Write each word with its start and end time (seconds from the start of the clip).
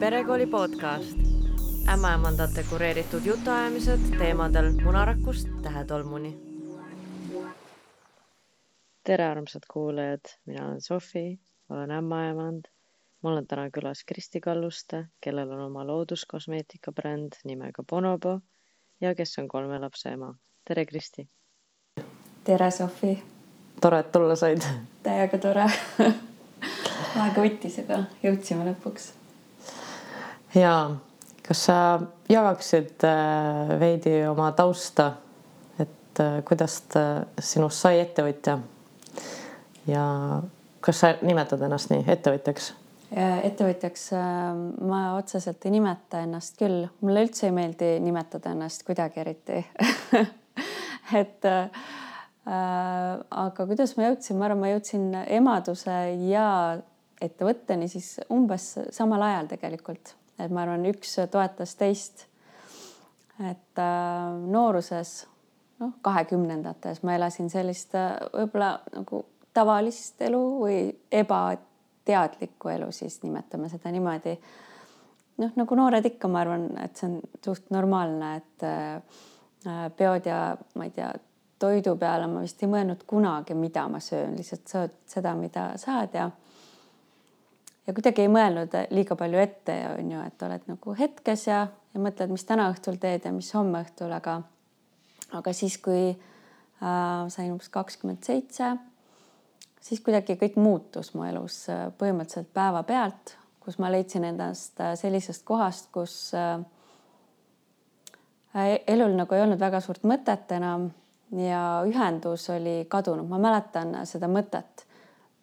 perekooli 0.00 0.46
podcast. 0.46 1.18
ämmaemandate 1.92 2.64
kureeritud 2.70 3.24
jutuajamised 3.24 4.00
teemadel 4.18 4.72
munarakust 4.84 5.48
tähetolmuni. 5.62 6.38
tere, 9.04 9.26
armsad 9.26 9.62
kuulajad, 9.72 10.20
mina 10.46 10.66
olen 10.66 10.80
Sofi, 10.80 11.40
olen 11.68 11.90
ämmaemand. 11.90 12.64
mul 13.22 13.36
on 13.36 13.46
täna 13.46 13.70
külas 13.70 14.04
Kristi 14.06 14.40
Kalluste, 14.40 15.04
kellel 15.20 15.50
on 15.50 15.60
oma 15.60 15.86
looduskosmeetika 15.86 16.92
bränd 16.92 17.32
nimega 17.44 17.82
Bonobo 17.90 18.40
ja 19.00 19.14
kes 19.14 19.38
on 19.38 19.48
kolme 19.48 19.78
lapse 19.78 20.08
ema. 20.08 20.34
tere, 20.64 20.86
Kristi. 20.86 21.28
tere, 22.44 22.70
Sofi. 22.70 23.22
tore, 23.80 23.98
et 23.98 24.12
tulla 24.12 24.36
said. 24.36 24.62
täiega 25.02 25.38
tore 25.38 25.70
aega 27.22 27.42
võttis, 27.42 27.78
aga 27.84 28.04
jõudsime 28.22 28.72
lõpuks. 28.72 29.19
Ja 30.54 30.74
kas 31.46 31.64
sa 31.66 31.78
jagaksid 32.30 33.04
äh, 33.04 33.80
veidi 33.80 34.14
oma 34.28 34.52
tausta, 34.52 35.12
et 35.78 36.20
äh, 36.20 36.40
kuidas 36.46 36.82
sinust 37.38 37.82
sai 37.82 38.00
ettevõtja? 38.04 38.58
ja 39.88 40.04
kas 40.80 41.00
sa 41.02 41.14
nimetad 41.22 41.62
ennast 41.66 41.90
nii 41.92 42.04
ettevõtjaks? 42.06 42.74
ettevõtjaks 43.10 44.04
äh, 44.14 44.50
ma 44.86 45.00
otseselt 45.16 45.64
ei 45.66 45.74
nimeta 45.74 46.22
ennast 46.26 46.60
küll, 46.60 46.84
mulle 47.02 47.24
üldse 47.26 47.48
ei 47.48 47.54
meeldi 47.56 47.96
nimetada 48.04 48.52
ennast 48.54 48.84
kuidagi 48.86 49.22
eriti. 49.24 49.64
Et 51.20 51.48
äh, 51.48 51.82
aga 52.46 53.66
kuidas 53.66 53.96
ma 53.98 54.06
jõudsin, 54.06 54.38
ma 54.38 54.46
arvan, 54.46 54.62
ma 54.62 54.70
jõudsin 54.70 55.10
emaduse 55.26 55.96
ja 56.30 56.46
ettevõtteni 57.20 57.90
siis 57.90 58.14
umbes 58.32 58.72
samal 58.94 59.26
ajal 59.26 59.50
tegelikult, 59.50 60.14
et 60.44 60.52
ma 60.52 60.64
arvan, 60.64 60.86
üks 60.90 61.16
toetas 61.30 61.74
teist. 61.80 62.26
et 63.40 63.80
äh, 63.80 64.38
nooruses, 64.52 65.26
noh, 65.80 65.94
kahekümnendates 66.04 67.02
ma 67.02 67.14
elasin 67.16 67.48
sellist 67.50 67.94
äh, 67.96 68.18
võib-olla 68.34 68.74
nagu 68.92 69.24
tavalist 69.56 70.20
elu 70.22 70.42
või 70.60 70.80
ebateadlikku 71.22 72.68
elu, 72.68 72.90
siis 72.92 73.22
nimetame 73.22 73.68
seda 73.72 73.92
niimoodi. 73.94 74.36
noh, 75.40 75.56
nagu 75.56 75.80
noored 75.80 76.06
ikka, 76.12 76.28
ma 76.28 76.44
arvan, 76.44 76.68
et 76.84 76.96
see 76.96 77.08
on 77.08 77.18
suht 77.44 77.72
normaalne, 77.72 78.36
et 78.42 78.68
äh, 78.68 79.90
peod 79.96 80.28
ja 80.28 80.56
ma 80.76 80.84
ei 80.84 80.94
tea, 80.96 81.10
toidu 81.60 81.96
peale 82.00 82.26
ma 82.26 82.40
vist 82.40 82.62
ei 82.62 82.68
mõelnud 82.72 83.02
kunagi, 83.06 83.54
mida 83.54 83.84
ma 83.88 84.00
söön, 84.00 84.36
lihtsalt 84.38 84.68
sööd 84.68 84.94
seda, 85.08 85.34
mida 85.36 85.70
saad 85.80 86.14
ja 86.16 86.30
ja 87.90 87.94
kuidagi 87.96 88.22
ei 88.22 88.30
mõelnud 88.30 88.74
liiga 88.94 89.16
palju 89.18 89.38
ette 89.42 89.74
on 89.96 90.10
ju, 90.14 90.22
et 90.22 90.42
oled 90.46 90.66
nagu 90.70 90.94
hetkes 90.94 91.46
ja, 91.48 91.64
ja 91.66 92.02
mõtled, 92.02 92.30
mis 92.30 92.46
täna 92.46 92.68
õhtul 92.70 93.00
teed 93.02 93.26
ja 93.26 93.32
mis 93.34 93.50
homme 93.56 93.82
õhtul, 93.82 94.12
aga 94.14 94.36
aga 95.34 95.52
siis, 95.54 95.78
kui 95.82 96.10
äh, 96.10 96.18
sain 97.34 97.50
umbes 97.50 97.70
kakskümmend 97.72 98.22
seitse, 98.26 98.72
siis 99.82 100.02
kuidagi 100.06 100.38
kõik 100.38 100.58
muutus 100.60 101.12
mu 101.14 101.26
elus 101.26 101.64
äh, 101.70 101.88
põhimõtteliselt 101.98 102.52
päevapealt, 102.54 103.34
kus 103.62 103.80
ma 103.82 103.90
leidsin 103.90 104.26
endast 104.30 104.80
äh, 104.82 104.94
sellisest 104.98 105.42
kohast, 105.48 105.90
kus 105.94 106.30
äh, 106.38 106.62
elul 108.86 109.18
nagu 109.18 109.34
ei 109.34 109.42
olnud 109.42 109.60
väga 109.62 109.82
suurt 109.82 110.06
mõtet 110.06 110.50
enam 110.54 110.92
ja 111.38 111.82
ühendus 111.86 112.46
oli 112.54 112.84
kadunud, 112.90 113.26
ma 113.30 113.42
mäletan 113.42 113.94
seda 114.06 114.30
mõtet, 114.30 114.86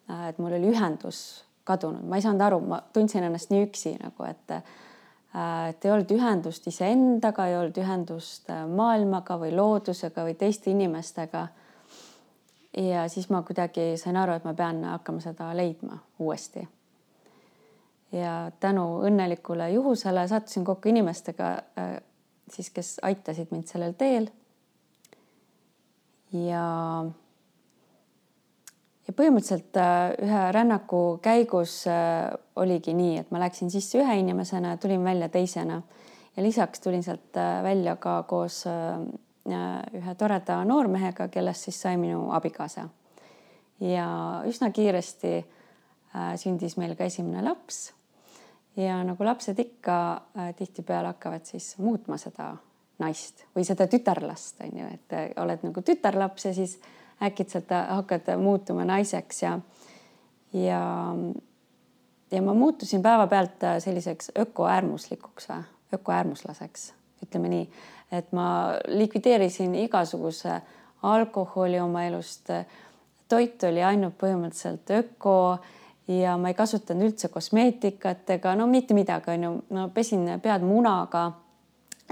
äh, 0.08 0.30
et 0.32 0.40
mul 0.40 0.56
oli 0.56 0.72
ühendus 0.72 1.47
kadunud, 1.68 2.04
ma 2.08 2.18
ei 2.18 2.24
saanud 2.24 2.44
aru, 2.46 2.60
ma 2.64 2.80
tundsin 2.92 3.26
ennast 3.28 3.52
nii 3.52 3.66
üksi 3.68 3.94
nagu, 4.00 4.24
et 4.28 4.56
äh, 4.56 4.62
et 5.68 5.84
ei 5.84 5.92
olnud 5.92 6.10
ühendust 6.16 6.66
iseendaga, 6.70 7.46
ei 7.46 7.56
olnud 7.58 7.76
ühendust 7.82 8.48
äh, 8.50 8.64
maailmaga 8.66 9.36
või 9.40 9.52
loodusega 9.56 10.24
või 10.24 10.34
teiste 10.40 10.72
inimestega. 10.72 11.48
ja 12.78 13.08
siis 13.08 13.28
ma 13.30 13.42
kuidagi 13.42 13.96
sain 13.96 14.16
aru, 14.16 14.38
et 14.38 14.44
ma 14.44 14.54
pean 14.54 14.82
hakkama 14.84 15.20
seda 15.20 15.52
leidma 15.56 15.98
uuesti. 16.18 16.68
ja 18.12 18.50
tänu 18.60 19.02
õnnelikule 19.04 19.70
juhusele 19.70 20.28
sattusin 20.28 20.64
kokku 20.64 20.88
inimestega 20.88 21.50
äh, 21.78 21.96
siis, 22.50 22.70
kes 22.70 22.96
aitasid 23.02 23.52
mind 23.52 23.68
sellel 23.68 23.92
teel. 23.92 24.30
ja 26.32 27.04
ja 29.08 29.14
põhimõtteliselt 29.16 29.78
äh, 29.80 30.12
ühe 30.26 30.42
rännaku 30.52 31.02
käigus 31.24 31.80
äh, 31.88 32.28
oligi 32.60 32.92
nii, 32.96 33.16
et 33.22 33.32
ma 33.32 33.40
läksin 33.40 33.72
sisse 33.72 34.02
ühe 34.02 34.18
inimesena 34.20 34.74
ja 34.74 34.80
tulin 34.80 35.04
välja 35.04 35.30
teisena 35.32 35.80
ja 36.36 36.44
lisaks 36.44 36.84
tulin 36.84 37.02
sealt 37.02 37.36
äh, 37.40 37.62
välja 37.64 37.96
ka 37.96 38.22
koos 38.28 38.64
ühe 39.48 40.14
toreda 40.20 40.58
noormehega, 40.68 41.30
kellest 41.32 41.64
siis 41.64 41.78
sai 41.80 41.96
minu 41.96 42.26
abikaasa. 42.36 42.82
ja 43.80 44.08
üsna 44.44 44.68
kiiresti 44.76 45.30
sündis 46.36 46.76
meil 46.76 46.92
ka 46.98 47.06
esimene 47.08 47.40
laps. 47.46 47.94
ja 48.76 48.98
nagu 49.04 49.24
lapsed 49.24 49.58
ikka 49.58 49.96
tihtipeale 50.58 51.14
hakkavad 51.14 51.48
siis 51.48 51.78
muutma 51.78 52.18
seda 52.20 52.50
naist 52.98 53.46
või 53.56 53.64
seda 53.64 53.86
tütarlast 53.88 54.60
on 54.60 54.76
ju, 54.82 54.92
et 54.92 55.16
oled 55.40 55.64
nagu 55.64 55.82
tütarlaps 55.82 56.44
ja 56.44 56.54
siis 56.54 56.76
äkitselt 57.22 57.70
hakkad 57.88 58.28
muutuma 58.38 58.84
naiseks 58.84 59.42
ja, 59.42 59.58
ja, 60.52 60.82
ja 62.30 62.42
ma 62.42 62.54
muutusin 62.54 63.02
päevapealt 63.02 63.66
selliseks 63.78 64.32
ökoäärmuslikuks 64.38 65.48
või 65.48 65.62
ökoäärmuslaseks, 65.94 66.92
ütleme 67.24 67.48
nii, 67.48 67.70
et 68.12 68.32
ma 68.32 68.74
likvideerisin 68.86 69.74
igasuguse 69.74 70.60
alkoholi 71.02 71.80
oma 71.80 72.04
elust. 72.04 72.50
toit 73.28 73.62
oli 73.64 73.82
ainult 73.84 74.14
põhimõtteliselt 74.20 74.90
öko 74.90 75.58
ja 76.08 76.36
ma 76.40 76.48
ei 76.48 76.54
kasutanud 76.54 77.10
üldse 77.10 77.28
kosmeetikat 77.28 78.30
ega 78.30 78.54
no 78.56 78.66
mitte 78.66 78.94
midagi, 78.94 79.30
onju, 79.30 79.50
ma 79.70 79.88
pesin 79.88 80.28
pead 80.42 80.62
munaga. 80.64 81.32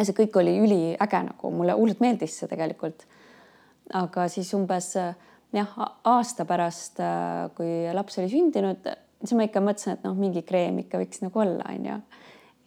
see 0.02 0.12
kõik 0.12 0.36
oli 0.36 0.58
üliäge 0.60 1.22
nagu 1.30 1.50
mulle 1.50 1.72
hullult 1.72 2.00
meeldis 2.00 2.38
see 2.38 2.48
tegelikult 2.48 3.06
aga 3.94 4.28
siis 4.28 4.52
umbes 4.54 4.92
jah, 4.96 5.74
aasta 6.04 6.44
pärast, 6.48 7.00
kui 7.56 7.86
laps 7.94 8.18
oli 8.20 8.30
sündinud, 8.32 8.88
siis 9.22 9.36
ma 9.38 9.46
ikka 9.46 9.62
mõtlesin, 9.64 9.96
et 9.96 10.06
noh, 10.06 10.16
mingi 10.18 10.42
kreem 10.46 10.80
ikka 10.82 11.00
võiks 11.00 11.22
nagu 11.24 11.42
olla, 11.42 11.68
onju. 11.72 11.98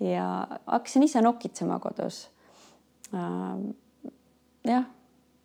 ja 0.10 0.30
hakkasin 0.66 1.04
ise 1.04 1.22
nokitsema 1.22 1.80
kodus. 1.84 2.28
jah, 3.12 4.86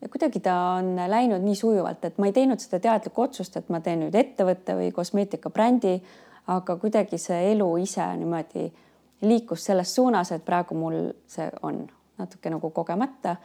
ja 0.00 0.08
kuidagi 0.12 0.40
ta 0.44 0.54
on 0.78 0.94
läinud 1.08 1.42
nii 1.44 1.56
sujuvalt, 1.56 2.04
et 2.04 2.18
ma 2.18 2.28
ei 2.28 2.36
teinud 2.36 2.60
seda 2.60 2.80
teadlikku 2.80 3.22
otsust, 3.24 3.56
et 3.56 3.68
ma 3.72 3.80
teen 3.80 4.04
nüüd 4.04 4.14
ettevõtte 4.14 4.76
või 4.78 4.92
kosmeetikabrändi, 4.92 5.98
aga 6.52 6.76
kuidagi 6.76 7.18
see 7.18 7.52
elu 7.54 7.68
ise 7.80 8.06
niimoodi 8.20 8.68
liikus 9.24 9.64
selles 9.64 9.94
suunas, 9.94 10.32
et 10.32 10.44
praegu 10.44 10.76
mul 10.76 10.98
see 11.30 11.48
on 11.62 11.86
natuke 12.18 12.52
nagu 12.52 12.70
kogemata 12.70 13.36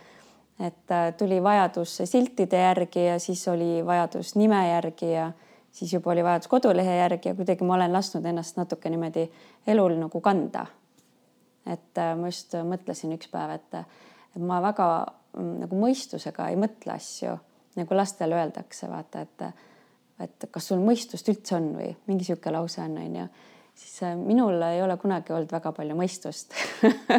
et 0.59 0.91
äh, 0.91 1.13
tuli 1.17 1.43
vajadus 1.43 2.01
siltide 2.05 2.61
järgi 2.61 3.05
ja 3.05 3.19
siis 3.19 3.47
oli 3.47 3.85
vajadus 3.85 4.35
nime 4.35 4.59
järgi 4.69 5.11
ja 5.11 5.31
siis 5.71 5.93
juba 5.93 6.11
oli 6.11 6.23
vajadus 6.23 6.47
kodulehe 6.47 6.97
järgi 6.97 7.29
ja 7.29 7.35
kuidagi 7.35 7.63
ma 7.63 7.77
olen 7.77 7.93
lasknud 7.93 8.25
ennast 8.25 8.57
natuke 8.57 8.89
niimoodi 8.89 9.29
elul 9.67 9.95
nagu 9.99 10.21
kanda. 10.21 10.65
et 11.65 11.97
äh, 11.97 12.15
ma 12.17 12.27
just 12.27 12.55
mõtlesin 12.65 13.13
üks 13.15 13.29
päev, 13.31 13.55
et, 13.55 13.85
ma 14.39 14.61
väga 14.61 14.89
mm, 15.37 15.55
nagu 15.65 15.79
mõistusega 15.79 16.49
ei 16.49 16.57
mõtle 16.57 16.95
asju, 16.95 17.35
nagu 17.75 17.95
lastele 17.95 18.35
öeldakse, 18.35 18.89
vaata, 18.89 19.21
et 19.21 19.49
et 20.19 20.49
kas 20.51 20.65
sul 20.67 20.81
mõistust 20.83 21.29
üldse 21.31 21.55
on 21.55 21.69
või 21.77 21.93
mingi 22.07 22.25
niisugune 22.25 22.51
lause 22.57 22.81
on, 22.83 22.97
onju 22.99 23.27
siis 23.79 24.03
äh, 24.03 24.15
minul 24.17 24.61
ei 24.61 24.81
ole 24.83 24.97
kunagi 24.97 25.33
olnud 25.33 25.51
väga 25.51 25.71
palju 25.75 25.97
mõistust. 25.97 26.55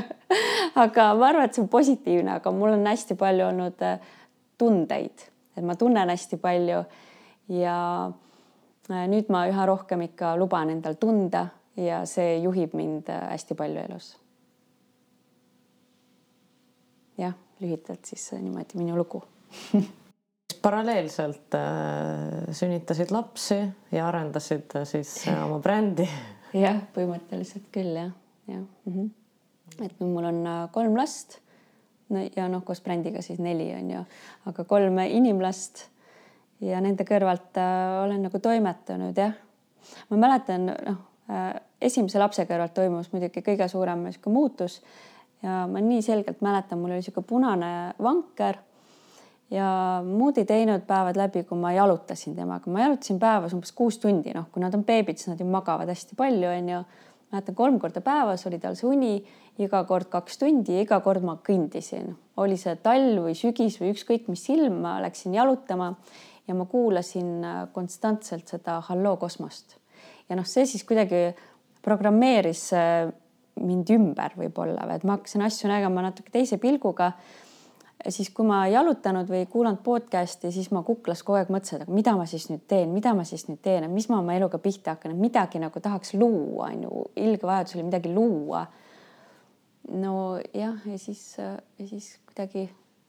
Aga 0.82 1.10
ma 1.18 1.30
arvan, 1.30 1.46
et 1.46 1.56
see 1.56 1.64
on 1.64 1.68
positiivne, 1.72 2.36
aga 2.38 2.52
mul 2.54 2.76
on 2.76 2.86
hästi 2.86 3.16
palju 3.18 3.46
olnud 3.48 3.84
äh, 3.84 4.10
tundeid, 4.60 5.24
et 5.56 5.66
ma 5.66 5.76
tunnen 5.78 6.12
hästi 6.12 6.38
palju 6.40 6.82
ja 7.56 7.76
äh, 8.06 9.06
nüüd 9.10 9.32
ma 9.32 9.46
üha 9.50 9.66
rohkem 9.68 10.04
ikka 10.06 10.36
luban 10.38 10.72
endal 10.76 10.98
tunda 11.00 11.48
ja 11.80 12.04
see 12.08 12.36
juhib 12.44 12.76
mind 12.78 13.08
hästi 13.10 13.56
palju 13.58 13.86
elus. 13.88 14.10
jah, 17.20 17.34
lühidalt 17.60 18.06
siis 18.08 18.30
niimoodi 18.38 18.78
minu 18.80 18.94
lugu 18.96 19.20
paralleelselt 20.64 21.56
sünnitasid 22.56 23.12
lapsi 23.12 23.58
ja 23.92 24.06
arendasid 24.08 24.78
siis 24.88 25.16
oma 25.34 25.58
brändi 25.60 26.06
jah, 26.56 26.80
põhimõtteliselt 26.94 27.70
küll 27.74 27.94
jah, 27.96 28.10
jah 28.50 28.62
mm. 28.62 28.92
-hmm. 28.94 29.84
et 29.86 30.00
mul 30.00 30.24
on 30.24 30.42
äh, 30.46 30.64
kolm 30.72 30.96
last 30.96 31.38
no, 32.08 32.24
ja 32.36 32.48
noh, 32.48 32.64
koos 32.64 32.80
brändiga 32.80 33.22
siis 33.22 33.38
neli 33.38 33.70
on 33.74 33.90
ju, 33.90 34.04
aga 34.50 34.64
kolm 34.64 34.98
inimlast 34.98 35.86
ja 36.60 36.80
nende 36.80 37.06
kõrvalt 37.08 37.58
äh, 37.60 38.02
olen 38.04 38.22
nagu 38.28 38.38
toimetanud 38.38 39.16
jah. 39.16 39.32
ma 40.10 40.16
mäletan 40.16 40.66
noh 40.70 40.98
äh,, 41.30 41.54
esimese 41.80 42.18
lapse 42.18 42.44
kõrvalt 42.44 42.74
toimus 42.74 43.12
muidugi 43.12 43.42
kõige 43.42 43.68
suurem 43.68 44.04
niisugune 44.04 44.34
muutus 44.34 44.80
ja 45.42 45.66
ma 45.66 45.80
nii 45.80 46.02
selgelt 46.02 46.42
mäletan, 46.44 46.78
mul 46.78 46.92
oli 46.92 47.00
niisugune 47.00 47.26
punane 47.26 47.70
vanker 48.02 48.58
ja 49.50 49.68
muud 50.06 50.38
ei 50.38 50.46
teinud 50.46 50.86
päevad 50.86 51.18
läbi, 51.18 51.42
kui 51.48 51.58
ma 51.58 51.72
jalutasin 51.74 52.36
temaga, 52.38 52.70
ma 52.70 52.84
jalutasin 52.84 53.18
päevas 53.22 53.54
umbes 53.56 53.72
kuus 53.76 53.98
tundi, 54.02 54.34
noh, 54.36 54.48
kui 54.52 54.62
nad 54.62 54.74
on 54.76 54.84
beebid, 54.86 55.18
siis 55.18 55.32
nad 55.32 55.42
ju 55.42 55.46
magavad 55.50 55.90
hästi 55.90 56.18
palju, 56.18 56.48
onju. 56.50 56.82
mäletan, 57.30 57.54
kolm 57.54 57.78
korda 57.82 58.02
päevas 58.02 58.46
oli 58.46 58.58
tal 58.62 58.74
see 58.78 58.88
uni, 58.90 59.12
iga 59.62 59.82
kord 59.86 60.08
kaks 60.10 60.38
tundi 60.40 60.80
iga 60.80 61.00
kord 61.04 61.22
ma 61.26 61.36
kõndisin, 61.46 62.14
oli 62.42 62.56
see 62.58 62.74
talv 62.82 63.26
või 63.26 63.36
sügis 63.38 63.78
või 63.80 63.92
ükskõik 63.94 64.30
mis 64.30 64.46
ilm, 64.50 64.80
ma 64.86 64.96
läksin 65.02 65.34
jalutama 65.34 65.92
ja 66.48 66.56
ma 66.56 66.66
kuulasin 66.66 67.44
äh, 67.44 67.60
konstantselt 67.72 68.48
seda 68.50 68.80
Halloo 68.88 69.16
kosmost. 69.16 69.76
ja 70.28 70.38
noh, 70.38 70.46
see 70.46 70.66
siis 70.66 70.84
kuidagi 70.86 71.30
programmeeris 71.82 72.70
äh, 72.76 73.10
mind 73.60 73.90
ümber 73.92 74.34
võib-olla 74.38 74.86
või 74.88 74.98
et 74.98 75.04
ma 75.04 75.18
hakkasin 75.18 75.44
asju 75.44 75.70
nägema 75.70 76.06
natuke 76.06 76.32
teise 76.32 76.58
pilguga 76.58 77.12
siis 78.08 78.30
kui 78.34 78.46
ma 78.48 78.62
jalutanud 78.70 79.28
või 79.28 79.44
kuulanud 79.50 79.82
podcast'i, 79.84 80.50
siis 80.54 80.70
ma 80.74 80.82
kuklas 80.86 81.22
kogu 81.26 81.38
aeg 81.40 81.50
mõtlesin, 81.52 81.84
et 81.84 81.92
mida 81.92 82.14
ma 82.16 82.26
siis 82.28 82.48
nüüd 82.50 82.62
teen, 82.70 82.92
mida 82.94 83.12
ma 83.16 83.26
siis 83.28 83.46
nüüd 83.48 83.60
teen, 83.64 83.84
et 83.84 83.92
mis 83.92 84.08
ma 84.10 84.20
oma 84.22 84.36
eluga 84.38 84.60
pihta 84.62 84.94
hakkan, 84.94 85.14
et 85.14 85.20
midagi 85.20 85.60
nagu 85.60 85.82
tahaks 85.82 86.14
luua, 86.16 86.70
on 86.70 86.86
ju, 86.86 87.04
ilge 87.20 87.48
vajadus 87.48 87.76
oli 87.76 87.86
midagi 87.90 88.14
luua. 88.14 88.64
no 89.90 90.14
jah, 90.54 90.80
ja 90.86 90.98
siis, 90.98 91.36
ja 91.38 91.86
siis 91.86 92.12
kuidagi 92.28 92.68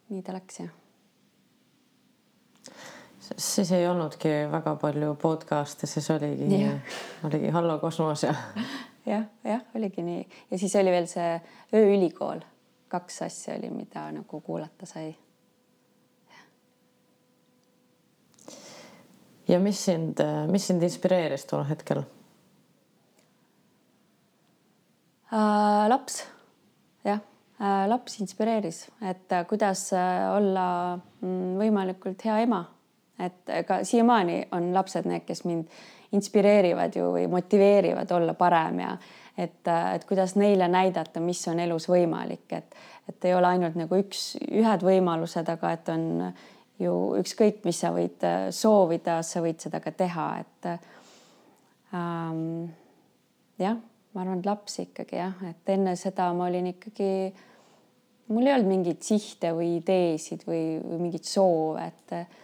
nii 0.09 0.21
ta 0.25 0.35
läks 0.35 0.59
jah. 0.63 0.71
siis 3.37 3.71
ei 3.71 3.87
olnudki 3.87 4.29
väga 4.51 4.75
palju 4.75 5.15
podcast'e, 5.21 5.87
siis 5.87 6.09
oligi, 6.11 6.63
oligi 7.23 7.49
Hallo 7.49 7.79
kosmos 7.79 8.23
ja 8.23 8.35
jah, 9.13 9.27
jah, 9.43 9.61
oligi 9.75 10.03
nii 10.03 10.25
ja 10.51 10.57
siis 10.57 10.75
oli 10.75 10.91
veel 10.91 11.07
see 11.07 11.37
ööülikool 11.73 12.41
kaks 12.91 13.21
asja 13.27 13.55
oli, 13.55 13.69
mida 13.73 14.05
nagu 14.11 14.41
kuulata 14.41 14.85
sai. 14.85 15.15
ja 19.47 19.59
mis 19.59 19.85
sind, 19.85 20.21
mis 20.51 20.67
sind 20.67 20.83
inspireeris 20.83 21.45
tol 21.49 21.63
hetkel 21.67 22.03
äh,? 25.31 25.87
laps, 25.91 26.21
jah 27.03 27.19
äh,, 27.59 27.87
laps 27.89 28.19
inspireeris, 28.23 28.85
et 29.01 29.31
äh, 29.31 29.45
kuidas 29.49 29.89
äh, 29.93 30.27
olla 30.35 30.67
mm, 30.97 31.57
võimalikult 31.59 32.23
hea 32.27 32.37
ema, 32.45 32.61
et 33.19 33.49
ega 33.61 33.81
siiamaani 33.87 34.45
on 34.55 34.71
lapsed 34.75 35.09
need, 35.09 35.25
kes 35.27 35.43
mind 35.49 35.67
inspireerivad 36.15 36.95
ju 36.95 37.11
või 37.15 37.27
motiveerivad 37.31 38.11
olla 38.11 38.33
parem 38.37 38.79
ja 38.83 38.95
et, 39.41 39.67
et 39.67 40.05
kuidas 40.09 40.35
neile 40.39 40.67
näidata, 40.71 41.21
mis 41.23 41.41
on 41.51 41.59
elus 41.63 41.87
võimalik, 41.91 42.47
et, 42.55 42.75
et 43.09 43.29
ei 43.29 43.35
ole 43.35 43.49
ainult 43.55 43.77
nagu 43.79 43.99
üks, 43.99 44.35
ühed 44.47 44.85
võimalused, 44.85 45.49
aga 45.53 45.73
et 45.75 45.91
on 45.93 46.07
ju 46.81 46.95
ükskõik, 47.19 47.61
mis 47.67 47.81
sa 47.83 47.93
võid 47.95 48.25
äh, 48.27 48.49
soovida, 48.55 49.19
sa 49.25 49.43
võid 49.43 49.61
seda 49.61 49.81
ka 49.83 49.93
teha, 49.95 50.27
et 50.41 50.69
ähm, 51.97 52.43
jah, 53.61 53.79
ma 54.13 54.23
arvan, 54.23 54.41
et 54.41 54.49
laps 54.49 54.79
ikkagi 54.85 55.19
jah, 55.19 55.41
et 55.49 55.73
enne 55.73 55.95
seda 55.99 56.31
ma 56.37 56.49
olin 56.49 56.71
ikkagi, 56.73 57.11
mul 58.31 58.47
ei 58.47 58.55
olnud 58.55 58.71
mingeid 58.71 59.03
sihte 59.05 59.53
või 59.57 59.75
ideesid 59.79 60.47
või, 60.47 60.63
või 60.85 61.03
mingeid 61.07 61.27
soove, 61.29 61.89
et 61.91 62.39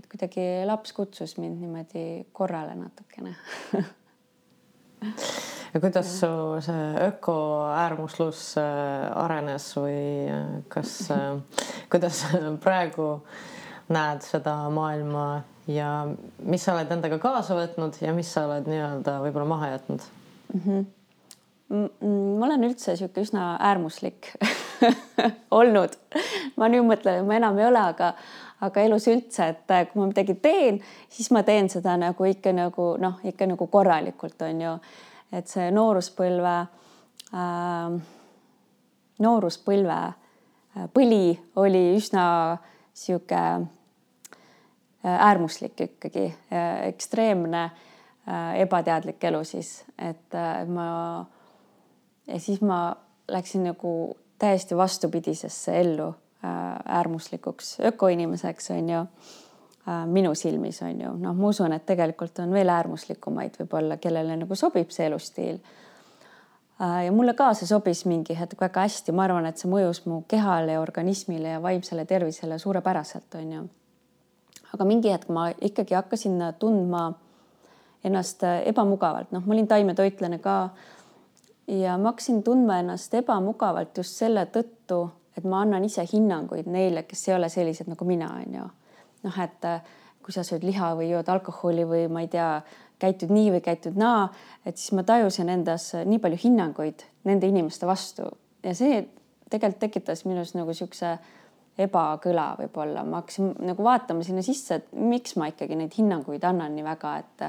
et 0.00 0.06
kuidagi 0.08 0.44
laps 0.64 0.94
kutsus 0.96 1.34
mind 1.36 1.60
niimoodi 1.60 2.02
korrale 2.32 2.72
natukene 2.72 3.34
ja 5.74 5.80
kuidas 5.80 6.12
su 6.20 6.30
see 6.64 7.06
ökoäärmuslus 7.06 8.42
äh, 8.60 9.06
arenes 9.24 9.70
või 9.78 10.28
äh, 10.28 10.44
kas, 10.68 10.94
äh, 11.14 11.40
kuidas 11.92 12.24
praegu 12.64 13.10
näed 13.90 14.22
seda 14.26 14.54
maailma 14.74 15.42
ja 15.70 15.90
mis 16.46 16.64
sa 16.64 16.76
oled 16.76 16.90
endaga 16.94 17.18
kaasa 17.22 17.58
võtnud 17.58 18.00
ja 18.02 18.14
mis 18.16 18.30
sa 18.32 18.46
oled 18.48 18.70
nii-öelda 18.70 19.18
võib-olla 19.24 19.52
maha 19.56 19.74
jätnud 19.76 20.08
mm? 20.54 20.64
-hmm 20.64 20.88
ma 21.70 22.46
olen 22.48 22.66
üldse 22.66 22.90
niisugune 22.90 23.22
üsna 23.22 23.42
äärmuslik 23.62 24.32
olnud. 25.60 25.92
ma 26.58 26.66
nüüd 26.66 26.86
mõtlen, 26.88 27.20
et 27.20 27.28
ma 27.28 27.36
enam 27.38 27.58
ei 27.60 27.68
ole, 27.68 27.82
aga, 27.92 28.08
aga 28.60 28.82
elus 28.84 29.08
üldse, 29.08 29.48
et 29.48 29.90
kui 29.90 30.00
ma 30.00 30.08
midagi 30.10 30.34
teen, 30.42 30.80
siis 31.08 31.30
ma 31.32 31.42
teen 31.42 31.68
seda 31.72 31.96
nagu 31.96 32.24
ikka 32.28 32.52
nagu 32.52 32.94
noh, 33.00 33.20
ikka 33.24 33.48
nagu 33.48 33.66
korralikult 33.72 34.42
on 34.46 34.64
ju. 34.66 34.78
Et 35.32 35.46
see 35.46 35.68
nooruspõlve 35.70 36.56
äh,, 37.32 38.00
nooruspõlve 39.20 39.98
äh, 40.00 40.88
põli 40.94 41.34
oli 41.60 41.82
üsna 41.96 42.24
sihuke 42.96 43.40
äh, 43.40 43.64
äärmuslik 45.04 45.80
ikkagi, 45.88 46.30
äh, 46.52 46.88
ekstreemne 46.90 47.70
ebateadlik 48.60 49.24
elu 49.26 49.38
siis, 49.48 49.80
et 49.98 50.34
ma 50.70 50.84
ja 52.28 52.36
siis 52.38 52.60
ma 52.62 52.92
läksin 53.32 53.64
nagu 53.64 53.92
täiesti 54.38 54.76
vastupidisesse 54.76 55.72
ellu 55.80 56.10
äärmuslikuks 56.42 57.78
ökoinimeseks 57.90 58.70
on 58.70 58.88
ju 58.88 59.04
Äh, 59.88 60.06
minu 60.06 60.34
silmis 60.34 60.82
on 60.82 61.00
ju, 61.00 61.10
noh, 61.16 61.32
ma 61.34 61.48
usun, 61.48 61.72
et 61.72 61.86
tegelikult 61.88 62.36
on 62.42 62.50
veel 62.52 62.68
äärmuslikumaid 62.68 63.54
võib-olla, 63.62 63.96
kellele 63.96 64.34
nagu 64.36 64.56
sobib 64.58 64.90
see 64.92 65.06
elustiil. 65.08 65.56
Äh, 66.76 67.06
ja 67.06 67.14
mulle 67.16 67.32
ka 67.38 67.48
see 67.56 67.68
sobis 67.70 68.04
mingi 68.04 68.36
hetk 68.36 68.60
väga 68.60 68.84
hästi, 68.84 69.14
ma 69.16 69.24
arvan, 69.24 69.48
et 69.48 69.56
see 69.58 69.70
mõjus 69.72 70.02
mu 70.04 70.20
kehale, 70.28 70.76
organismile 70.78 71.54
ja 71.54 71.62
vaimsele 71.64 72.04
tervisele 72.04 72.58
suurepäraselt, 72.60 73.38
on 73.40 73.54
ju. 73.56 73.62
aga 74.70 74.86
mingi 74.86 75.10
hetk 75.10 75.32
ma 75.32 75.48
ikkagi 75.50 75.96
hakkasin 75.96 76.36
tundma 76.60 77.06
ennast 78.04 78.44
ebamugavalt, 78.44 79.32
noh, 79.32 79.42
ma 79.46 79.56
olin 79.56 79.68
taimetoitlane 79.68 80.38
ka. 80.44 80.58
ja 81.66 81.96
ma 81.96 82.12
hakkasin 82.12 82.44
tundma 82.44 82.82
ennast 82.84 83.16
ebamugavalt 83.16 83.96
just 83.96 84.20
selle 84.20 84.44
tõttu, 84.44 85.06
et 85.38 85.44
ma 85.44 85.62
annan 85.64 85.84
ise 85.86 86.04
hinnanguid 86.12 86.68
neile, 86.70 87.04
kes 87.08 87.28
ei 87.28 87.34
ole 87.36 87.48
sellised 87.52 87.90
nagu 87.90 88.06
mina, 88.08 88.32
on 88.42 88.60
ju 88.60 88.68
noh, 89.24 89.40
et 89.44 89.66
äh, 89.68 89.82
kui 90.24 90.34
sa 90.34 90.44
sööd 90.46 90.64
liha 90.66 90.92
või 90.98 91.10
jood 91.10 91.28
alkoholi 91.32 91.86
või 91.88 92.06
ma 92.12 92.24
ei 92.24 92.30
tea, 92.32 92.52
käitud 93.00 93.32
nii 93.32 93.54
või 93.54 93.62
käitud 93.64 93.96
naa, 93.96 94.28
et 94.66 94.76
siis 94.76 94.92
ma 94.96 95.04
tajusin 95.08 95.48
endas 95.48 95.90
nii 96.04 96.20
palju 96.20 96.38
hinnanguid 96.42 97.04
nende 97.28 97.48
inimeste 97.48 97.88
vastu. 97.88 98.26
Ja 98.64 98.74
see 98.76 99.00
tegelikult 99.50 99.80
tekitas 99.80 100.26
minus 100.28 100.52
nagu 100.54 100.68
niisuguse 100.68 101.14
ebakõla 101.80 102.50
võib-olla, 102.58 103.04
ma 103.08 103.22
hakkasin 103.22 103.54
nagu 103.64 103.84
vaatama 103.84 104.24
sinna 104.26 104.44
sisse, 104.44 104.80
et 104.80 104.90
miks 104.92 105.36
ma 105.40 105.48
ikkagi 105.48 105.78
neid 105.80 105.96
hinnanguid 105.96 106.44
annan 106.44 106.76
nii 106.76 106.84
väga, 106.84 107.14
et 107.22 107.46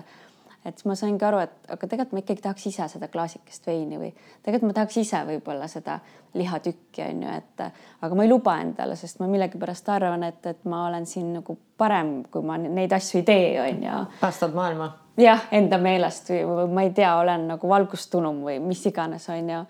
et 0.66 0.78
siis 0.78 0.86
ma 0.86 0.96
saingi 0.98 1.26
aru, 1.26 1.40
et 1.42 1.72
aga 1.74 1.88
tegelikult 1.90 2.14
ma 2.14 2.22
ikkagi 2.22 2.44
tahaks 2.44 2.66
ise 2.70 2.88
seda 2.92 3.08
klaasikest 3.12 3.66
veini 3.68 3.98
või 3.98 4.12
tegelikult 4.46 4.70
ma 4.70 4.76
tahaks 4.78 4.98
ise 5.02 5.22
võib-olla 5.28 5.68
seda 5.72 5.98
lihatükki 6.38 7.04
on 7.08 7.24
ju, 7.26 7.38
et 7.42 7.64
aga 8.06 8.18
ma 8.18 8.26
ei 8.26 8.30
luba 8.30 8.56
endale, 8.62 8.96
sest 9.00 9.20
ma 9.22 9.30
millegipärast 9.32 9.90
arvan, 9.90 10.26
et, 10.30 10.46
et 10.46 10.66
ma 10.70 10.86
olen 10.88 11.08
siin 11.10 11.34
nagu 11.40 11.58
parem, 11.82 12.20
kui 12.32 12.46
ma 12.46 12.60
neid 12.62 12.94
asju 12.94 13.22
ei 13.22 13.28
tee, 13.28 13.50
on 13.64 13.84
ju. 13.88 14.04
päästad 14.22 14.54
maailma. 14.58 14.92
jah, 15.22 15.48
enda 15.52 15.82
meelest 15.82 16.30
või, 16.30 16.70
ma 16.72 16.86
ei 16.86 16.94
tea, 16.96 17.16
olen 17.20 17.50
nagu 17.56 17.74
valgustunum 17.74 18.46
või 18.46 18.60
mis 18.64 18.86
iganes, 18.86 19.28
on 19.34 19.54
ju. 19.56 19.66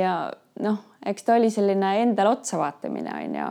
ja 0.00 0.18
noh, 0.66 0.82
eks 1.06 1.26
ta 1.26 1.38
oli 1.38 1.52
selline 1.54 1.96
endale 2.02 2.34
otsa 2.34 2.58
vaatamine, 2.58 3.14
on 3.22 3.42
ju 3.42 3.50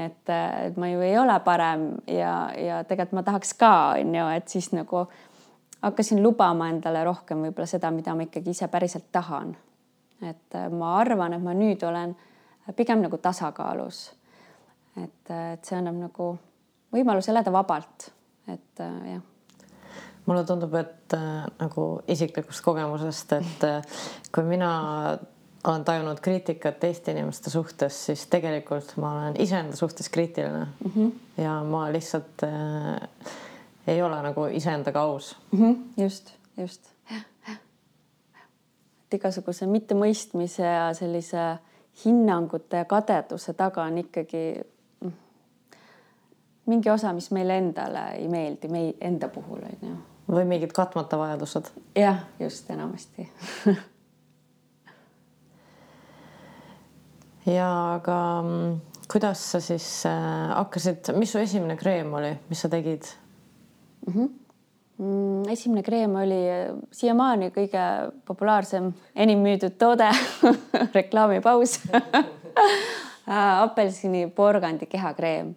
et, 0.00 0.30
et 0.66 0.76
ma 0.80 0.88
ju 0.90 1.02
ei 1.04 1.16
ole 1.18 1.34
parem 1.44 1.90
ja, 2.08 2.34
ja 2.56 2.84
tegelikult 2.88 3.20
ma 3.20 3.24
tahaks 3.26 3.52
ka, 3.58 3.72
on 4.00 4.14
ju, 4.14 4.28
et 4.36 4.48
siis 4.48 4.70
nagu 4.72 5.06
hakkasin 5.82 6.22
lubama 6.22 6.68
endale 6.68 7.04
rohkem 7.04 7.46
võib-olla 7.46 7.66
seda, 7.66 7.90
mida 7.90 8.14
ma 8.14 8.26
ikkagi 8.26 8.50
ise 8.50 8.68
päriselt 8.68 9.10
tahan. 9.12 9.56
et 10.22 10.54
äh, 10.54 10.68
ma 10.70 10.96
arvan, 10.98 11.32
et 11.32 11.42
ma 11.42 11.54
nüüd 11.56 11.82
olen 11.82 12.16
pigem 12.76 13.00
nagu 13.02 13.18
tasakaalus. 13.18 14.12
et, 14.96 15.30
äh, 15.30 15.52
et 15.52 15.64
see 15.64 15.78
annab 15.78 15.94
nagu 15.94 16.30
võimaluse 16.92 17.30
elada 17.30 17.52
vabalt, 17.52 18.10
et 18.48 18.80
äh, 18.80 19.12
jah 19.14 19.26
mulle 20.30 20.44
tundub, 20.46 20.74
et 20.78 21.14
äh, 21.16 21.44
nagu 21.58 21.84
isiklikust 22.08 22.62
kogemusest, 22.62 23.32
et 23.40 23.64
äh, 23.66 24.00
kui 24.34 24.46
mina 24.46 24.70
olen 25.66 25.84
tajunud 25.84 26.20
kriitikat 26.24 26.78
teiste 26.80 27.12
inimeste 27.12 27.50
suhtes, 27.52 27.98
siis 28.06 28.24
tegelikult 28.32 28.94
ma 29.00 29.12
olen 29.16 29.38
iseenda 29.42 29.76
suhtes 29.76 30.08
kriitiline 30.08 30.64
mm. 30.64 30.92
-hmm. 30.94 31.42
ja 31.42 31.62
ma 31.64 31.92
lihtsalt 31.92 32.44
äh, 32.46 33.00
ei 33.90 34.02
ole 34.02 34.22
nagu 34.22 34.44
iseendaga 34.46 35.00
aus 35.00 35.36
mm. 35.52 35.58
-hmm. 35.58 36.02
just, 36.02 36.32
just. 36.56 36.90
et 39.04 39.14
igasuguse 39.14 39.66
mittemõistmise 39.66 40.62
ja 40.62 40.94
sellise 40.94 41.58
hinnangute 42.04 42.76
ja 42.76 42.84
kadeduse 42.84 43.52
taga 43.52 43.82
on 43.82 43.98
ikkagi 43.98 44.44
mingi 46.66 46.90
osa, 46.90 47.12
mis 47.12 47.30
meile 47.34 47.58
endale 47.58 48.04
ei 48.14 48.28
meeldi, 48.28 48.68
meie 48.68 48.94
enda 49.00 49.28
puhul 49.28 49.62
on 49.66 49.88
ju, 49.88 49.96
või 50.30 50.44
mingid 50.44 50.72
katmata 50.72 51.18
vajadused? 51.18 51.64
jah, 51.98 52.18
just 52.38 52.70
enamasti 52.70 53.28
ja 57.56 57.94
aga 57.94 58.42
mm, 58.42 58.80
kuidas 59.12 59.42
sa 59.52 59.60
siis 59.60 60.06
äh, 60.06 60.12
hakkasid, 60.54 61.10
mis 61.18 61.32
su 61.32 61.38
esimene 61.42 61.76
kreem 61.76 62.14
oli, 62.14 62.38
mis 62.48 62.60
sa 62.62 62.68
tegid 62.70 63.04
mm? 64.06 64.12
-hmm. 64.12 64.28
Mm, 65.00 65.48
esimene 65.48 65.82
kreem 65.82 66.14
oli 66.20 66.40
äh, 66.50 66.74
siiamaani 66.92 67.50
kõige 67.54 67.84
populaarsem, 68.28 68.92
enim 69.16 69.38
müüdud 69.40 69.78
toode 69.80 70.10
reklaamipaus 70.98 71.78
apelsini 73.64 74.26
porgandi 74.36 74.86
kehakreem. 74.86 75.54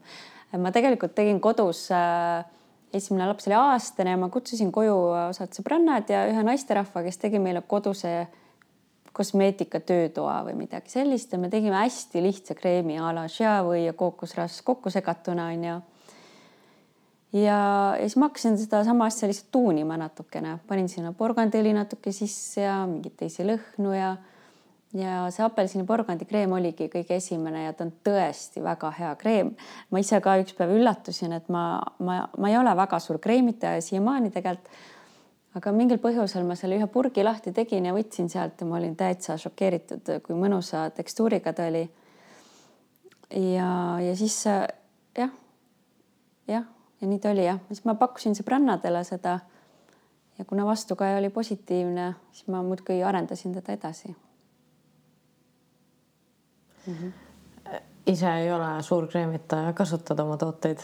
ma 0.58 0.72
tegelikult 0.72 1.16
tegin 1.16 1.42
kodus 1.42 1.92
äh, 1.92 2.46
esimene 2.94 3.28
laps 3.28 3.48
oli 3.50 3.58
aastane 3.58 4.14
ja 4.14 4.18
ma 4.18 4.30
kutsusin 4.30 4.72
koju 4.72 4.96
osad 5.30 5.54
sõbrannad 5.58 6.10
ja 6.14 6.24
ühe 6.30 6.44
naisterahva, 6.46 7.04
kes 7.04 7.18
tegi 7.18 7.42
meile 7.42 7.64
koduse 7.68 8.28
kosmeetika 9.14 9.80
töötoa 9.80 10.40
või 10.48 10.56
midagi 10.64 10.94
sellist 10.94 11.34
ja 11.34 11.40
me 11.42 11.50
tegime 11.54 11.78
hästi 11.78 12.22
lihtsa 12.24 12.56
kreemi 12.58 12.98
a 12.98 13.12
la 13.14 13.28
Xiaomi 13.30 13.86
ja 13.86 13.94
kookosrasv 13.98 14.66
kokku 14.66 14.94
segatuna 14.94 15.52
onju. 15.54 15.80
Ja, 17.34 17.58
ja 17.98 18.02
siis 18.02 18.18
ma 18.18 18.30
hakkasin 18.30 18.58
sedasama 18.58 19.08
asja 19.10 19.28
lihtsalt 19.28 19.52
tuunima 19.52 19.98
natukene, 19.98 20.58
panin 20.68 20.90
sinna 20.90 21.14
porgandõli 21.18 21.74
natuke 21.74 22.14
sisse 22.14 22.62
ja 22.66 22.84
mingeid 22.90 23.18
teisi 23.20 23.48
lõhnu 23.48 23.98
ja 23.98 24.14
ja 24.94 25.24
see 25.34 25.42
apelsiniporgandi 25.46 26.26
kreem 26.30 26.52
oligi 26.54 26.86
kõige 26.94 27.18
esimene 27.18 27.64
ja 27.66 27.74
ta 27.74 27.88
on 27.88 27.92
tõesti 28.06 28.62
väga 28.64 28.92
hea 29.00 29.14
kreem. 29.18 29.54
ma 29.90 30.00
ise 30.00 30.20
ka 30.22 30.36
üks 30.42 30.54
päev 30.58 30.76
üllatusin, 30.76 31.34
et 31.34 31.50
ma, 31.50 31.82
ma, 32.00 32.20
ma 32.38 32.52
ei 32.52 32.58
ole 32.60 32.76
väga 32.78 33.00
suur 33.02 33.18
kreemitaja 33.20 33.82
siiamaani 33.82 34.30
tegelikult. 34.32 34.70
aga 35.58 35.72
mingil 35.74 36.00
põhjusel 36.02 36.46
ma 36.46 36.56
selle 36.58 36.78
ühe 36.78 36.88
purgi 36.94 37.26
lahti 37.26 37.54
tegin 37.54 37.86
ja 37.90 37.94
võtsin 37.94 38.30
sealt 38.30 38.62
ja 38.62 38.68
ma 38.70 38.78
olin 38.78 38.96
täitsa 38.98 39.38
šokeeritud, 39.38 40.14
kui 40.26 40.38
mõnusa 40.38 40.86
tekstuuriga 40.94 41.54
ta 41.54 41.68
oli. 41.74 41.88
ja, 43.34 43.98
ja 43.98 44.16
siis 44.16 44.38
jah, 44.46 45.34
jah, 46.48 46.70
ja 47.04 47.08
nii 47.08 47.20
ta 47.20 47.32
oli 47.36 47.46
jah, 47.46 47.60
siis 47.68 47.84
ma 47.84 47.98
pakkusin 48.00 48.36
sõbrannadele 48.38 49.04
seda. 49.04 49.40
ja 50.38 50.46
kuna 50.46 50.66
vastukaja 50.66 51.18
oli 51.20 51.30
positiivne, 51.30 52.14
siis 52.32 52.48
ma 52.48 52.64
muudkui 52.64 53.04
arendasin 53.04 53.54
teda 53.54 53.74
edasi 53.74 54.16
mm. 56.88 56.94
-hmm. 56.94 57.12
ise 58.08 58.36
ei 58.36 58.52
ole 58.52 58.84
suur 58.84 59.08
kreemitaja, 59.08 59.74
kasutad 59.74 60.20
oma 60.20 60.38
tooteid? 60.38 60.80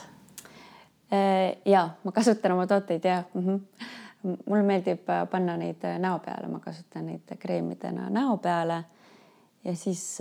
Äh, 1.13 1.57
ja 1.65 1.89
ma 2.03 2.11
kasutan 2.11 2.51
oma 2.51 2.67
tooteid 2.67 3.03
ja 3.03 3.23
mm 3.33 3.47
-hmm. 3.47 3.85
mulle 4.45 4.63
meeldib 4.63 5.09
äh, 5.09 5.29
panna 5.29 5.57
neid 5.57 5.83
äh, 5.83 5.99
näo 5.99 6.19
peale, 6.19 6.47
ma 6.47 6.59
kasutan 6.59 7.05
neid 7.05 7.37
kreemidena 7.39 8.09
näo 8.09 8.37
peale. 8.37 8.83
Ja 9.65 9.75
siis 9.75 10.17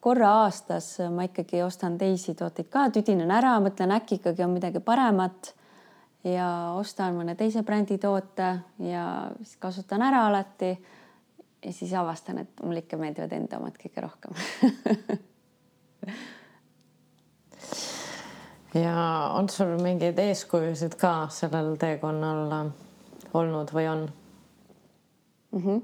korra 0.00 0.30
aastas 0.42 0.98
ma 1.10 1.22
ikkagi 1.28 1.62
ostan 1.62 1.98
teisi 1.98 2.34
tooteid 2.34 2.68
ka, 2.72 2.90
tüdinen 2.92 3.30
ära, 3.32 3.56
mõtlen 3.64 3.94
äkki 3.96 4.20
ikkagi 4.20 4.44
on 4.44 4.52
midagi 4.56 4.80
paremat 4.84 5.54
ja 6.24 6.48
ostan 6.78 7.16
mõne 7.16 7.34
teise 7.38 7.62
brändi 7.66 7.98
toote 7.98 8.50
ja 8.84 9.06
siis 9.42 9.56
kasutan 9.62 10.02
ära 10.02 10.26
alati 10.28 10.70
ja 11.64 11.72
siis 11.72 11.92
avastan, 11.94 12.38
et 12.42 12.62
mulle 12.62 12.78
ikka 12.84 12.96
meeldivad 13.00 13.32
enda 13.36 13.58
omad 13.58 13.76
kõige 13.80 14.00
rohkem 14.04 14.32
ja 18.84 18.94
on 19.36 19.48
sul 19.52 19.76
mingeid 19.82 20.18
eeskujusid 20.18 20.94
ka 21.00 21.28
sellel 21.32 21.76
teekonnal 21.80 22.70
olnud 23.34 23.72
või 23.74 23.86
on 23.90 24.00
mm? 25.52 25.62
-hmm. 25.64 25.82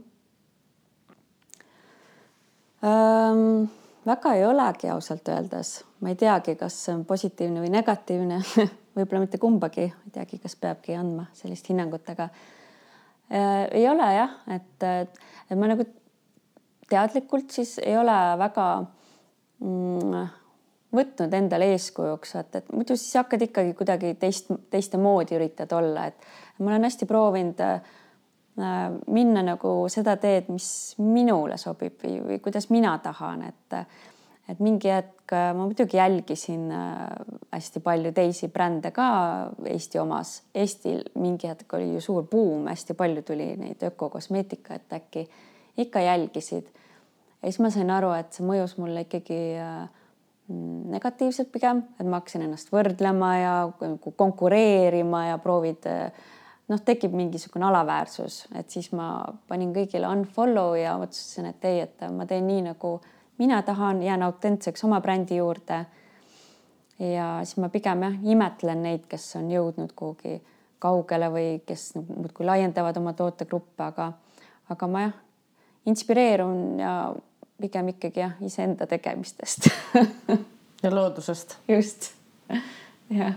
Ähm, 2.84 3.64
väga 4.06 4.34
ei 4.38 4.44
olegi 4.46 4.90
ausalt 4.92 5.28
öeldes, 5.28 5.80
ma 6.00 6.12
ei 6.12 6.18
teagi, 6.18 6.54
kas 6.58 6.76
see 6.84 6.94
on 6.94 7.04
positiivne 7.08 7.64
või 7.64 7.72
negatiivne. 7.74 8.38
Võib-olla 8.98 9.24
mitte 9.24 9.40
kumbagi, 9.42 9.88
ei 9.90 10.14
teagi, 10.14 10.38
kas 10.42 10.54
peabki 10.58 10.94
andma 10.98 11.28
sellist 11.38 11.68
hinnangut, 11.70 12.06
aga 12.10 12.28
äh, 12.30 13.66
ei 13.80 13.88
ole 13.90 14.08
jah, 14.14 14.36
et, 14.54 14.86
et 14.86 15.58
ma 15.58 15.70
nagu 15.70 15.86
teadlikult 16.88 17.52
siis 17.54 17.76
ei 17.82 17.96
ole 17.98 18.16
väga 18.40 18.66
mm, 19.60 20.26
võtnud 20.94 21.34
endale 21.36 21.72
eeskujuks, 21.74 22.34
et, 22.40 22.60
et 22.62 22.72
muidu 22.72 22.96
siis 22.96 23.18
hakkad 23.20 23.42
ikkagi 23.44 23.74
kuidagi 23.76 24.14
teist, 24.20 24.50
teistmoodi 24.72 25.36
üritad 25.36 25.74
olla, 25.76 26.08
et 26.08 26.62
ma 26.62 26.72
olen 26.72 26.86
hästi 26.88 27.10
proovinud 27.10 27.62
äh, 27.64 27.97
minna 28.58 29.42
nagu 29.46 29.72
seda 29.92 30.16
teed, 30.18 30.48
mis 30.50 30.68
minule 30.98 31.58
sobib 31.60 32.00
või, 32.02 32.18
või 32.26 32.38
kuidas 32.42 32.70
mina 32.74 32.96
tahan, 33.02 33.44
et 33.48 33.82
et 34.48 34.60
mingi 34.64 34.88
hetk 34.88 35.32
äh, 35.36 35.50
ma 35.52 35.66
muidugi 35.66 35.98
jälgisin 35.98 36.70
äh, 36.72 37.02
hästi 37.52 37.82
palju 37.84 38.12
teisi 38.16 38.48
brände 38.52 38.90
ka 38.96 39.08
Eesti 39.68 40.00
omas. 40.00 40.38
Eestil 40.56 41.02
mingi 41.20 41.50
hetk 41.50 41.74
oli 41.76 41.92
ju 41.94 42.00
suur 42.04 42.24
buum, 42.30 42.66
hästi 42.70 42.96
palju 42.96 43.22
tuli 43.28 43.50
neid 43.60 43.84
ökokosmeetika, 43.90 44.78
et 44.80 44.96
äkki 44.96 45.26
ikka 45.84 46.00
jälgisid. 46.00 46.72
ja 47.42 47.50
siis 47.50 47.60
ma 47.60 47.70
sain 47.70 47.90
aru, 47.90 48.14
et 48.16 48.32
see 48.32 48.46
mõjus 48.46 48.78
mulle 48.80 49.04
ikkagi 49.04 49.42
äh, 49.60 49.84
negatiivselt 50.96 51.52
pigem, 51.52 51.84
et 52.00 52.08
ma 52.08 52.22
hakkasin 52.22 52.46
ennast 52.46 52.72
võrdlema 52.72 53.34
ja 53.36 53.54
konkureerima 54.16 55.26
ja 55.26 55.38
proovid 55.44 55.84
noh, 56.68 56.80
tekib 56.84 57.14
mingisugune 57.16 57.66
alaväärsus, 57.68 58.42
et 58.58 58.70
siis 58.70 58.90
ma 58.92 59.24
panin 59.48 59.72
kõigile 59.76 60.08
unfollow 60.10 60.76
ja 60.78 60.96
otsustasin, 61.00 61.52
et 61.52 61.64
ei, 61.68 61.80
et 61.86 62.04
ma 62.12 62.26
teen 62.28 62.46
nii 62.48 62.66
nagu 62.70 62.98
mina 63.38 63.62
tahan, 63.62 64.02
jään 64.02 64.22
autentseks 64.22 64.84
oma 64.84 65.00
brändi 65.00 65.36
juurde. 65.36 65.86
ja 66.98 67.40
siis 67.44 67.56
ma 67.56 67.68
pigem 67.68 68.02
jah, 68.02 68.14
imetlen 68.22 68.82
neid, 68.82 69.06
kes 69.08 69.36
on 69.38 69.50
jõudnud 69.50 69.92
kuhugi 69.96 70.40
kaugele 70.82 71.28
või 71.30 71.46
kes 71.66 71.92
muudkui 71.98 72.46
laiendavad 72.46 72.96
oma 72.96 73.12
tootegruppe, 73.12 73.82
aga, 73.84 74.12
aga 74.70 74.88
ma 74.90 75.02
jah, 75.06 75.14
inspireerun 75.86 76.58
ja 76.82 76.92
pigem 77.60 77.94
ikkagi 77.94 78.22
jah, 78.22 78.34
iseenda 78.44 78.86
tegemistest 78.86 79.70
ja 80.82 80.94
loodusest. 80.94 81.56
just, 81.68 82.10
jah. 83.20 83.34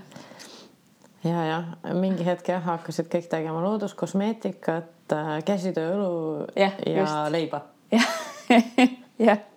Ja, 1.24 1.44
jah, 1.46 1.70
mingi 1.98 2.26
hetk 2.26 2.50
jah, 2.54 2.64
hakkasid 2.66 3.10
kõik 3.12 3.30
tegema 3.32 3.62
looduskosmeetikat, 3.66 5.14
äh, 5.16 5.32
käsitööõlu 5.48 6.48
ja, 6.56 6.72
ja 6.86 6.98
just. 7.02 7.32
leiba. 7.34 7.66
jah, 7.94 8.12
jah 9.28 9.48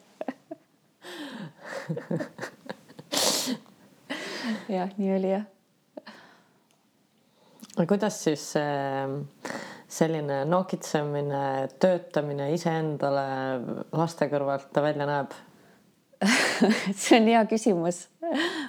jah, 4.68 4.92
nii 4.96 5.16
oli 5.16 5.32
jah. 5.32 5.44
kuidas 7.88 8.20
siis 8.24 8.44
selline 9.94 10.44
nokitsemine, 10.48 11.42
töötamine 11.82 12.52
iseendale 12.54 13.26
laste 13.92 14.28
kõrvalt 14.32 14.82
välja 14.82 15.08
näeb 15.10 15.34
see 16.96 17.18
on 17.18 17.26
hea 17.28 17.42
küsimus. 17.50 18.06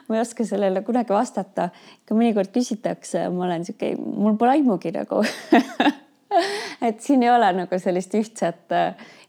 Ma 0.08 0.18
ei 0.18 0.22
oska 0.22 0.46
sellele 0.46 0.82
kunagi 0.86 1.14
vastata. 1.14 1.70
ikka 2.02 2.16
mõnikord 2.16 2.52
küsitakse, 2.54 3.28
ma 3.30 3.46
olen 3.50 3.66
sihuke, 3.66 3.96
mul 3.98 4.38
pole 4.38 4.58
aimugi 4.58 4.92
nagu 4.96 5.24
et 6.88 7.02
siin 7.02 7.24
ei 7.24 7.32
ole 7.32 7.52
nagu 7.54 7.80
sellist 7.80 8.14
ühtset, 8.18 8.76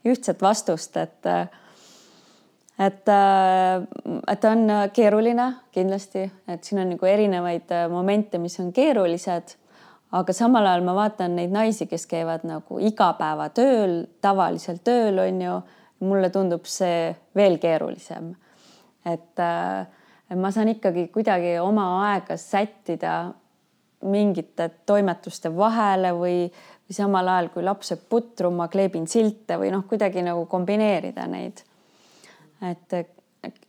ühtset 0.05 0.41
vastust, 0.41 0.97
et 0.97 1.31
et, 2.77 3.09
et 4.27 4.43
on 4.45 4.67
keeruline 4.93 5.47
kindlasti, 5.73 6.27
et 6.47 6.63
siin 6.63 6.83
on 6.83 6.91
nagu 6.93 7.09
erinevaid 7.09 7.73
momente, 7.89 8.37
mis 8.37 8.59
on 8.61 8.73
keerulised. 8.73 9.55
aga 10.11 10.33
samal 10.33 10.65
ajal 10.65 10.85
ma 10.87 10.93
vaatan 10.95 11.33
neid 11.35 11.51
naisi, 11.51 11.85
kes 11.85 12.05
käivad 12.07 12.45
nagu 12.47 12.77
igapäevatööl, 12.79 14.05
tavalisel 14.21 14.77
tööl 14.83 15.19
on 15.19 15.41
ju. 15.41 15.61
mulle 15.99 16.29
tundub 16.29 16.65
see 16.69 17.15
veel 17.35 17.57
keerulisem. 17.57 18.35
et 19.05 19.39
äh, 19.39 19.87
ma 20.35 20.51
saan 20.51 20.73
ikkagi 20.73 21.07
kuidagi 21.13 21.57
oma 21.63 21.87
aega 22.09 22.37
sättida 22.37 23.33
mingite 24.03 24.69
toimetuste 24.85 25.49
vahele 25.55 26.11
või, 26.13 26.35
või 26.85 26.95
samal 26.95 27.27
ajal, 27.31 27.49
kui 27.53 27.63
laps 27.63 27.93
sööb 27.93 28.03
putru, 28.09 28.51
ma 28.51 28.67
kleebin 28.67 29.07
silte 29.07 29.57
või 29.57 29.71
noh, 29.73 29.87
kuidagi 29.87 30.21
nagu 30.25 30.45
kombineerida 30.51 31.25
neid 31.31 31.63
et, 32.61 32.93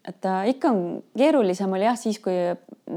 et 0.09 0.29
ikka 0.53 0.71
on 0.71 0.81
keerulisem 1.17 1.73
oli 1.77 1.87
jah, 1.87 1.99
siis 1.99 2.19
kui 2.23 2.37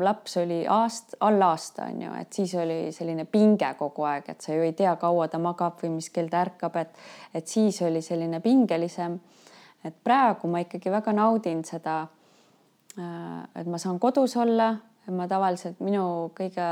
laps 0.01 0.37
oli 0.41 0.61
aast-, 0.69 1.17
alla 1.19 1.51
aasta 1.53 1.89
on 1.89 2.05
ju, 2.05 2.13
et 2.21 2.39
siis 2.39 2.53
oli 2.59 2.79
selline 2.95 3.25
pinge 3.29 3.73
kogu 3.79 4.05
aeg, 4.07 4.31
et 4.31 4.41
sa 4.41 4.55
ju 4.55 4.63
ei 4.65 4.73
tea, 4.77 4.95
kaua 4.99 5.27
ta 5.31 5.41
magab 5.41 5.81
või 5.83 5.97
mis 5.97 6.09
kell 6.13 6.31
ta 6.31 6.45
ärkab, 6.45 6.79
et, 6.81 7.03
et 7.35 7.47
siis 7.47 7.81
oli 7.85 8.01
selline 8.05 8.39
pingelisem. 8.43 9.19
et 9.83 9.95
praegu 10.03 10.47
ma 10.47 10.59
ikkagi 10.61 10.91
väga 10.93 11.13
naudin 11.13 11.63
seda. 11.65 12.07
Äh, 12.99 13.61
et 13.61 13.67
ma 13.67 13.79
saan 13.81 13.99
kodus 13.99 14.35
olla, 14.37 14.73
ma 15.11 15.27
tavaliselt 15.27 15.79
minu 15.83 16.31
kõige 16.37 16.71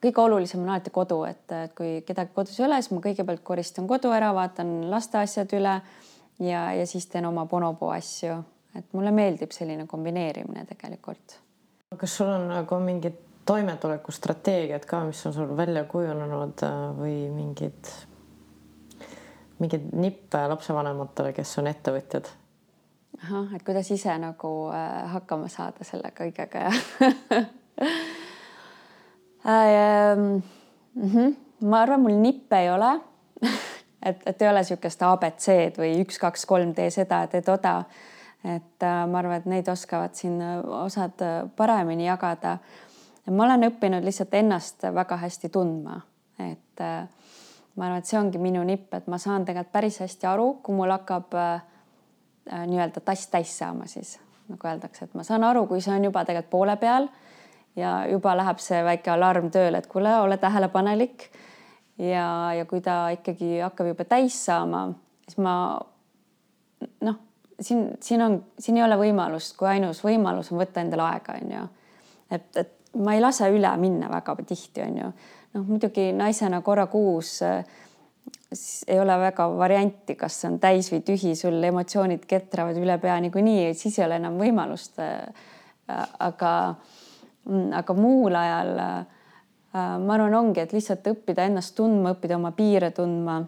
kõige 0.00 0.22
olulisem 0.22 0.62
on 0.62 0.70
alati 0.72 0.90
kodu, 0.92 1.18
et, 1.28 1.44
et 1.52 1.74
kui 1.76 2.00
kedagi 2.06 2.32
kodus 2.34 2.56
ei 2.60 2.66
ole, 2.66 2.78
siis 2.80 2.94
ma 2.94 3.02
kõigepealt 3.04 3.42
koristan 3.44 3.88
kodu 3.90 4.12
ära, 4.14 4.30
vaatan 4.36 4.88
laste 4.90 5.20
asjad 5.20 5.52
üle 5.56 5.74
ja, 6.40 6.62
ja 6.72 6.86
siis 6.88 7.06
teen 7.12 7.28
oma 7.28 7.44
bonoboo 7.48 7.90
asju, 7.92 8.38
et 8.78 8.88
mulle 8.96 9.12
meeldib 9.12 9.52
selline 9.52 9.84
kombineerimine 9.90 10.64
tegelikult. 10.68 11.36
kas 12.00 12.16
sul 12.16 12.30
on 12.32 12.48
nagu 12.48 12.78
mingid 12.80 13.18
toimetulekustrateegiad 13.50 14.84
ka, 14.88 15.04
mis 15.04 15.20
on 15.26 15.34
sul 15.36 15.56
välja 15.56 15.84
kujunenud 15.84 16.64
äh, 16.64 16.80
või 16.96 17.16
mingid, 17.34 17.94
mingeid 19.60 19.90
nippe 19.92 20.46
lapsevanematele, 20.54 21.34
kes 21.36 21.58
on 21.60 21.68
ettevõtjad? 21.68 22.32
Ahah, 23.18 23.54
et 23.56 23.62
kuidas 23.66 23.90
ise 23.90 24.18
nagu 24.18 24.70
äh, 24.74 25.10
hakkama 25.12 25.48
saada 25.48 25.84
selle 25.84 26.12
kõigega 26.16 26.58
ja 26.58 26.72
ähm,. 29.46 30.42
Mm 30.94 31.10
-hmm. 31.12 31.34
ma 31.60 31.80
arvan, 31.80 32.00
mul 32.00 32.16
nippe 32.18 32.58
ei 32.58 32.70
ole 32.70 33.00
et, 34.02 34.22
et 34.26 34.42
ei 34.42 34.48
ole 34.48 34.62
niisugust 34.62 35.02
abc-d 35.02 35.80
või 35.80 36.00
üks, 36.04 36.18
kaks, 36.20 36.46
kolm, 36.48 36.74
tee 36.76 36.90
seda, 36.90 37.24
tee 37.30 37.42
toda. 37.42 37.84
et 38.44 38.82
äh, 38.82 39.06
ma 39.06 39.18
arvan, 39.18 39.36
et 39.36 39.46
neid 39.46 39.68
oskavad 39.68 40.14
siin 40.16 40.40
äh, 40.40 40.60
osad 40.84 41.20
äh, 41.22 41.42
paremini 41.56 42.06
jagada. 42.06 42.58
ma 43.30 43.44
olen 43.44 43.68
õppinud 43.68 44.04
lihtsalt 44.04 44.34
ennast 44.34 44.82
väga 44.94 45.16
hästi 45.16 45.48
tundma, 45.48 46.00
et 46.38 46.80
äh, 46.80 47.08
ma 47.76 47.86
arvan, 47.86 47.98
et 47.98 48.06
see 48.06 48.18
ongi 48.18 48.38
minu 48.38 48.64
nipp, 48.64 48.94
et 48.94 49.06
ma 49.06 49.18
saan 49.18 49.44
tegelikult 49.44 49.72
päris 49.72 50.00
hästi 50.00 50.26
aru, 50.26 50.54
kui 50.62 50.74
mul 50.74 50.90
hakkab 50.90 51.36
äh, 51.36 51.60
nii-öelda 52.48 53.00
tass 53.04 53.28
täis 53.30 53.52
saama, 53.58 53.86
siis 53.86 54.18
nagu 54.50 54.68
öeldakse, 54.68 55.04
et 55.04 55.14
ma 55.14 55.24
saan 55.26 55.44
aru, 55.46 55.66
kui 55.70 55.82
see 55.84 55.94
on 55.94 56.04
juba 56.08 56.24
tegelikult 56.24 56.50
poole 56.50 56.76
peal 56.80 57.08
ja 57.78 57.92
juba 58.10 58.34
läheb 58.38 58.58
see 58.62 58.80
väike 58.84 59.12
alarm 59.12 59.50
tööle, 59.54 59.78
et 59.78 59.88
kuule, 59.90 60.16
ole 60.24 60.36
tähelepanelik. 60.40 61.30
ja, 61.98 62.54
ja 62.56 62.64
kui 62.64 62.80
ta 62.80 63.08
ikkagi 63.14 63.60
hakkab 63.60 63.92
juba 63.92 64.04
täis 64.04 64.38
saama, 64.44 64.88
siis 65.28 65.38
ma 65.38 65.54
noh, 67.06 67.18
siin, 67.60 67.90
siin 68.00 68.22
on, 68.22 68.38
siin 68.58 68.80
ei 68.80 68.84
ole 68.84 68.96
võimalust, 69.00 69.56
kui 69.58 69.68
ainus 69.68 70.02
võimalus 70.04 70.52
on 70.52 70.60
võtta 70.62 70.82
endale 70.84 71.06
aega, 71.06 71.36
on 71.42 71.52
ju. 71.56 71.66
et, 72.30 72.48
et 72.56 72.96
ma 72.98 73.14
ei 73.14 73.22
lase 73.22 73.50
üle 73.52 73.70
minna 73.78 74.10
väga 74.10 74.36
tihti, 74.42 74.82
on 74.86 74.98
ju. 75.02 75.12
noh, 75.54 75.68
muidugi 75.68 76.10
naisena 76.16 76.62
korra 76.66 76.86
kuus 76.90 77.38
siis 78.52 78.84
ei 78.88 78.98
ole 79.00 79.14
väga 79.18 79.46
varianti, 79.56 80.16
kas 80.18 80.40
on 80.48 80.58
täis 80.62 80.90
või 80.92 81.04
tühi, 81.06 81.36
sul 81.38 81.62
emotsioonid 81.62 82.24
ketravad 82.26 82.78
üle 82.80 82.98
pea 82.98 83.20
niikuinii, 83.22 83.74
siis 83.78 83.98
ei 83.98 84.06
ole 84.08 84.18
enam 84.22 84.40
võimalust. 84.40 84.98
aga 86.18 86.50
Mm, 87.48 87.72
aga 87.72 87.94
muul 87.96 88.34
ajal 88.36 88.74
äh, 88.78 89.06
ma 89.72 90.14
arvan, 90.14 90.34
ongi, 90.36 90.60
et 90.60 90.74
lihtsalt 90.76 91.06
õppida 91.08 91.46
ennast 91.48 91.72
tundma, 91.78 92.12
õppida 92.12 92.36
oma 92.36 92.50
piire 92.52 92.90
tundma 92.92 93.38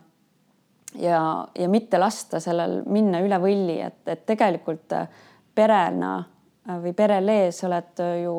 ja, 0.96 1.20
ja 1.58 1.68
mitte 1.68 2.00
lasta 2.00 2.40
sellel 2.40 2.80
minna 2.88 3.20
üle 3.20 3.36
võlli, 3.42 3.76
et, 3.84 4.00
et 4.08 4.24
tegelikult 4.26 4.96
äh, 4.96 5.20
perena 5.54 6.14
äh, 6.22 6.78
või 6.80 6.94
perele 6.96 7.36
sa 7.52 7.68
oled 7.68 8.02
ju 8.22 8.34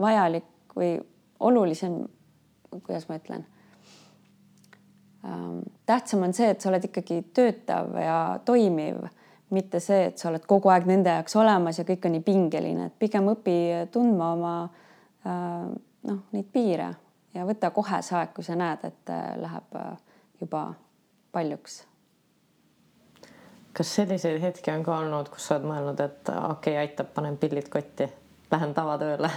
vajalik 0.00 0.76
või 0.76 0.92
olulisem, 1.48 2.02
kuidas 2.70 3.08
ma 3.08 3.18
ütlen 3.22 3.46
ähm,. 5.24 5.64
Tähtsam 5.90 6.22
on 6.26 6.34
see, 6.36 6.50
et 6.52 6.62
sa 6.62 6.70
oled 6.70 6.86
ikkagi 6.86 7.20
töötav 7.36 7.92
ja 7.98 8.18
toimiv, 8.46 9.02
mitte 9.54 9.80
see, 9.82 10.06
et 10.10 10.22
sa 10.22 10.30
oled 10.30 10.46
kogu 10.48 10.70
aeg 10.70 10.86
nende 10.88 11.12
jaoks 11.16 11.34
olemas 11.40 11.80
ja 11.80 11.86
kõik 11.88 12.06
on 12.06 12.14
nii 12.16 12.26
pingeline, 12.26 12.88
et 12.90 12.98
pigem 13.02 13.30
õpi 13.32 13.56
tundma 13.94 14.32
oma 14.36 14.54
äh, 15.26 15.66
noh, 16.10 16.22
neid 16.36 16.48
piire 16.54 16.92
ja 17.34 17.46
võta 17.48 17.72
kohe 17.74 18.00
see 18.06 18.18
aeg, 18.20 18.32
kui 18.36 18.46
sa 18.46 18.58
näed, 18.58 18.86
et 18.86 19.14
äh, 19.14 19.28
läheb 19.42 19.78
äh, 19.80 19.92
juba 20.40 20.64
paljuks. 21.34 21.82
kas 23.74 23.94
selliseid 23.98 24.40
hetki 24.42 24.72
on 24.72 24.86
ka 24.86 24.98
olnud, 25.02 25.30
kus 25.34 25.50
sa 25.50 25.58
oled 25.58 25.70
mõelnud, 25.72 26.06
et 26.06 26.34
okei 26.34 26.74
okay,, 26.74 26.80
aitab, 26.86 27.14
panen 27.14 27.38
pillid 27.38 27.70
kotti, 27.72 28.10
lähen 28.54 28.74
tavatööle? 28.78 29.30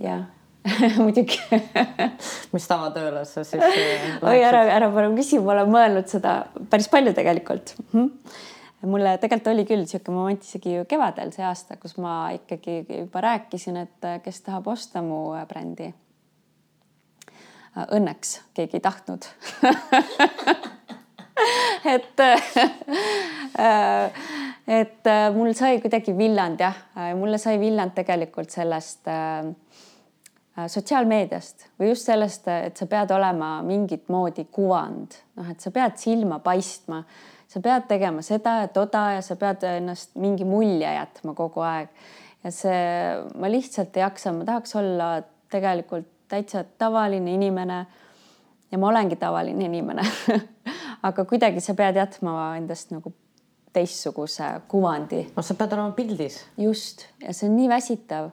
jah 0.00 0.28
muidugi. 1.02 1.40
Mis 2.52 2.68
tavatööle 2.68 3.24
sa 3.24 3.44
siis 3.46 3.64
oi, 3.64 4.38
ära, 4.44 4.66
ära 4.68 4.90
palun 4.92 5.16
küsi, 5.18 5.40
ma 5.40 5.56
olen 5.56 5.72
mõelnud 5.72 6.08
seda 6.10 6.42
päris 6.70 6.90
palju 6.92 7.16
tegelikult. 7.16 7.76
-hmm 7.92 8.08
mulle 8.88 9.16
tegelikult 9.20 9.52
oli 9.52 9.64
küll 9.68 9.84
niisugune 9.84 10.16
moment 10.16 10.44
isegi 10.44 10.74
ju 10.78 10.84
kevadel 10.88 11.32
see 11.34 11.44
aasta, 11.44 11.76
kus 11.80 11.96
ma 12.00 12.30
ikkagi 12.36 12.80
juba 12.88 13.24
rääkisin, 13.24 13.76
et 13.82 14.06
äh, 14.08 14.20
kes 14.24 14.40
tahab 14.46 14.70
osta 14.72 15.02
mu 15.04 15.20
äh, 15.36 15.46
brändi. 15.48 15.90
Äh, 17.30 17.86
õnneks 17.98 18.38
keegi 18.56 18.80
ei 18.80 18.84
tahtnud. 18.84 19.30
Et 21.90 22.20
et 24.68 25.08
mul 25.32 25.54
sai 25.56 25.78
kuidagi 25.80 26.12
villand 26.12 26.60
jah, 26.60 26.76
mulle 27.16 27.38
sai 27.40 27.56
villand 27.58 27.94
tegelikult 27.96 28.52
sellest 28.52 29.08
sotsiaalmeediast 30.68 31.68
või 31.80 31.92
just 31.92 32.08
sellest, 32.08 32.48
et 32.48 32.76
sa 32.76 32.86
pead 32.90 33.12
olema 33.14 33.58
mingit 33.66 34.08
moodi 34.12 34.46
kuvand, 34.52 35.16
noh, 35.40 35.50
et 35.50 35.60
sa 35.60 35.72
pead 35.74 35.96
silma 36.00 36.40
paistma 36.44 37.04
sa 37.50 37.60
pead 37.62 37.88
tegema 37.90 38.22
seda 38.22 38.60
ja 38.62 38.68
toda 38.70 39.06
ja 39.16 39.22
sa 39.26 39.36
pead 39.38 39.64
ennast 39.66 40.14
mingi 40.20 40.46
mulje 40.46 40.86
jätma 40.86 41.34
kogu 41.34 41.64
aeg. 41.66 41.88
ja 42.44 42.52
see, 42.54 42.82
ma 43.34 43.50
lihtsalt 43.50 43.96
ei 43.96 44.04
jaksa, 44.04 44.32
ma 44.34 44.46
tahaks 44.48 44.76
olla 44.78 45.10
tegelikult 45.50 46.08
täitsa 46.30 46.64
tavaline 46.78 47.34
inimene. 47.34 47.86
ja 48.70 48.78
ma 48.78 48.88
olengi 48.92 49.18
tavaline 49.18 49.66
inimene 49.66 50.06
aga 51.08 51.24
kuidagi 51.24 51.60
sa 51.64 51.74
pead 51.74 51.98
jätma 51.98 52.54
endast 52.60 52.94
nagu 52.94 53.12
teistsuguse 53.72 54.52
kuvandi. 54.68 55.24
no 55.36 55.42
sa 55.42 55.54
pead 55.58 55.74
olema 55.74 55.94
pildis. 55.96 56.44
just, 56.58 57.06
ja 57.22 57.34
see 57.34 57.50
on 57.50 57.56
nii 57.58 57.68
väsitav. 57.70 58.30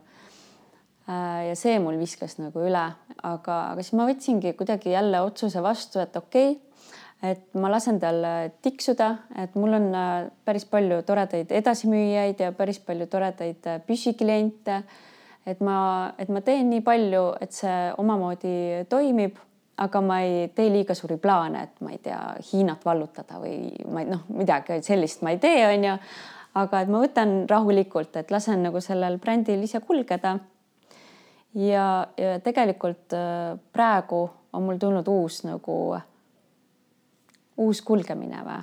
Äh, 1.07 1.49
ja 1.49 1.55
see 1.55 1.77
mul 1.79 1.95
viskas 2.01 2.35
nagu 2.41 2.65
üle, 2.67 2.83
aga, 3.23 3.57
aga 3.71 3.83
siis 3.83 3.95
ma 3.95 4.07
võtsingi 4.09 4.51
kuidagi 4.59 4.91
jälle 4.91 5.21
otsuse 5.23 5.61
vastu, 5.63 6.01
et 6.03 6.15
okei 6.19 6.51
okay, 6.51 6.63
et 7.31 7.45
ma 7.57 7.71
lasen 7.71 7.97
tal 8.01 8.19
tiksuda, 8.61 9.13
et 9.39 9.55
mul 9.55 9.77
on 9.79 9.87
äh, 9.95 10.27
päris 10.45 10.67
palju 10.69 10.99
toredaid 11.07 11.53
edasimüüjaid 11.61 12.43
ja 12.43 12.51
päris 12.55 12.81
palju 12.83 13.07
toredaid 13.07 13.69
äh, 13.71 13.79
püsikliente. 13.87 14.81
et 15.47 15.61
ma, 15.63 16.11
et 16.19 16.27
ma 16.27 16.41
teen 16.43 16.67
nii 16.69 16.83
palju, 16.83 17.23
et 17.39 17.55
see 17.55 17.75
omamoodi 18.03 18.83
toimib, 18.91 19.37
aga 19.79 20.01
ma 20.03 20.19
ei 20.25 20.49
tee 20.55 20.67
liiga 20.73 20.91
suuri 20.97 21.15
plaane, 21.23 21.61
et 21.63 21.79
ma 21.85 21.93
ei 21.93 22.01
tea, 22.03 22.19
Hiinat 22.49 22.83
vallutada 22.83 23.39
või 23.39 23.71
ma 23.87 24.03
ei 24.03 24.09
noh, 24.09 24.25
midagi 24.35 24.81
sellist 24.83 25.23
ma 25.23 25.31
ei 25.31 25.39
tee, 25.39 25.63
onju. 25.69 25.95
aga 26.57 26.83
et 26.83 26.91
ma 26.91 26.99
võtan 26.99 27.33
rahulikult, 27.47 28.19
et 28.19 28.31
lasen 28.33 28.67
nagu 28.67 28.81
sellel 28.83 29.19
brändil 29.23 29.63
ise 29.63 29.79
kulgeda. 29.79 30.35
Ja, 31.57 32.07
ja 32.17 32.37
tegelikult 32.43 33.13
äh, 33.17 33.57
praegu 33.73 34.29
on 34.53 34.63
mul 34.63 34.77
tulnud 34.81 35.07
uus 35.07 35.41
nagu 35.47 35.77
uus 37.57 37.81
kulgemine 37.81 38.43
või? 38.45 38.61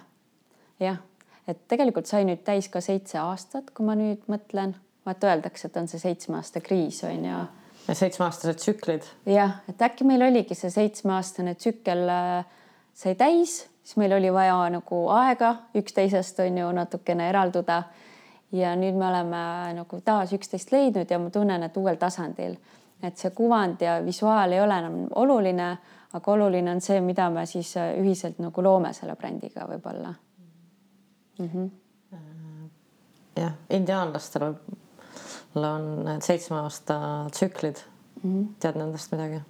jah, 0.83 0.99
et 1.49 1.61
tegelikult 1.71 2.09
sai 2.11 2.25
nüüd 2.29 2.43
täis 2.47 2.69
ka 2.73 2.83
seitse 2.85 3.19
aastat, 3.23 3.71
kui 3.75 3.87
ma 3.87 3.97
nüüd 3.99 4.25
mõtlen, 4.31 4.75
vaata 5.07 5.31
öeldakse, 5.33 5.69
et 5.69 5.77
on 5.81 5.91
see 5.91 6.03
seitsme 6.03 6.39
aasta 6.39 6.63
kriis 6.65 7.03
on 7.07 7.29
ju. 7.29 7.43
ja 7.89 7.95
seitsmeaastased 7.95 8.63
tsüklid. 8.63 9.07
jah, 9.29 9.61
et 9.69 9.83
äkki 9.83 10.07
meil 10.09 10.25
oligi 10.27 10.57
see 10.59 10.73
seitsmeaastane 10.73 11.55
tsükkel 11.59 12.09
äh, 12.09 12.47
sai 12.95 13.15
täis, 13.19 13.65
siis 13.83 13.99
meil 14.01 14.17
oli 14.17 14.33
vaja 14.33 14.57
nagu 14.73 15.05
aega 15.13 15.57
üksteisest 15.77 16.41
on 16.47 16.59
ju 16.59 16.73
natukene 16.73 17.29
eralduda. 17.29 17.83
ja 18.53 18.77
nüüd 18.79 18.95
me 18.95 19.09
oleme 19.09 19.45
nagu 19.75 20.01
taas 20.05 20.33
üksteist 20.33 20.71
leidnud 20.73 21.11
ja 21.11 21.19
ma 21.19 21.31
tunnen, 21.31 21.63
et 21.63 21.77
uuel 21.77 21.97
tasandil, 21.99 22.55
et 23.03 23.17
see 23.19 23.31
kuvand 23.31 23.81
ja 23.81 23.99
visuaal 24.05 24.53
ei 24.53 24.61
ole 24.61 24.79
enam 24.79 25.07
oluline 25.15 25.77
aga 26.15 26.33
oluline 26.33 26.71
on 26.71 26.81
see, 26.81 27.01
mida 27.03 27.29
me 27.31 27.47
siis 27.47 27.75
äh, 27.77 27.95
ühiselt 27.99 28.39
nagu 28.43 28.63
loome 28.63 28.93
selle 28.95 29.17
brändiga 29.19 29.67
võib-olla 29.71 30.13
mm. 31.39 31.49
-hmm. 31.49 31.71
jah, 33.41 33.57
indiaanlastel 33.71 34.47
on 34.51 35.89
need 36.05 36.23
seitsme 36.23 36.57
aasta 36.63 37.01
tsüklid 37.31 37.83
mm. 38.23 38.31
-hmm. 38.31 38.47
tead 38.61 38.79
nendest 38.79 39.13
midagi? 39.13 39.43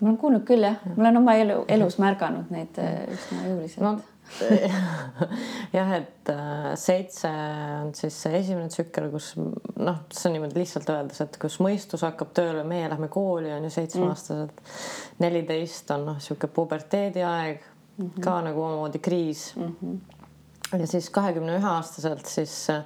ma 0.00 0.08
olen 0.08 0.18
kuulnud 0.18 0.44
küll 0.44 0.64
jah 0.68 0.76
ja., 0.84 0.94
ma 0.96 1.02
olen 1.02 1.22
oma 1.22 1.34
elu, 1.34 1.64
elus 1.68 1.98
märganud 1.98 2.52
neid 2.52 2.78
äh, 2.78 3.02
üsna 3.16 3.46
jõuliselt 3.48 3.84
no, 3.84 3.98
jah, 5.76 5.90
et 5.96 6.30
äh, 6.32 6.68
seitse 6.78 7.30
on 7.30 7.90
siis 7.96 8.16
see 8.24 8.38
esimene 8.38 8.70
tsükkel, 8.72 9.08
kus 9.12 9.32
noh, 9.36 10.04
see 10.12 10.28
on 10.30 10.36
niimoodi 10.36 10.60
lihtsalt 10.60 10.92
öeldes, 10.94 11.20
et 11.24 11.38
kus 11.40 11.58
mõistus 11.62 12.04
hakkab 12.06 12.32
tööle, 12.36 12.62
meie 12.68 12.88
lähme 12.90 13.10
kooli, 13.12 13.50
on 13.54 13.66
ju 13.66 13.72
seitsmeaastased 13.74 14.54
mm.. 14.54 15.18
neliteist 15.24 15.90
on 15.96 16.06
noh, 16.10 16.20
niisugune 16.20 16.54
puberteediaeg 16.56 17.60
mm, 17.60 18.06
-hmm. 18.06 18.22
ka 18.24 18.38
nagu 18.46 18.64
omamoodi 18.64 19.02
kriis 19.02 19.50
mm. 19.56 19.74
-hmm. 19.80 20.78
ja 20.78 20.86
siis 20.86 21.10
kahekümne 21.10 21.58
ühe 21.58 21.72
aastaselt 21.74 22.26
siis 22.26 22.54
äh, 22.70 22.84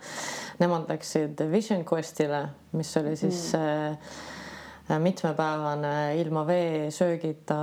nemad 0.58 0.88
läksid 0.88 1.44
Vision 1.52 1.84
Questile, 1.92 2.48
mis 2.72 2.96
oli 2.96 3.16
siis 3.16 3.52
mm. 3.52 5.02
mitmepäevane 5.02 6.16
ilma 6.20 6.46
vee, 6.46 6.90
söögita 6.90 7.60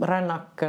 rännak, 0.00 0.62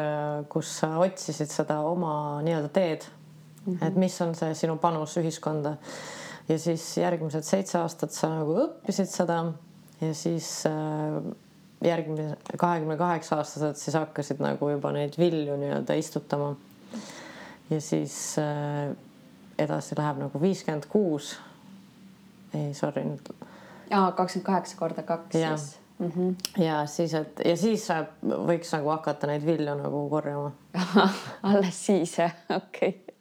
kus 0.49 0.73
sa 0.79 0.95
otsisid 0.99 1.51
seda 1.51 1.79
oma 1.87 2.41
nii-öelda 2.43 2.69
teed 2.73 3.05
mm. 3.05 3.73
-hmm. 3.73 3.87
et 3.87 3.95
mis 3.95 4.21
on 4.21 4.35
see 4.35 4.55
sinu 4.55 4.77
panus 4.77 5.17
ühiskonda 5.17 5.75
ja 6.49 6.59
siis 6.59 6.97
järgmised 6.97 7.43
seitse 7.47 7.77
aastat 7.79 8.11
sa 8.11 8.29
nagu 8.29 8.57
õppisid 8.65 9.11
seda 9.11 9.43
ja 10.01 10.13
siis 10.13 10.63
järgmine 11.81 12.35
kahekümne 12.57 12.97
kaheksa 12.97 13.37
aastaselt 13.41 13.77
siis 13.77 13.95
hakkasid 13.97 14.41
nagu 14.43 14.69
juba 14.69 14.91
neid 14.91 15.17
vilju 15.17 15.57
nii-öelda 15.57 15.93
istutama. 15.97 16.55
ja 17.69 17.81
siis 17.81 18.35
äh, 18.39 18.91
edasi 19.59 19.95
läheb 19.97 20.19
nagu 20.25 20.41
viiskümmend 20.41 20.85
kuus. 20.89 21.37
ei, 22.53 22.73
sorry 22.73 23.03
nüüd. 23.05 23.31
aa, 23.91 24.11
kakskümmend 24.11 24.45
kaheksa 24.45 24.77
korda 24.77 25.03
kaks 25.03 25.37
siis. 25.37 25.80
Mm 26.01 26.11
-hmm. 26.11 26.63
ja 26.63 26.85
siis, 26.85 27.13
et 27.13 27.41
ja 27.45 27.55
siis 27.57 27.87
võiks 28.25 28.73
nagu 28.73 28.89
hakata 28.89 29.27
neid 29.27 29.45
vilju 29.45 29.75
nagu 29.75 30.09
korjama 30.09 30.51
alles 31.51 31.85
siis 31.85 32.17
jah, 32.17 32.33
okei 32.49 32.89
okay 32.89 33.11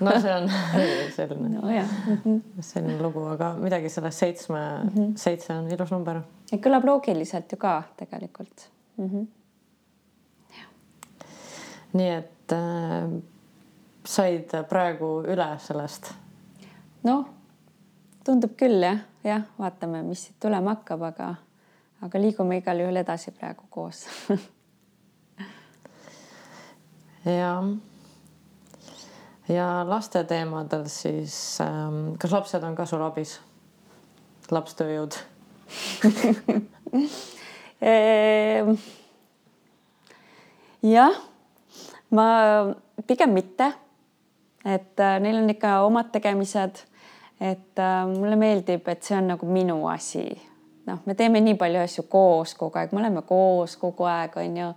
no 0.00 0.20
see 0.20 0.32
on 0.34 0.48
selline 1.16 1.48
no, 1.48 1.62
mm 1.62 2.18
-hmm. 2.24 2.40
selline 2.60 3.02
lugu, 3.02 3.24
aga 3.24 3.54
midagi 3.54 3.88
sellest 3.88 4.18
seitsme 4.18 4.58
mm, 4.82 4.88
-hmm. 4.88 5.12
seitse 5.16 5.54
on 5.54 5.70
ilus 5.70 5.90
number. 5.90 6.20
kõlab 6.52 6.84
loogiliselt 6.84 7.52
ju 7.52 7.58
ka 7.58 7.82
tegelikult 7.96 8.68
mm. 8.96 9.08
-hmm. 9.08 9.26
nii 11.92 12.10
et 12.10 12.52
äh, 12.52 13.22
said 14.04 14.50
praegu 14.68 15.22
üle 15.26 15.58
sellest? 15.58 16.14
noh, 17.02 17.26
tundub 18.26 18.56
küll 18.58 18.82
jah, 18.82 18.98
jah, 19.24 19.42
vaatame, 19.58 20.02
mis 20.06 20.26
siit 20.26 20.38
tulema 20.42 20.74
hakkab, 20.74 21.02
aga, 21.10 21.28
aga 22.02 22.22
liigume 22.22 22.58
igal 22.60 22.82
juhul 22.82 23.02
edasi 23.02 23.30
praegu 23.36 23.64
koos 23.70 24.04
jah 27.38 27.64
ja 29.48 29.68
laste 29.86 30.24
teemadel 30.26 30.88
siis 30.90 31.36
ähm,, 31.62 32.14
kas 32.18 32.32
lapsed 32.34 32.62
on 32.66 32.74
ka 32.78 32.86
sul 32.86 33.02
abis? 33.06 33.38
lapstööjõud 34.50 35.14
ehm, 37.80 38.76
jah, 40.86 41.16
ma 42.10 42.28
pigem 43.06 43.34
mitte. 43.34 43.72
et 44.64 45.00
äh, 45.00 45.18
neil 45.22 45.36
on 45.42 45.50
ikka 45.50 45.80
omad 45.86 46.10
tegemised. 46.14 46.84
Et 47.40 47.78
äh, 47.78 48.06
mulle 48.08 48.36
meeldib, 48.36 48.88
et 48.88 49.02
see 49.02 49.16
on 49.18 49.32
nagu 49.32 49.46
minu 49.46 49.80
asi. 49.92 50.26
noh, 50.86 51.00
me 51.04 51.14
teeme 51.18 51.40
nii 51.42 51.56
palju 51.58 51.82
asju 51.82 52.06
koos 52.08 52.54
kogu 52.54 52.78
aeg, 52.78 52.92
me 52.94 53.02
oleme 53.02 53.22
koos 53.26 53.76
kogu 53.76 54.06
aeg, 54.08 54.36
on 54.36 54.56
ju. 54.56 54.68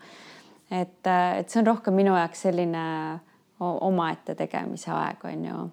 et, 0.71 1.07
äh, 1.07 1.39
et 1.39 1.49
see 1.49 1.61
on 1.61 1.67
rohkem 1.67 1.95
minu 1.95 2.15
jaoks 2.17 2.47
selline 2.47 2.85
omaette 3.59 4.35
tegemise 4.39 4.91
aeg 4.95 5.23
on 5.27 5.45
ju, 5.45 5.63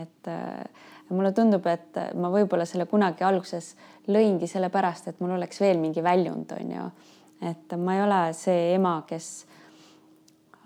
et 0.00 0.28
äh, 0.28 0.88
mulle 1.10 1.32
tundub, 1.32 1.66
et 1.66 1.96
ma 2.14 2.30
võib-olla 2.30 2.66
selle 2.68 2.86
kunagi 2.86 3.24
alguses 3.26 3.74
lõingi 4.10 4.48
sellepärast, 4.50 5.08
et 5.10 5.20
mul 5.20 5.34
oleks 5.36 5.60
veel 5.60 5.80
mingi 5.80 6.02
väljund, 6.04 6.52
on 6.56 6.76
ju. 6.76 6.90
et 7.50 7.74
ma 7.78 7.96
ei 7.96 8.02
ole 8.04 8.20
see 8.36 8.74
ema, 8.74 9.00
kes 9.08 9.30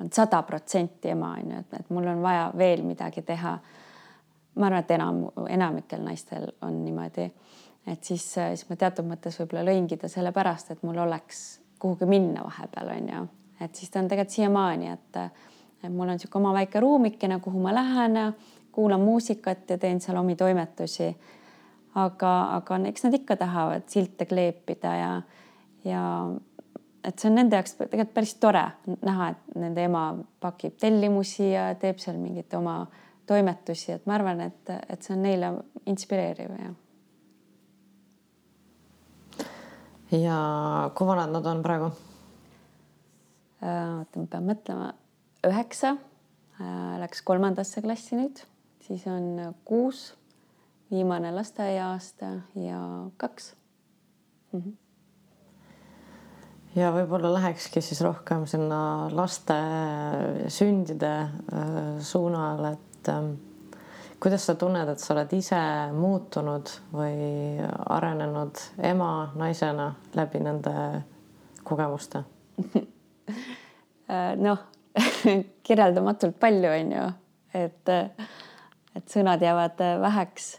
on 0.00 0.10
sada 0.12 0.42
protsenti 0.42 1.12
ema, 1.14 1.36
on 1.38 1.54
ju, 1.54 1.62
et, 1.62 1.80
et 1.80 1.90
mul 1.94 2.08
on 2.12 2.22
vaja 2.22 2.50
veel 2.58 2.82
midagi 2.86 3.22
teha. 3.22 3.58
Ma 4.54 4.66
arvan, 4.66 4.84
et 4.84 4.90
enam, 4.94 5.20
enamikel 5.50 6.02
naistel 6.04 6.48
on 6.62 6.84
niimoodi, 6.84 7.26
et 7.90 8.04
siis, 8.04 8.26
siis 8.34 8.66
ma 8.68 8.76
teatud 8.80 9.06
mõttes 9.08 9.38
võib-olla 9.40 9.64
lõingi 9.70 9.98
ta 10.00 10.08
sellepärast, 10.08 10.70
et 10.70 10.82
mul 10.86 10.98
oleks 11.04 11.42
kuhugi 11.82 12.06
minna 12.08 12.44
vahepeal, 12.46 12.92
on 12.96 13.10
ju, 13.12 13.24
et 13.66 13.74
siis 13.74 13.90
ta 13.90 14.00
on 14.00 14.08
tegelikult 14.08 14.38
siiamaani, 14.38 14.94
et 14.94 15.20
et 15.84 15.92
mul 15.92 16.08
on 16.08 16.16
niisugune 16.16 16.40
oma 16.40 16.54
väike 16.56 16.80
ruumikene, 16.80 17.36
kuhu 17.44 17.60
ma 17.60 17.74
lähen, 17.74 18.16
kuulan 18.72 19.00
muusikat 19.00 19.70
ja 19.70 19.78
teen 19.78 20.00
seal 20.00 20.16
omi 20.16 20.36
toimetusi. 20.36 21.14
aga, 21.94 22.30
aga 22.56 22.78
eks 22.88 23.04
nad 23.04 23.14
ikka 23.14 23.36
tahavad 23.36 23.84
silte 23.86 24.26
kleepida 24.26 24.94
ja, 24.98 25.10
ja 25.84 26.00
et 27.04 27.18
see 27.18 27.28
on 27.28 27.36
nende 27.38 27.54
jaoks 27.54 27.76
tegelikult 27.78 28.14
päris 28.16 28.34
tore 28.42 28.64
näha, 29.04 29.28
et 29.30 29.58
nende 29.60 29.84
ema 29.84 30.08
pakib 30.40 30.74
tellimusi 30.80 31.52
ja 31.52 31.68
teeb 31.78 32.00
seal 32.02 32.16
mingeid 32.18 32.56
oma 32.58 32.80
toimetusi, 33.26 33.92
et 33.92 34.06
ma 34.06 34.18
arvan, 34.18 34.40
et, 34.44 34.72
et 34.88 35.02
see 35.02 35.14
on 35.16 35.22
neile 35.24 35.52
inspireeriv 35.90 36.50
ja. 36.58 36.72
ja 40.18 40.40
kui 40.96 41.08
vanad 41.08 41.32
nad 41.34 41.48
on 41.52 41.62
praegu? 41.64 41.92
Äh, 43.64 43.98
oota, 43.98 44.20
ma 44.20 44.28
pean 44.30 44.48
mõtlema 44.50 44.92
üheksa, 45.48 45.96
äh, 46.60 46.94
läks 47.02 47.24
kolmandasse 47.24 47.82
klassi 47.84 48.20
nüüd, 48.20 48.44
siis 48.84 49.06
on 49.10 49.54
kuus, 49.64 50.10
viimane 50.92 51.32
lasteaiaaasta 51.34 52.32
ja 52.60 52.80
kaks 53.16 53.54
mm. 54.52 54.60
-hmm 54.60 54.80
ja 56.74 56.90
võib-olla 56.94 57.30
lähekski 57.36 57.82
siis 57.84 58.00
rohkem 58.04 58.46
sinna 58.50 59.08
laste 59.14 59.56
sündide 60.52 61.12
äh, 61.22 61.76
suunal, 62.02 62.64
et 62.72 62.93
ähm, 63.08 63.34
kuidas 64.20 64.46
sa 64.46 64.54
tunned, 64.54 64.88
et 64.88 64.98
sa 64.98 65.14
oled 65.14 65.32
ise 65.36 65.60
muutunud 65.94 66.70
või 66.92 67.58
arenenud 67.92 68.62
ema, 68.82 69.32
naisena 69.36 69.92
läbi 70.14 70.40
nende 70.44 70.74
kogemuste 71.64 72.24
noh, 74.46 74.58
kirjeldamatult 75.66 76.38
palju, 76.40 76.70
on 76.70 76.92
ju, 76.92 77.06
et, 77.54 77.94
et 78.96 79.08
sõnad 79.10 79.42
jäävad 79.42 79.80
väheks. 80.00 80.50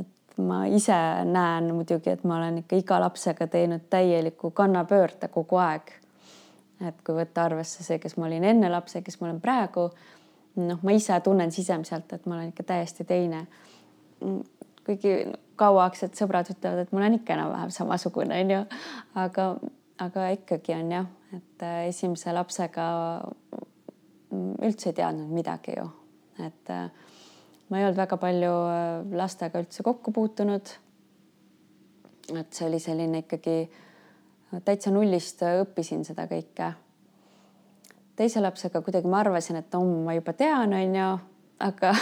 et 0.00 0.38
ma 0.42 0.64
ise 0.66 0.96
näen 1.28 1.70
muidugi, 1.74 2.10
et 2.10 2.24
ma 2.24 2.38
olen 2.38 2.62
ikka 2.64 2.80
iga 2.80 3.00
lapsega 3.04 3.46
teinud 3.46 3.86
täieliku 3.90 4.50
kannapöörde 4.50 5.28
kogu 5.28 5.60
aeg. 5.62 5.92
et 6.88 7.00
kui 7.06 7.14
võtta 7.14 7.44
arvesse 7.44 7.84
see, 7.84 7.98
kes 7.98 8.16
ma 8.16 8.26
olin 8.26 8.44
enne 8.44 8.70
lapse, 8.70 9.02
kes 9.02 9.20
ma 9.20 9.28
olen 9.28 9.40
praegu, 9.40 9.90
noh, 10.56 10.82
ma 10.82 10.94
ise 10.94 11.16
tunnen 11.24 11.52
sisemiselt, 11.52 12.12
et 12.12 12.26
ma 12.26 12.38
olen 12.38 12.52
ikka 12.52 12.66
täiesti 12.72 13.04
teine. 13.04 13.46
kuigi 14.84 15.14
kauaaegsed 15.56 16.16
sõbrad 16.18 16.50
ütlevad, 16.52 16.84
et 16.84 16.92
ma 16.92 17.00
olen 17.00 17.18
ikka 17.18 17.34
enam-vähem 17.36 17.70
samasugune, 17.72 18.36
onju, 18.44 18.60
aga, 19.20 19.46
aga 20.02 20.28
ikkagi 20.36 20.74
on 20.76 20.92
jah, 20.92 21.06
et 21.36 21.64
esimese 21.88 22.34
lapsega 22.36 22.86
üldse 24.34 24.90
ei 24.90 24.96
teadnud 24.98 25.30
midagi 25.34 25.76
ju, 25.78 25.86
et 26.42 26.70
äh, 26.72 26.88
ma 27.70 27.80
ei 27.80 27.86
olnud 27.86 27.98
väga 27.98 28.18
palju 28.20 28.52
äh, 28.70 29.16
lastega 29.18 29.62
üldse 29.62 29.86
kokku 29.86 30.12
puutunud. 30.14 30.74
et 32.34 32.56
see 32.56 32.66
oli 32.66 32.80
selline 32.80 33.24
ikkagi 33.24 33.56
äh, 33.64 34.62
täitsa 34.64 34.92
nullist 34.94 35.42
õppisin 35.44 36.04
seda 36.06 36.26
kõike. 36.30 36.72
Teise 38.16 38.42
lapsega 38.42 38.82
kuidagi 38.84 39.10
ma 39.10 39.22
arvasin, 39.24 39.60
et 39.60 39.72
no 39.74 39.82
ma 40.06 40.14
juba 40.16 40.34
tean, 40.38 40.74
onju, 40.76 41.08
aga 41.66 41.94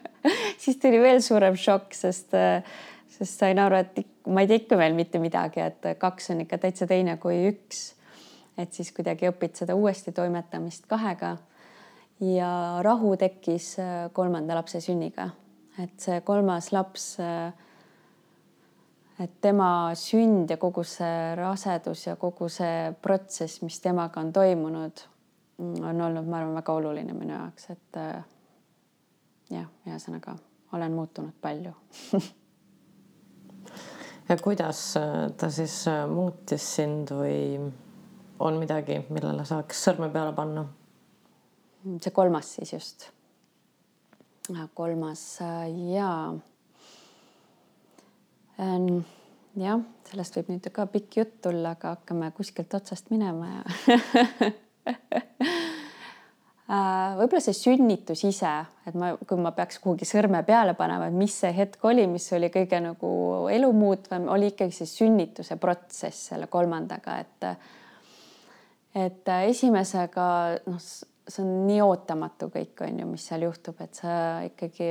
siis 0.62 0.78
tuli 0.82 1.00
veel 1.02 1.22
suurem 1.24 1.56
šokk, 1.58 1.94
sest, 1.96 2.34
sest 3.16 3.44
sain 3.44 3.60
aru, 3.62 3.82
et 3.82 4.02
ma 4.26 4.42
ei 4.42 4.50
tea 4.50 4.62
ikka 4.62 4.78
veel 4.78 4.96
mitte 4.98 5.20
midagi, 5.22 5.62
et 5.64 5.92
kaks 6.00 6.32
on 6.34 6.44
ikka 6.44 6.58
täitsa 6.62 6.88
teine 6.90 7.16
kui 7.22 7.44
üks. 7.50 7.92
et 8.58 8.72
siis 8.72 8.92
kuidagi 8.92 9.30
õpid 9.30 9.56
seda 9.56 9.74
uuesti 9.74 10.12
toimetamist 10.12 10.84
kahega 10.86 11.36
ja 12.22 12.78
rahu 12.84 13.16
tekkis 13.16 13.78
äh, 13.80 14.10
kolmanda 14.12 14.54
lapse 14.54 14.80
sünniga, 14.80 15.30
et 15.82 15.94
see 16.00 16.20
kolmas 16.20 16.70
laps, 16.72 17.16
äh, 17.20 17.52
et 19.22 19.32
tema 19.40 19.92
sünd 19.98 20.50
ja 20.50 20.58
kogu 20.60 20.84
see 20.86 21.32
rasedus 21.38 22.06
ja 22.06 22.16
kogu 22.20 22.48
see 22.52 22.92
protsess, 23.02 23.62
mis 23.62 23.80
temaga 23.80 24.20
on 24.20 24.32
toimunud, 24.32 25.04
on 25.58 26.00
olnud, 26.00 26.26
ma 26.26 26.38
arvan, 26.38 26.54
väga 26.54 26.72
oluline 26.72 27.14
minu 27.16 27.34
jaoks, 27.34 27.70
et 27.74 27.98
äh, 28.00 28.24
jah, 29.52 29.68
ühesõnaga 29.86 30.36
olen 30.72 30.94
muutunud 30.96 31.34
palju 31.40 31.72
ja 34.28 34.36
kuidas 34.42 34.84
ta 35.36 35.50
siis 35.52 35.84
muutis 36.10 36.68
sind 36.76 37.12
või 37.14 37.58
on 38.42 38.58
midagi, 38.58 39.02
millele 39.12 39.44
saaks 39.46 39.84
sõrme 39.88 40.10
peale 40.12 40.32
panna? 40.36 40.66
see 42.00 42.14
kolmas 42.14 42.54
siis 42.56 42.72
just. 42.72 43.08
kolmas 44.74 45.22
äh, 45.42 45.68
ja 45.92 46.10
ähm, 48.60 49.02
jah, 49.58 49.82
sellest 50.10 50.36
võib 50.38 50.52
nüüd 50.54 50.72
ka 50.72 50.86
pikk 50.90 51.20
jutt 51.20 51.38
tulla, 51.44 51.76
aga 51.76 51.96
hakkame 51.96 52.32
kuskilt 52.36 52.74
otsast 52.78 53.10
minema 53.14 53.54
ja 53.56 53.62
Äh, 53.88 54.52
võib-olla 57.18 57.42
see 57.42 57.56
sünnitus 57.56 58.22
ise, 58.24 58.52
et 58.86 58.96
ma, 58.98 59.12
kui 59.28 59.40
ma 59.40 59.52
peaks 59.56 59.78
kuhugi 59.82 60.08
sõrme 60.08 60.40
peale 60.46 60.74
panema, 60.78 61.08
et 61.10 61.16
mis 61.16 61.34
see 61.44 61.52
hetk 61.56 61.84
oli, 61.88 62.06
mis 62.10 62.26
oli 62.36 62.48
kõige 62.54 62.80
nagu 62.82 63.12
elumuutvam, 63.52 64.28
oli 64.32 64.52
ikkagi 64.52 64.74
see 64.76 64.90
sünnituse 64.90 65.58
protsess 65.62 66.32
selle 66.32 66.48
kolmandaga, 66.52 67.18
et 67.22 67.48
et 68.92 69.28
esimesega 69.48 70.24
noh, 70.68 70.80
see 70.82 71.42
on 71.44 71.52
nii 71.68 71.80
ootamatu 71.80 72.50
kõik 72.52 72.82
on 72.84 72.98
ju, 73.00 73.06
mis 73.14 73.24
seal 73.28 73.46
juhtub, 73.46 73.78
et 73.80 73.94
sa 73.96 74.14
ikkagi 74.44 74.88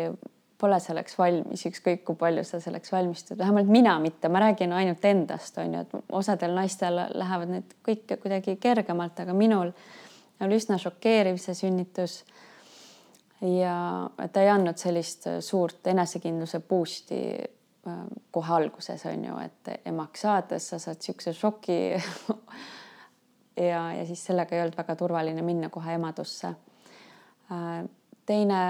pole 0.62 0.78
selleks 0.80 1.18
valmis, 1.18 1.66
ükskõik 1.70 2.04
kui 2.06 2.18
palju 2.20 2.44
sa 2.46 2.60
selleks 2.62 2.92
valmistud, 2.94 3.40
vähemalt 3.40 3.70
mina 3.72 3.96
mitte, 4.04 4.30
ma 4.30 4.44
räägin 4.44 4.74
ainult 4.78 5.06
endast, 5.10 5.58
on 5.62 5.74
ju, 5.76 5.82
et 5.86 6.14
osadel 6.22 6.54
naistel 6.58 7.00
lähevad 7.18 7.54
need 7.56 7.76
kõik 7.88 8.16
kuidagi 8.22 8.58
kergemalt, 8.62 9.20
aga 9.24 9.34
minul 9.38 9.74
oli 10.42 10.58
üsna 10.58 10.78
šokeeriv 10.82 11.40
see 11.42 11.58
sünnitus. 11.58 12.22
ja 13.42 13.76
ta 14.34 14.42
ei 14.42 14.52
andnud 14.54 14.78
sellist 14.78 15.26
suurt 15.42 15.88
enesekindluse 15.88 16.60
boost'i 16.60 17.22
äh, 17.42 18.04
kohe 18.32 18.54
alguses 18.54 19.06
on 19.10 19.26
ju, 19.26 19.38
et 19.42 19.88
emaks 19.90 20.28
saades 20.28 20.70
sa 20.70 20.80
saad 20.80 21.02
niisuguse 21.02 21.34
šoki 21.34 21.80
ja, 23.72 23.82
ja 23.98 24.06
siis 24.06 24.26
sellega 24.26 24.56
ei 24.56 24.62
olnud 24.62 24.78
väga 24.78 24.96
turvaline 24.96 25.42
minna 25.42 25.70
kohe 25.70 25.98
emadusse. 25.98 26.54
Äh, 27.52 27.86
teine 28.26 28.62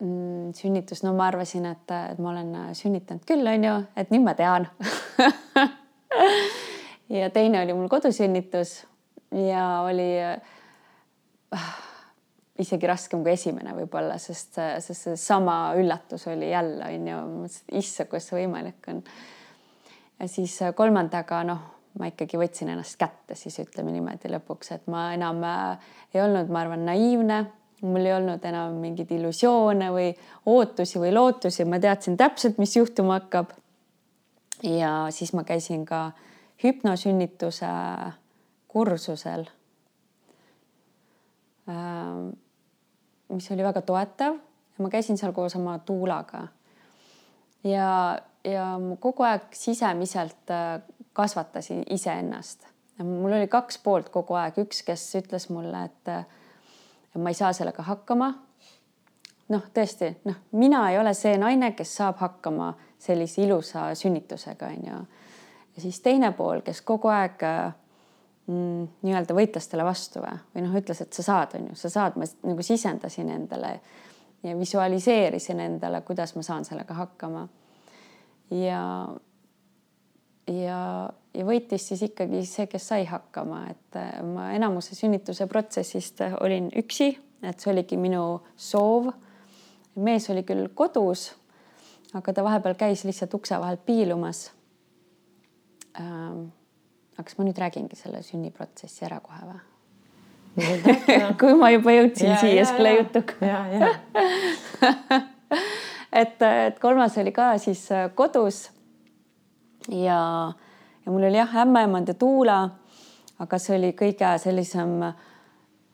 mm, 0.00 0.52
sünnitus, 0.58 1.04
no 1.06 1.14
ma 1.16 1.28
arvasin, 1.30 1.68
et, 1.70 1.94
et 2.12 2.18
ma 2.18 2.32
olen 2.32 2.54
sünnitanud 2.76 3.26
küll, 3.28 3.46
on 3.46 3.68
ju, 3.68 3.76
et 4.00 4.14
nüüd 4.14 4.26
ma 4.26 4.36
tean. 4.38 4.68
Ja 7.10 7.26
teine 7.34 7.58
oli 7.64 7.74
mul 7.74 7.88
kodusünnitus 7.90 8.84
ja 9.34 9.64
oli 9.82 10.04
isegi 12.62 12.86
raskem 12.86 13.24
kui 13.24 13.32
esimene 13.32 13.74
võib-olla, 13.74 14.18
sest, 14.22 14.58
sest 14.84 15.08
seesama 15.08 15.56
üllatus 15.80 16.28
oli 16.30 16.52
jälle 16.52 16.86
onju, 16.86 17.18
mõtlesin, 17.32 17.66
issa, 17.80 18.06
kuidas 18.10 18.28
see 18.30 18.38
võimalik 18.42 18.90
on. 18.92 19.02
ja 20.20 20.28
siis 20.28 20.54
kolmandaga 20.76 21.42
noh, 21.48 21.62
ma 21.98 22.10
ikkagi 22.10 22.38
võtsin 22.38 22.70
ennast 22.70 22.98
kätte, 23.00 23.34
siis 23.38 23.58
ütleme 23.62 23.94
niimoodi 23.94 24.30
lõpuks, 24.30 24.74
et 24.76 24.86
ma 24.92 25.08
enam 25.16 25.42
äh, 25.46 25.90
ei 26.14 26.22
olnud, 26.22 26.52
ma 26.52 26.62
arvan, 26.62 26.84
naiivne, 26.86 27.40
mul 27.80 28.04
ei 28.04 28.12
olnud 28.12 28.44
enam 28.44 28.80
mingeid 28.82 29.10
illusioone 29.16 29.90
või 29.94 30.10
ootusi 30.46 31.00
või 31.00 31.14
lootusi, 31.14 31.64
ma 31.64 31.78
teadsin 31.80 32.16
täpselt, 32.16 32.58
mis 32.58 32.76
juhtuma 32.76 33.20
hakkab. 33.20 33.54
ja 34.62 35.06
siis 35.10 35.32
ma 35.32 35.44
käisin 35.44 35.86
ka 35.88 36.10
hüpnosünnituse 36.64 37.70
kursusel 38.68 39.46
Äh, 41.70 42.32
mis 43.28 43.50
oli 43.52 43.62
väga 43.62 43.82
toetav 43.86 44.38
ma 44.80 44.88
käisin 44.90 45.18
seal 45.20 45.34
koos 45.36 45.54
oma 45.58 45.78
tuulaga. 45.78 46.46
ja, 47.64 48.18
ja 48.44 48.64
ma 48.80 48.96
kogu 48.96 49.26
aeg 49.28 49.52
sisemiselt 49.54 50.50
äh, 50.50 50.80
kasvatasin 51.12 51.84
iseennast. 51.90 52.66
mul 53.04 53.36
oli 53.36 53.48
kaks 53.48 53.78
poolt 53.84 54.08
kogu 54.08 54.34
aeg, 54.40 54.58
üks, 54.64 54.82
kes 54.86 55.04
ütles 55.20 55.48
mulle, 55.52 55.84
et 55.84 56.39
ma 57.18 57.30
ei 57.30 57.34
saa 57.34 57.52
sellega 57.52 57.82
hakkama. 57.82 58.34
noh, 59.50 59.64
tõesti, 59.74 60.12
noh, 60.24 60.36
mina 60.52 60.84
ei 60.90 60.98
ole 60.98 61.14
see 61.14 61.34
naine, 61.38 61.72
kes 61.74 61.96
saab 61.96 62.20
hakkama 62.22 62.74
sellise 62.98 63.42
ilusa 63.42 63.88
sünnitusega, 63.94 64.66
onju. 64.66 65.00
ja 65.74 65.82
siis 65.82 66.00
teine 66.00 66.32
pool, 66.32 66.60
kes 66.66 66.82
kogu 66.86 67.08
aeg 67.10 67.42
mm, 68.46 68.84
nii-öelda 69.02 69.34
võitlastele 69.34 69.84
vastu 69.84 70.22
või, 70.22 70.36
või 70.54 70.66
noh, 70.66 70.76
ütles, 70.78 71.00
et 71.02 71.12
sa 71.12 71.26
saad, 71.26 71.56
on 71.58 71.72
ju, 71.72 71.80
sa 71.80 71.90
saad, 71.90 72.18
ma 72.20 72.28
nagu 72.46 72.62
sisendasin 72.62 73.32
endale 73.34 73.80
ja 74.42 74.58
visualiseerisin 74.58 75.60
endale, 75.60 76.00
kuidas 76.06 76.34
ma 76.36 76.42
saan 76.42 76.64
sellega 76.64 76.94
hakkama. 76.94 77.48
ja, 78.50 79.08
ja, 80.50 80.82
ja 81.34 81.46
võitis 81.46 81.88
siis 81.90 82.04
ikkagi 82.10 82.44
see, 82.48 82.68
kes 82.70 82.90
sai 82.92 83.08
hakkama, 83.08 83.64
et 83.72 83.98
äh, 83.98 84.20
ma 84.26 84.50
enamuse 84.56 84.98
sünnituse 84.98 85.46
protsessist 85.50 86.22
olin 86.40 86.70
üksi, 86.76 87.12
et 87.42 87.60
see 87.60 87.72
oligi 87.72 87.98
minu 88.00 88.40
soov. 88.56 89.12
mees 90.00 90.30
oli 90.30 90.42
küll 90.46 90.68
kodus, 90.74 91.30
aga 92.14 92.32
ta 92.32 92.44
vahepeal 92.44 92.74
käis 92.78 93.04
lihtsalt 93.04 93.34
ukse 93.34 93.58
vahelt 93.58 93.84
piilumas 93.86 94.50
ähm, 95.98 96.50
aga 97.16 97.26
kas 97.26 97.38
ma 97.38 97.46
nüüd 97.46 97.58
räägingi 97.60 97.98
selle 97.98 98.22
sünniprotsessi 98.24 99.04
ära 99.08 99.20
kohe 99.24 99.42
või? 99.48 99.60
kui 101.40 101.54
ma 101.58 101.70
juba 101.72 101.94
jõudsin 101.94 102.32
ja, 102.32 102.38
siia 102.40 102.64
selle 102.66 102.94
jutuga. 102.96 103.50
et, 106.22 106.42
et 106.42 106.80
kolmas 106.82 107.16
oli 107.22 107.32
ka 107.34 107.52
siis 107.62 107.84
äh, 107.94 108.08
kodus. 108.18 108.68
Ja, 109.88 110.52
ja 111.04 111.12
mul 111.12 111.22
oli 111.28 111.36
jah 111.36 111.56
ämmaemand 111.62 112.08
ja 112.08 112.14
tuula, 112.14 112.70
aga 113.38 113.58
see 113.58 113.78
oli 113.78 113.92
kõige 113.96 114.38
sellisem 114.38 114.98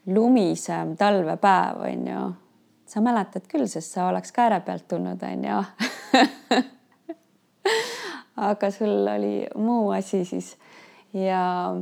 lumisem 0.06 0.96
talvepäev, 0.96 1.82
onju. 1.90 2.32
sa 2.86 3.00
mäletad 3.02 3.46
küll, 3.50 3.66
sest 3.66 3.96
sa 3.96 4.08
oleks 4.08 4.32
ka 4.32 4.46
ääre 4.46 4.60
pealt 4.66 4.88
tulnud, 4.88 5.22
onju 5.22 5.62
aga 8.36 8.70
sul 8.70 9.08
oli 9.08 9.46
muu 9.58 9.90
asi 9.90 10.24
siis 10.24 10.56
ja, 11.12 11.74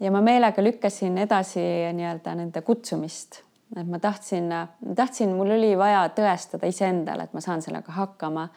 ja 0.00 0.12
ma 0.12 0.20
meelega 0.20 0.62
lükkasin 0.62 1.18
edasi 1.18 1.60
nii-öelda 1.96 2.34
nende 2.38 2.62
kutsumist, 2.62 3.40
et 3.76 3.88
ma 3.88 3.98
tahtsin, 3.98 4.52
tahtsin, 4.96 5.34
mul 5.36 5.54
oli 5.56 5.74
vaja 5.78 6.06
tõestada 6.16 6.68
iseendale, 6.70 7.26
et 7.26 7.34
ma 7.34 7.42
saan 7.44 7.62
sellega 7.64 7.94
hakkama. 7.96 8.48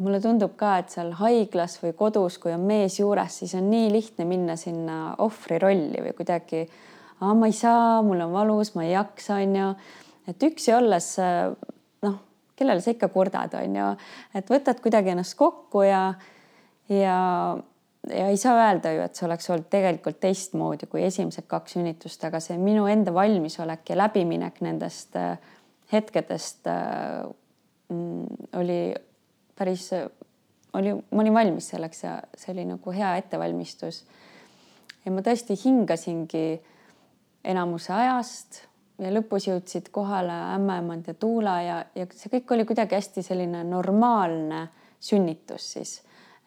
Mulle 0.00 0.20
tundub 0.24 0.54
ka, 0.56 0.76
et 0.80 0.94
seal 0.94 1.12
haiglas 1.18 1.76
või 1.82 1.92
kodus, 1.96 2.38
kui 2.40 2.54
on 2.54 2.64
mees 2.68 2.98
juures, 3.00 3.40
siis 3.42 3.54
on 3.58 3.68
nii 3.70 3.90
lihtne 3.92 4.26
minna 4.28 4.56
sinna 4.56 5.14
ohvri 5.22 5.58
rolli 5.62 6.00
või 6.04 6.14
kuidagi, 6.16 6.62
ma 7.20 7.48
ei 7.48 7.56
saa, 7.56 8.00
mul 8.06 8.24
on 8.24 8.32
valus, 8.32 8.72
ma 8.76 8.86
ei 8.86 8.94
jaksa, 8.94 9.40
onju. 9.42 9.72
et 10.32 10.46
üksi 10.48 10.72
olles 10.74 11.10
noh, 12.06 12.16
kellele 12.56 12.84
sa 12.84 12.94
ikka 12.94 13.10
kurdad, 13.12 13.58
onju, 13.60 13.90
et 14.38 14.54
võtad 14.54 14.80
kuidagi 14.82 15.12
ennast 15.12 15.36
kokku 15.38 15.84
ja, 15.86 16.06
ja 16.88 17.18
ja 18.08 18.28
ei 18.28 18.36
saa 18.36 18.56
öelda 18.58 18.92
ju, 18.92 19.02
et 19.04 19.14
see 19.14 19.26
oleks 19.28 19.48
olnud 19.50 19.68
tegelikult 19.70 20.18
teistmoodi 20.22 20.88
kui 20.90 21.04
esimesed 21.06 21.46
kaks 21.50 21.76
sünnitust, 21.76 22.24
aga 22.26 22.40
see 22.42 22.58
minu 22.58 22.88
enda 22.90 23.14
valmisolek 23.14 23.92
ja 23.92 23.98
läbiminek 24.00 24.58
nendest 24.64 25.16
äh, 25.18 25.36
hetkedest 25.92 26.66
äh, 26.66 27.22
oli 28.58 28.80
päris, 29.62 29.88
oli, 30.74 30.92
ma 30.94 31.22
olin 31.22 31.38
valmis 31.38 31.70
selleks 31.72 32.04
ja 32.04 32.18
see 32.34 32.52
oli 32.54 32.66
nagu 32.72 32.94
hea 32.96 33.14
ettevalmistus. 33.22 34.02
ja 35.04 35.14
ma 35.14 35.22
tõesti 35.22 35.56
hingasingi 35.64 36.46
enamuse 37.44 37.92
ajast 37.94 38.62
ja 39.02 39.10
lõpus 39.10 39.48
jõudsid 39.48 39.90
kohale 39.94 40.34
ämmaemand 40.56 41.08
ja 41.10 41.14
Tuula 41.14 41.56
ja, 41.62 41.80
ja 41.94 42.06
see 42.14 42.30
kõik 42.36 42.54
oli 42.54 42.66
kuidagi 42.68 42.98
hästi 42.98 43.24
selline 43.26 43.64
normaalne 43.66 44.68
sünnitus 45.02 45.72
siis, 45.74 45.96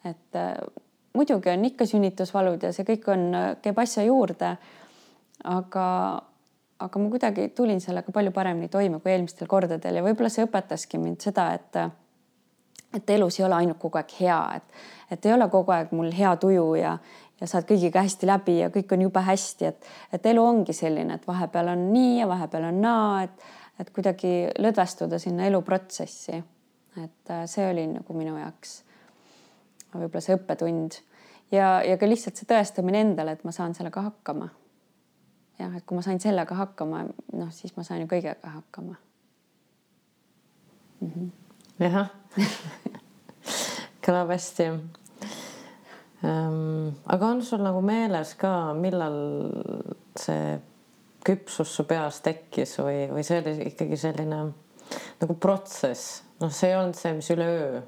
et 0.04 0.36
äh, 0.40 0.54
muidugi 1.16 1.50
on 1.52 1.64
ikka 1.64 1.86
sünnitusvalud 1.88 2.62
ja 2.62 2.72
see 2.76 2.86
kõik 2.88 3.10
on, 3.12 3.28
käib 3.62 3.78
asja 3.80 4.04
juurde. 4.06 4.56
aga, 5.44 5.86
aga 6.80 6.98
ma 6.98 7.10
kuidagi 7.12 7.48
tulin 7.54 7.80
sellega 7.80 8.12
palju 8.12 8.32
paremini 8.32 8.68
toime 8.72 9.00
kui 9.00 9.12
eelmistel 9.12 9.48
kordadel 9.48 10.00
ja 10.00 10.02
võib-olla 10.04 10.32
see 10.32 10.46
õpetaski 10.46 10.98
mind 10.98 11.20
seda, 11.20 11.52
et 11.54 11.78
et 12.96 13.10
elus 13.10 13.40
ei 13.40 13.46
ole 13.46 13.60
ainult 13.60 13.78
kogu 13.82 14.00
aeg 14.00 14.16
hea, 14.20 14.40
et, 14.56 14.82
et 15.10 15.26
ei 15.26 15.34
ole 15.36 15.48
kogu 15.52 15.74
aeg 15.74 15.92
mul 15.96 16.10
hea 16.16 16.32
tuju 16.40 16.66
ja, 16.80 16.96
ja 17.40 17.50
saad 17.50 17.68
kõigiga 17.68 18.02
hästi 18.06 18.28
läbi 18.28 18.58
ja 18.62 18.70
kõik 18.74 18.96
on 18.96 19.04
jube 19.06 19.22
hästi, 19.28 19.70
et, 19.70 19.92
et 20.12 20.26
elu 20.32 20.44
ongi 20.44 20.76
selline, 20.76 21.18
et 21.18 21.28
vahepeal 21.28 21.74
on 21.74 21.86
nii 21.92 22.18
ja 22.20 22.28
vahepeal 22.30 22.70
on 22.70 22.80
naa, 22.84 23.22
et, 23.26 23.46
et 23.80 23.92
kuidagi 23.92 24.34
lõdvestuda 24.58 25.20
sinna 25.22 25.46
eluprotsessi. 25.50 26.42
et 27.04 27.32
see 27.44 27.70
oli 27.70 27.86
nagu 27.92 28.14
minu 28.16 28.38
jaoks 28.38 28.80
võib-olla 29.96 30.22
see 30.24 30.36
õppetund 30.36 31.00
ja, 31.52 31.80
ja 31.84 31.96
ka 32.00 32.08
lihtsalt 32.08 32.38
see 32.38 32.48
tõestamine 32.48 33.02
endale, 33.04 33.36
et 33.36 33.44
ma 33.44 33.52
saan 33.54 33.74
sellega 33.76 34.02
hakkama. 34.08 34.48
jah, 35.58 35.76
et 35.76 35.84
kui 35.86 35.96
ma 35.96 36.04
sain 36.04 36.20
sellega 36.20 36.54
hakkama, 36.54 37.04
noh, 37.32 37.50
siis 37.54 37.76
ma 37.76 37.84
saan 37.86 38.04
ju 38.04 38.10
kõigega 38.10 38.54
hakkama 38.58 38.96
mm 41.00 41.10
-hmm.. 41.10 41.30
jah 41.84 42.10
kõlab 44.06 44.30
hästi 44.34 44.68
ähm,. 46.24 46.94
aga 47.06 47.32
on 47.32 47.42
sul 47.42 47.64
nagu 47.64 47.82
meeles 47.84 48.34
ka, 48.40 48.52
millal 48.78 49.18
see 50.18 50.56
küpsus 51.26 51.72
su 51.74 51.84
peas 51.88 52.20
tekkis 52.24 52.76
või, 52.78 53.08
või 53.10 53.26
see 53.26 53.40
oli 53.42 53.56
ikkagi 53.72 53.98
selline 53.98 54.40
nagu 55.20 55.36
protsess, 55.42 56.22
noh, 56.42 56.52
see 56.54 56.70
ei 56.70 56.78
olnud 56.78 56.98
see, 56.98 57.14
mis 57.18 57.30
üleöö 57.34 57.84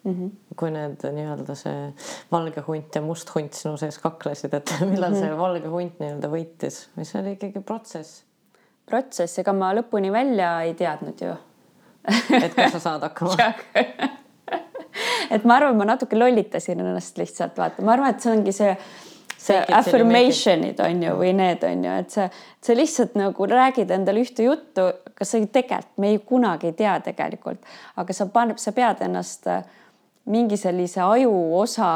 Mm 0.00 0.12
-hmm. 0.12 0.56
kui 0.56 0.70
need 0.72 1.02
nii-öelda 1.12 1.54
see 1.54 1.92
valge 2.32 2.62
hunt 2.64 2.94
ja 2.94 3.02
must 3.04 3.34
hunt 3.34 3.52
sinu 3.52 3.76
sees 3.76 3.98
kaklesid, 3.98 4.54
et 4.54 4.72
millal 4.90 5.10
mm 5.10 5.16
-hmm. 5.16 5.20
see 5.20 5.38
valge 5.38 5.68
hunt 5.68 5.98
nii-öelda 6.00 6.28
võitis 6.32 6.78
või 6.96 7.04
see 7.04 7.20
oli 7.20 7.32
ikkagi 7.36 7.60
protsess? 7.60 8.24
protsess, 8.86 9.38
ega 9.38 9.52
ma 9.52 9.74
lõpuni 9.76 10.12
välja 10.12 10.62
ei 10.62 10.72
teadnud 10.74 11.20
ju 11.20 11.34
et 12.44 12.54
kas 12.54 12.74
sa 12.76 12.80
saad 12.80 13.06
hakkama? 13.08 13.36
Et 15.30 15.44
ma 15.46 15.60
arvan, 15.60 15.76
ma 15.78 15.84
natuke 15.86 16.18
lollitasin 16.18 16.80
ennast 16.82 17.18
lihtsalt 17.20 17.54
vaata, 17.58 17.84
ma 17.86 17.94
arvan, 17.94 18.10
et 18.10 18.24
see 18.24 18.32
ongi 18.32 18.52
see 18.54 18.72
see 19.40 19.60
affirmation'id 19.72 20.80
on 20.84 21.02
ju 21.02 21.12
või 21.16 21.30
need 21.36 21.62
on 21.64 21.84
ju, 21.86 21.92
et 22.02 22.12
sa, 22.12 22.26
sa 22.60 22.76
lihtsalt 22.76 23.14
nagu 23.16 23.46
räägid 23.48 23.92
endale 23.94 24.20
ühte 24.24 24.44
juttu, 24.44 24.90
kas 25.16 25.32
sa 25.32 25.40
tegelikult, 25.40 25.94
me 26.02 26.12
ei 26.12 26.18
kunagi 26.26 26.68
ei 26.68 26.76
tea 26.76 26.98
tegelikult, 27.04 27.62
aga 27.96 28.16
sa 28.16 28.26
paned, 28.32 28.60
sa 28.60 28.74
pead 28.76 29.00
ennast 29.06 29.48
äh, 29.48 29.64
mingi 30.30 30.58
sellise 30.60 31.00
ajuosa 31.06 31.88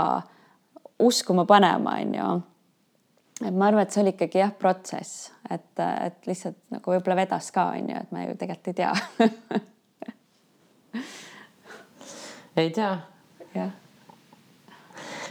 uskuma 1.05 1.45
panema, 1.45 1.99
on 2.01 2.17
ju. 2.17 2.31
et 3.45 3.53
ma 3.53 3.69
arvan, 3.69 3.85
et 3.85 3.93
see 3.93 4.05
oli 4.07 4.15
ikkagi 4.17 4.41
jah, 4.41 4.57
protsess, 4.57 5.29
et, 5.51 5.69
et 5.77 6.31
lihtsalt 6.31 6.59
nagu 6.73 6.97
võib-olla 6.97 7.21
vedas 7.27 7.53
ka 7.53 7.69
on 7.77 7.93
ju, 7.93 8.01
et 8.07 8.17
me 8.17 8.29
ju 8.31 8.41
tegelikult 8.41 8.73
ei 8.73 8.81
tea 8.81 9.61
ei 12.57 12.71
tea. 12.71 12.99
jah 13.55 13.73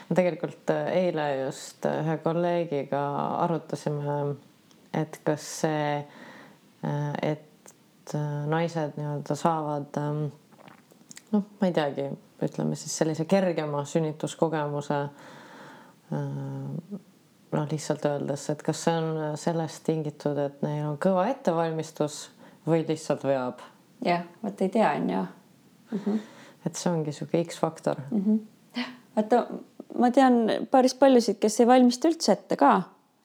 me 0.09 0.15
tegelikult 0.15 0.69
äh, 0.69 0.91
eile 1.05 1.27
just 1.45 1.85
äh, 1.85 2.01
ühe 2.03 2.17
kolleegiga 2.23 3.01
arutasime, 3.43 4.35
et 4.93 5.19
kas 5.25 5.45
see, 5.63 5.87
äh, 6.83 7.13
et 7.21 8.13
naised 8.49 8.97
nii-öelda 8.99 9.35
saavad 9.39 9.97
ähm, 10.01 10.25
noh, 11.31 11.45
ma 11.61 11.69
ei 11.69 11.75
teagi, 11.75 12.09
ütleme 12.43 12.75
siis 12.75 12.97
sellise 12.99 13.25
kergema 13.25 13.85
sünnituskogemuse. 13.87 14.97
noh, 16.11 17.63
lihtsalt 17.71 18.05
öeldes, 18.05 18.43
et 18.51 18.61
kas 18.65 18.83
see 18.83 18.97
on 18.99 19.37
sellest 19.39 19.85
tingitud, 19.87 20.37
et 20.37 20.59
neil 20.65 20.83
on 20.91 20.99
kõva 21.01 21.29
ettevalmistus 21.31 22.25
või 22.67 22.83
lihtsalt 22.83 23.23
veab? 23.25 23.63
jah, 24.03 24.27
vot 24.43 24.61
ei 24.67 24.69
tea, 24.75 24.91
on 24.99 25.09
ju. 25.15 25.25
Et 26.65 26.75
see 26.75 26.91
ongi 26.91 27.11
sihuke 27.11 27.43
X-faktor 27.43 28.01
mm. 28.11 28.23
-hmm. 28.25 28.83
vaata 29.15 29.45
ma 29.99 30.11
tean 30.11 30.49
päris 30.71 30.95
paljusid, 30.95 31.37
kes 31.39 31.59
ei 31.59 31.67
valmista 31.67 32.09
üldse 32.09 32.33
ette 32.33 32.57
ka 32.59 32.73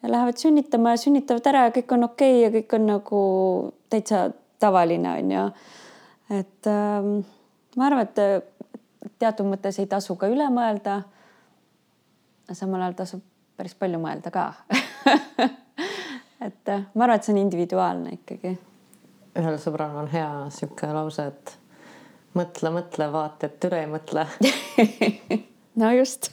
ja 0.03 0.11
lähevad 0.11 0.37
sünnitama 0.37 0.93
ja 0.93 1.01
sünnitavad 1.01 1.49
ära 1.51 1.65
ja 1.67 1.73
kõik 1.75 1.93
on 1.95 2.03
okei 2.03 2.35
okay 2.37 2.43
ja 2.45 2.51
kõik 2.53 2.75
on 2.77 2.85
nagu 2.87 3.21
täitsa 3.89 4.29
tavaline, 4.59 5.11
on 5.19 5.31
ju. 5.31 5.45
et 6.39 6.67
ähm, 6.67 7.11
ma 7.77 7.85
arvan, 7.89 8.07
et 8.07 9.15
teatud 9.19 9.49
mõttes 9.49 9.79
ei 9.79 9.87
tasu 9.87 10.15
ka 10.19 10.29
üle 10.31 10.47
mõelda. 10.53 11.01
samal 12.51 12.81
ajal 12.81 12.93
tasub 13.03 13.23
päris 13.57 13.75
palju 13.75 13.99
mõelda 13.99 14.31
ka 14.31 14.53
et 16.47 16.69
äh, 16.69 16.85
ma 16.93 17.03
arvan, 17.03 17.15
et 17.15 17.23
see 17.23 17.33
on 17.33 17.41
individuaalne 17.43 18.13
ikkagi. 18.19 18.57
ühel 19.39 19.57
sõbral 19.61 19.97
on 20.03 20.07
hea 20.11 20.29
sihuke 20.53 20.93
lause, 20.93 21.27
et 21.27 21.57
mõtle, 22.37 22.73
mõtle, 22.73 23.09
vaata, 23.13 23.49
et 23.49 23.69
üle 23.69 23.83
ei 23.83 23.89
mõtle 23.89 24.25
no 25.81 25.91
just 25.97 26.31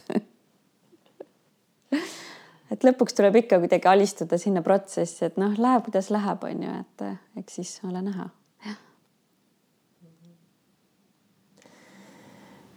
et 2.71 2.83
lõpuks 2.83 3.15
tuleb 3.17 3.41
ikka 3.43 3.61
kuidagi 3.63 3.89
alistuda 3.89 4.39
sinna 4.41 4.63
protsessi, 4.65 5.25
et 5.27 5.37
noh, 5.39 5.55
läheb, 5.57 5.85
kuidas 5.87 6.11
läheb, 6.13 6.43
on 6.43 6.65
ju, 6.67 6.73
et 6.83 7.05
eh, 7.07 7.21
eks 7.41 7.61
siis 7.61 7.77
ole 7.87 8.03
näha. 8.03 8.29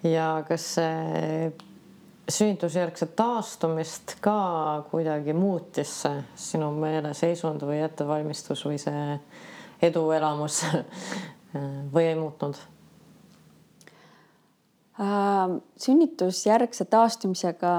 ja 0.01 0.45
kas 0.49 0.65
see 0.79 1.51
sünnitusjärgset 2.31 3.11
taastumist 3.17 4.15
ka 4.25 4.87
kuidagi 4.91 5.35
muutis 5.37 5.93
see 6.05 6.23
sinu 6.41 6.71
meeleseisund 6.73 7.61
või 7.69 7.83
ettevalmistus 7.85 8.65
või 8.65 8.79
see 8.81 9.19
eduelamus 9.83 10.63
või 11.95 12.07
ei 12.07 12.17
muutnud? 12.17 12.57
Sünnitusjärgse 15.81 16.85
taastumisega 16.85 17.71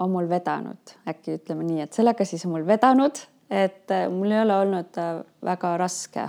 on 0.00 0.10
mul 0.10 0.28
vedanud, 0.30 0.94
äkki 1.08 1.36
ütleme 1.36 1.66
nii, 1.66 1.84
et 1.84 1.96
sellega 1.96 2.24
siis 2.24 2.44
on 2.46 2.54
mul 2.54 2.64
vedanud, 2.66 3.18
et 3.50 3.90
äh, 3.90 4.06
mul 4.12 4.30
ei 4.30 4.42
ole 4.44 4.56
olnud 4.56 5.00
äh, 5.00 5.20
väga 5.44 5.74
raske 5.80 6.28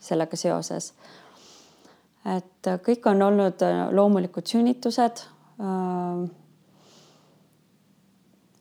sellega 0.00 0.36
seoses. 0.36 0.92
et 2.24 2.66
äh, 2.66 2.78
kõik 2.84 3.08
on 3.10 3.22
olnud 3.22 3.64
loomulikud 3.90 4.46
sünnitused. 4.46 5.24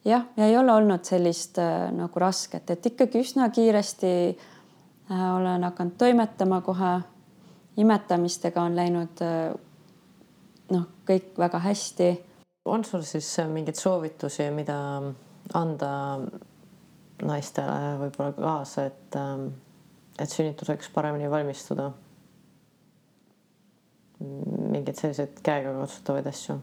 jah, 0.06 0.24
ja 0.38 0.46
ei 0.46 0.58
ole 0.58 0.74
olnud 0.74 1.06
sellist 1.06 1.60
nagu 1.94 2.20
rasket, 2.20 2.70
et 2.70 2.86
ikkagi 2.86 3.22
üsna 3.22 3.50
kiiresti 3.50 4.14
olen 5.10 5.64
hakanud 5.64 5.98
toimetama 5.98 6.62
kohe. 6.62 7.00
imetamistega 7.78 8.62
on 8.62 8.76
läinud 8.76 9.22
noh, 10.72 10.88
kõik 11.08 11.38
väga 11.38 11.60
hästi 11.60 12.10
on 12.68 12.84
sul 12.86 13.06
siis 13.08 13.30
mingeid 13.52 13.80
soovitusi, 13.80 14.50
mida 14.52 14.78
anda 15.56 15.92
naistele 17.24 17.96
võib-olla 18.02 18.34
kaasa, 18.36 18.86
et, 18.92 19.16
ähm, 19.16 19.48
et 20.20 20.30
sünnituseks 20.30 20.92
paremini 20.94 21.30
valmistuda? 21.32 21.92
mingeid 24.18 24.98
selliseid 24.98 25.40
käegakatsutavaid 25.46 26.28
asju 26.32 26.56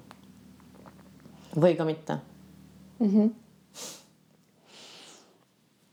või 1.55 1.77
ka 1.79 1.87
mitte 1.87 2.17
mm? 2.99 3.11
-hmm. 3.11 3.29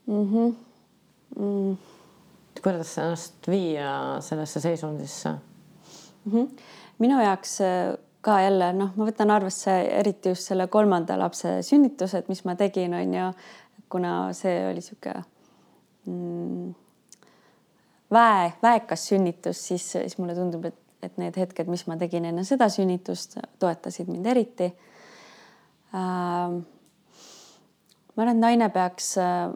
Mm 0.07 0.31
-hmm. 0.31 0.55
Mm. 1.37 1.77
kuidas 2.63 2.97
ennast 2.97 3.47
viia 3.47 4.17
sellesse 4.21 4.59
seisundisse 4.59 5.29
mm? 6.25 6.31
-hmm. 6.31 6.47
Minu 7.01 7.17
jaoks 7.21 7.59
ka 8.21 8.37
jälle 8.41 8.69
noh, 8.77 8.93
ma 8.95 9.07
võtan 9.07 9.33
arvesse 9.33 9.73
eriti 9.97 10.31
just 10.31 10.51
selle 10.51 10.67
kolmanda 10.71 11.17
lapse 11.19 11.57
sünnitused, 11.65 12.29
mis 12.29 12.43
ma 12.45 12.55
tegin, 12.59 12.93
on 12.93 13.13
ju, 13.17 13.29
kuna 13.91 14.11
see 14.37 14.59
oli 14.67 14.77
niisugune 14.77 15.23
mm, 16.05 16.67
väe, 18.13 18.51
väekas 18.61 19.07
sünnitus, 19.09 19.63
siis, 19.71 19.87
siis 19.95 20.17
mulle 20.21 20.35
tundub, 20.37 20.67
et, 20.69 20.77
et 21.01 21.17
need 21.21 21.39
hetked, 21.41 21.71
mis 21.71 21.85
ma 21.89 21.97
tegin 21.99 22.27
enne 22.29 22.45
seda 22.47 22.69
sünnitust, 22.71 23.39
toetasid 23.59 24.11
mind 24.11 24.29
eriti 24.33 24.69
äh,. 24.69 26.59
ma 28.11 28.21
arvan, 28.21 28.35
et 28.35 28.43
naine 28.43 28.69
peaks 28.69 29.15
äh, 29.21 29.47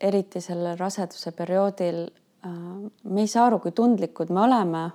eriti 0.00 0.40
sellel 0.44 0.78
raseduse 0.78 1.34
perioodil 1.34 2.04
äh,, 2.06 2.62
me 3.02 3.26
ei 3.26 3.32
saa 3.34 3.48
aru, 3.50 3.58
kui 3.64 3.74
tundlikud 3.74 4.30
me 4.30 4.44
oleme 4.46 4.84
äh, 4.84 4.94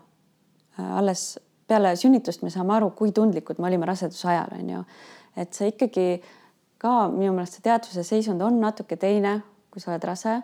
alles 0.97 1.39
peale 1.71 1.95
sünnitust 1.95 2.43
me 2.43 2.51
saame 2.51 2.75
aru, 2.75 2.91
kui 2.95 3.13
tundlikud 3.15 3.59
me 3.61 3.69
olime 3.69 3.87
raseduse 3.87 4.27
ajal, 4.27 4.55
on 4.59 4.69
ju. 4.75 4.83
et 5.39 5.53
see 5.55 5.71
ikkagi 5.71 6.07
ka 6.81 6.95
minu 7.13 7.31
meelest 7.35 7.59
see 7.59 7.67
teadvuse 7.67 8.03
seisund 8.03 8.43
on 8.43 8.57
natuke 8.59 8.97
teine, 8.99 9.37
kui 9.71 9.83
sa 9.83 9.93
oled 9.93 10.07
rase. 10.09 10.41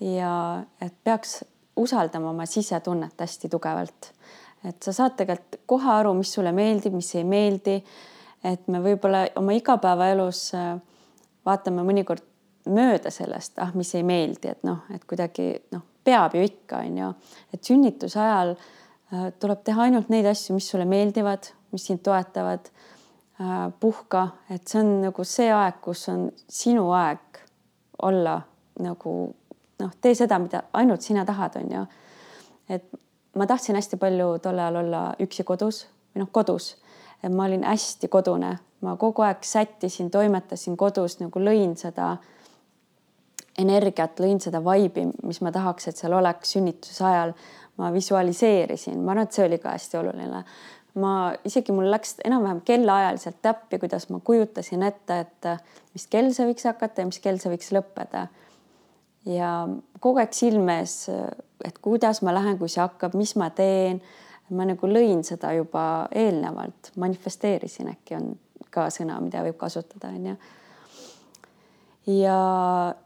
ja 0.00 0.32
et 0.82 0.94
peaks 1.04 1.42
usaldama 1.78 2.32
oma 2.32 2.46
sisetunnet 2.46 3.20
hästi 3.20 3.52
tugevalt. 3.52 4.10
et 4.64 4.82
sa 4.82 4.92
saad 4.92 5.14
tegelikult 5.20 5.62
kohe 5.66 5.94
aru, 6.00 6.14
mis 6.18 6.34
sulle 6.34 6.52
meeldib, 6.52 6.98
mis 6.98 7.14
ei 7.14 7.24
meeldi. 7.24 7.78
et 8.44 8.68
me 8.68 8.82
võib-olla 8.82 9.28
oma 9.38 9.54
igapäevaelus 9.54 10.42
äh, 10.58 10.74
vaatame 11.46 11.86
mõnikord 11.86 12.26
mööda 12.66 13.10
sellest, 13.10 13.58
ah, 13.58 13.70
mis 13.74 13.94
ei 13.94 14.02
meeldi, 14.06 14.50
et 14.50 14.66
noh, 14.66 14.84
et 14.94 15.04
kuidagi 15.06 15.52
noh, 15.74 15.82
peab 16.04 16.34
ju 16.34 16.42
ikka, 16.42 16.82
on 16.82 16.98
ju, 16.98 17.14
et 17.54 17.70
sünnituse 17.70 18.18
ajal 18.22 18.56
äh, 18.56 18.62
Äh, 18.62 18.81
tuleb 19.12 19.60
teha 19.64 19.88
ainult 19.88 20.08
neid 20.12 20.26
asju, 20.26 20.54
mis 20.56 20.68
sulle 20.70 20.86
meeldivad, 20.88 21.50
mis 21.72 21.86
sind 21.86 22.00
toetavad. 22.04 22.70
Äh, 23.40 23.72
puhka, 23.80 24.28
et 24.50 24.68
see 24.68 24.80
on 24.82 24.90
nagu 25.02 25.24
see 25.26 25.48
aeg, 25.50 25.80
kus 25.82 26.04
on 26.12 26.26
sinu 26.52 26.90
aeg 26.94 27.40
olla 28.04 28.36
nagu 28.84 29.14
noh, 29.80 29.94
tee 30.04 30.14
seda, 30.14 30.38
mida 30.38 30.62
ainult 30.78 31.02
sina 31.02 31.24
tahad, 31.26 31.56
on 31.58 31.72
ju. 31.72 31.84
et 32.68 32.84
ma 33.34 33.46
tahtsin 33.48 33.76
hästi 33.78 33.96
palju 33.96 34.36
tol 34.44 34.58
ajal 34.58 34.76
olla 34.82 35.00
üksi 35.24 35.46
kodus 35.48 35.86
või 36.12 36.22
noh, 36.22 36.30
kodus. 36.32 36.76
et 37.22 37.32
ma 37.32 37.48
olin 37.48 37.64
hästi 37.64 38.08
kodune, 38.12 38.52
ma 38.84 38.94
kogu 39.00 39.24
aeg 39.26 39.42
sättisin, 39.48 40.10
toimetasin 40.10 40.76
kodus 40.76 41.18
nagu 41.20 41.40
lõin 41.40 41.74
seda 41.80 42.16
energiat, 43.58 44.20
lõin 44.20 44.40
seda 44.40 44.60
vibe'i, 44.64 45.08
mis 45.22 45.40
ma 45.40 45.52
tahaks, 45.52 45.88
et 45.88 45.96
seal 45.96 46.14
oleks 46.20 46.54
sünnituse 46.54 47.04
ajal 47.04 47.34
ma 47.76 47.92
visualiseerisin, 47.92 49.00
ma 49.00 49.14
arvan, 49.14 49.28
et 49.28 49.36
see 49.36 49.46
oli 49.46 49.58
ka 49.62 49.76
hästi 49.76 49.98
oluline. 50.00 50.44
ma 50.94 51.32
isegi 51.48 51.72
mul 51.72 51.86
läks 51.88 52.18
enam-vähem 52.24 52.60
kellaajaliselt 52.68 53.38
täppi, 53.42 53.78
kuidas 53.80 54.10
ma 54.12 54.18
kujutasin 54.20 54.82
ette, 54.84 55.20
et 55.20 55.48
mis 55.94 56.04
kell 56.12 56.28
see 56.36 56.44
võiks 56.50 56.66
hakata 56.68 57.00
ja 57.00 57.08
mis 57.08 57.20
kell 57.24 57.40
see 57.40 57.52
võiks 57.52 57.72
lõppeda. 57.72 58.26
ja 59.24 59.52
kogu 60.00 60.20
aeg 60.20 60.36
silme 60.36 60.80
ees, 60.82 61.06
et 61.64 61.78
kuidas 61.80 62.20
ma 62.22 62.34
lähen, 62.34 62.58
kui 62.60 62.68
see 62.68 62.82
hakkab, 62.82 63.16
mis 63.16 63.36
ma 63.40 63.50
teen. 63.50 64.02
ma 64.52 64.66
nagu 64.68 64.88
lõin 64.88 65.22
seda 65.24 65.54
juba 65.56 66.08
eelnevalt, 66.12 66.90
manifesteerisin 67.00 67.88
äkki 67.88 68.18
on 68.18 68.34
ka 68.72 68.90
sõna, 68.92 69.16
mida 69.24 69.40
võib 69.46 69.56
kasutada, 69.56 70.12
onju. 70.12 70.36
ja, 72.20 72.38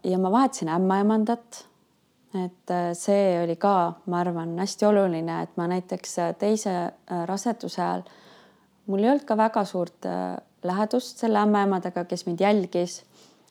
ja 0.03 0.19
ma 0.19 0.33
vahetasin 0.35 0.75
ämmaemandat 0.75 1.63
et 2.35 2.71
äh, 2.71 2.91
see 2.99 3.37
oli 3.43 3.57
ka, 3.61 3.95
ma 4.11 4.21
arvan, 4.21 4.57
hästi 4.59 4.87
oluline, 4.89 5.41
et 5.45 5.57
ma 5.57 5.69
näiteks 5.71 6.19
äh, 6.23 6.33
teise 6.39 6.75
äh, 6.75 7.23
raseduse 7.29 7.83
ajal, 7.83 8.03
mul 8.87 9.05
ei 9.05 9.11
olnud 9.13 9.27
ka 9.27 9.37
väga 9.39 9.65
suurt 9.67 10.07
lähedust 10.67 11.23
selle 11.23 11.41
ämmaemandaga, 11.43 12.05
kes 12.07 12.27
mind 12.27 12.43
jälgis. 12.43 13.03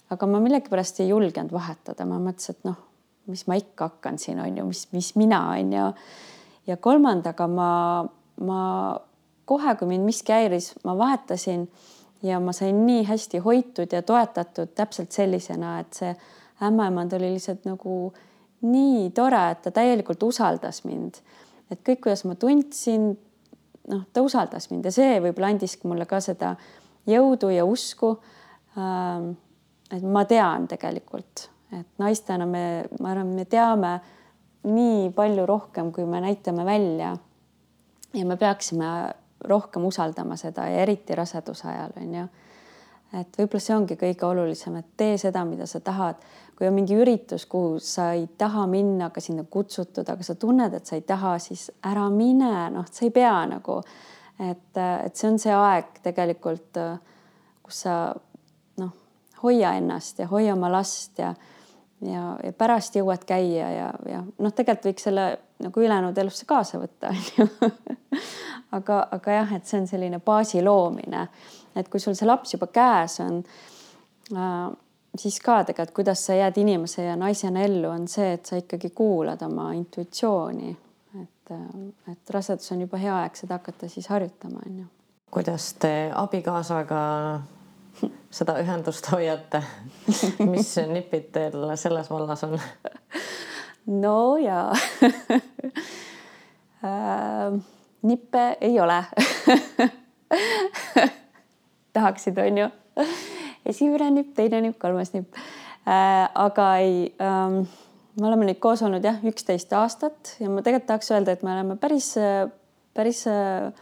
aga 0.09 0.27
ma 0.29 0.39
millegipärast 0.39 0.99
ei 0.99 1.09
julgenud 1.09 1.51
vahetada, 1.51 2.05
ma 2.05 2.19
mõtlesin, 2.21 2.55
et 2.55 2.67
noh, 2.67 2.77
mis 3.27 3.47
ma 3.49 3.57
ikka 3.57 3.89
hakkan 3.89 4.19
siin 4.21 4.39
on 4.39 4.57
ju, 4.57 4.65
mis, 4.69 4.85
mis 4.93 5.15
mina 5.15 5.41
on 5.49 5.73
ju. 5.73 5.87
ja 6.67 6.77
kolmandaga 6.77 7.47
ma, 7.47 8.05
ma 8.41 8.61
kohe, 9.45 9.75
kui 9.75 9.87
mind 9.89 10.05
miski 10.05 10.33
häiris, 10.33 10.73
ma 10.83 10.97
vahetasin 10.97 11.67
ja 12.23 12.39
ma 12.39 12.53
sain 12.53 12.85
nii 12.85 13.03
hästi 13.05 13.41
hoitud 13.43 13.91
ja 13.91 14.01
toetatud 14.01 14.71
täpselt 14.75 15.11
sellisena, 15.11 15.79
et 15.79 15.93
see 15.93 16.15
ämmaemand 16.63 17.13
oli 17.17 17.33
lihtsalt 17.33 17.65
nagu 17.65 18.13
nii 18.65 19.09
tore, 19.15 19.41
et 19.51 19.61
ta 19.65 19.71
täielikult 19.71 20.23
usaldas 20.23 20.83
mind. 20.85 21.21
et 21.71 21.79
kõik, 21.81 22.03
kuidas 22.05 22.25
ma 22.25 22.35
tundsin, 22.37 23.09
noh, 23.89 24.03
ta 24.13 24.21
usaldas 24.21 24.69
mind 24.69 24.85
ja 24.85 24.91
see 24.93 25.17
võib-olla 25.23 25.49
andiski 25.53 25.87
mulle 25.89 26.05
ka 26.05 26.19
seda 26.21 26.55
jõudu 27.09 27.49
ja 27.53 27.65
usku. 27.65 28.15
Ähm, 28.77 29.33
et 29.93 30.03
ma 30.03 30.25
tean 30.25 30.67
tegelikult, 30.67 31.47
et 31.73 31.87
naistena 32.01 32.45
me, 32.49 32.85
ma 32.99 33.11
arvan, 33.13 33.33
me 33.37 33.45
teame 33.45 33.93
nii 34.65 35.11
palju 35.15 35.45
rohkem, 35.45 35.91
kui 35.93 36.05
me 36.09 36.21
näitame 36.21 36.65
välja. 36.65 37.15
ja 38.13 38.25
me 38.25 38.37
peaksime 38.37 38.85
rohkem 39.43 39.85
usaldama 39.85 40.37
seda 40.39 40.67
ja 40.71 40.81
eriti 40.85 41.15
raseduse 41.15 41.67
ajal 41.67 41.97
on 42.01 42.13
ju. 42.15 42.27
Et 43.15 43.37
võib-olla 43.39 43.63
see 43.63 43.75
ongi 43.75 43.97
kõige 43.99 44.27
olulisem, 44.27 44.75
et 44.79 44.91
tee 44.97 45.17
seda, 45.21 45.45
mida 45.47 45.67
sa 45.69 45.79
tahad. 45.79 46.19
kui 46.55 46.67
on 46.67 46.73
mingi 46.73 46.95
üritus, 46.95 47.43
kuhu 47.51 47.79
sa 47.83 48.13
ei 48.15 48.29
taha 48.37 48.63
minna, 48.71 49.09
aga 49.09 49.21
sind 49.21 49.41
on 49.41 49.47
kutsutud, 49.51 50.07
aga 50.07 50.23
sa 50.23 50.37
tunned, 50.39 50.73
et 50.73 50.85
sa 50.85 50.95
ei 50.95 51.01
taha, 51.01 51.33
siis 51.39 51.67
ära 51.83 52.05
mine, 52.09 52.69
noh, 52.71 52.85
sa 52.91 53.03
ei 53.05 53.11
pea 53.11 53.33
nagu. 53.51 53.81
et, 54.39 54.77
et 54.77 55.15
see 55.15 55.29
on 55.29 55.39
see 55.39 55.55
aeg 55.55 55.99
tegelikult, 56.03 56.79
kus 57.63 57.81
sa 57.87 57.97
noh, 58.79 58.95
hoia 59.43 59.75
ennast 59.79 60.19
ja 60.19 60.27
hoia 60.31 60.53
oma 60.55 60.71
last 60.71 61.19
ja 61.19 61.33
ja, 62.03 62.23
ja 62.43 62.53
pärast 62.53 62.95
jõuad 62.95 63.23
käia 63.27 63.69
ja, 63.71 63.89
ja 64.09 64.21
noh, 64.23 64.53
tegelikult 64.53 64.89
võiks 64.91 65.07
selle 65.07 65.27
nagu 65.63 65.81
ülejäänud 65.81 66.17
elusse 66.17 66.47
kaasa 66.47 66.79
võtta, 66.81 67.11
on 67.11 67.21
ju. 67.37 67.47
aga, 68.77 68.99
aga 69.15 69.37
jah, 69.39 69.53
et 69.55 69.69
see 69.69 69.79
on 69.81 69.87
selline 69.89 70.19
baasi 70.23 70.63
loomine, 70.65 71.27
et 71.75 71.89
kui 71.89 71.99
sul 71.99 72.15
see 72.15 72.27
laps 72.27 72.55
juba 72.55 72.67
käes 72.73 73.19
on 73.23 73.43
äh,, 74.33 74.71
siis 75.17 75.39
ka 75.39 75.63
tegelikult, 75.63 75.95
kuidas 75.95 76.25
sa 76.25 76.33
jääd 76.33 76.57
inimese 76.57 77.03
ja 77.03 77.15
naisena 77.15 77.63
ellu, 77.63 77.89
on 77.89 78.07
see, 78.07 78.33
et 78.33 78.45
sa 78.45 78.59
ikkagi 78.59 78.89
kuulad 78.89 79.41
oma 79.41 79.71
intuitsiooni. 79.73 80.77
et, 81.21 81.51
äh, 81.51 81.57
et 82.11 82.29
rasedus 82.29 82.71
on 82.71 82.81
juba 82.81 82.97
hea 82.97 83.15
aeg 83.23 83.35
seda 83.35 83.59
hakata 83.59 83.89
siis 83.89 84.07
harjutama, 84.07 84.59
on 84.65 84.79
ju. 84.79 84.85
kuidas 85.31 85.73
te 85.79 86.11
abikaasaga 86.15 87.01
seda 88.29 88.57
ühendust 88.59 89.11
hoiate? 89.11 89.63
mis 90.51 90.75
nipid 90.87 91.31
teil 91.31 91.69
selles 91.75 92.09
vallas 92.11 92.43
on? 92.43 92.59
no 93.85 94.37
jaa 94.37 94.71
äh, 96.83 97.61
nippe 98.01 98.57
ei 98.61 98.79
ole 98.79 99.03
tahaksid, 101.95 102.37
on 102.43 102.61
ju. 102.63 102.69
esimene 103.71 104.11
nipp, 104.19 104.35
teine 104.37 104.61
nipp, 104.65 104.77
kolmas 104.81 105.13
nipp 105.15 105.35
äh,. 105.87 106.27
aga 106.45 106.69
ei 106.83 107.15
ähm,, 107.23 107.63
me 108.19 108.29
oleme 108.29 108.47
nüüd 108.47 108.61
koos 108.63 108.83
olnud 108.85 109.03
jah, 109.03 109.17
üksteist 109.25 109.73
aastat 109.75 110.35
ja 110.39 110.51
ma 110.51 110.63
tegelikult 110.63 110.91
tahaks 110.93 111.11
öelda, 111.11 111.35
et 111.35 111.43
me 111.43 111.51
oleme 111.55 111.75
päris, 111.81 112.13
päris 112.95 113.25
äh, 113.31 113.73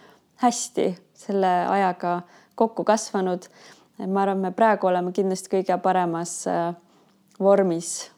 hästi 0.42 0.90
selle 1.26 1.54
ajaga 1.70 2.22
kokku 2.60 2.86
kasvanud 2.88 3.50
ma 3.98 4.24
arvan, 4.24 4.42
me 4.42 4.52
praegu 4.56 4.90
oleme 4.90 5.14
kindlasti 5.16 5.52
kõige 5.52 5.78
paremas 5.84 6.36
äh, 6.50 6.74
vormis, 7.42 8.10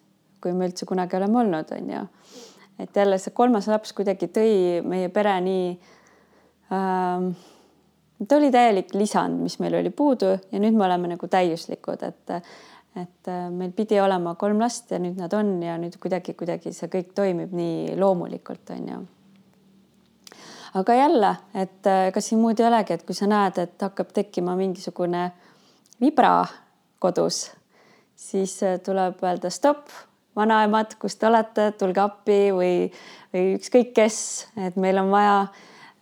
kui 0.41 0.53
me 0.55 0.69
üldse 0.69 0.87
kunagi 0.87 1.17
oleme 1.17 1.41
olnud, 1.43 1.73
on 1.75 1.91
ju. 1.91 2.05
et 2.79 2.95
jälle 2.95 3.17
see 3.19 3.33
kolmas 3.35 3.67
laps 3.71 3.93
kuidagi 3.95 4.27
tõi 4.27 4.81
meie 4.83 5.09
pere 5.09 5.35
nii 5.41 5.67
ähm,, 6.75 7.29
ta 8.27 8.37
oli 8.37 8.51
täielik 8.51 8.93
lisand, 8.93 9.41
mis 9.43 9.59
meil 9.59 9.75
oli 9.81 9.91
puudu 9.91 10.31
ja 10.35 10.61
nüüd 10.61 10.77
me 10.77 10.85
oleme 10.87 11.11
nagu 11.15 11.27
täiuslikud, 11.27 12.03
et 12.07 12.39
et 12.95 13.27
äh, 13.27 13.49
meil 13.51 13.73
pidi 13.75 13.99
olema 13.99 14.37
kolm 14.39 14.61
last 14.63 14.91
ja 14.91 14.99
nüüd 15.03 15.17
nad 15.19 15.33
on 15.35 15.57
ja 15.63 15.75
nüüd 15.79 15.97
kuidagi, 15.99 16.35
kuidagi 16.37 16.71
see 16.71 16.87
kõik 16.91 17.11
toimib 17.17 17.51
nii 17.55 17.97
loomulikult, 17.99 18.71
on 18.71 18.87
ju. 18.91 19.01
Aga 20.79 20.95
jälle, 20.95 21.33
et 21.55 21.87
äh, 21.91 22.07
ega 22.09 22.23
siin 22.23 22.39
muud 22.39 22.59
ei 22.59 22.69
olegi, 22.69 22.95
et 22.95 23.03
kui 23.07 23.17
sa 23.17 23.27
näed, 23.27 23.59
et 23.59 23.83
hakkab 23.83 24.15
tekkima 24.15 24.55
mingisugune 24.59 25.27
vibra 25.99 26.45
kodus, 27.03 27.49
siis 28.15 28.57
äh, 28.63 28.79
tuleb 28.83 29.19
öelda 29.23 29.51
stopp, 29.51 29.91
vanaemad, 30.35 30.97
kus 30.99 31.15
te 31.19 31.27
olete, 31.27 31.69
tulge 31.79 32.03
appi 32.03 32.41
või, 32.55 32.73
või 33.35 33.55
ükskõik 33.59 33.91
kes, 33.95 34.17
et 34.67 34.79
meil 34.79 34.99
on 35.03 35.11
vaja, 35.11 35.37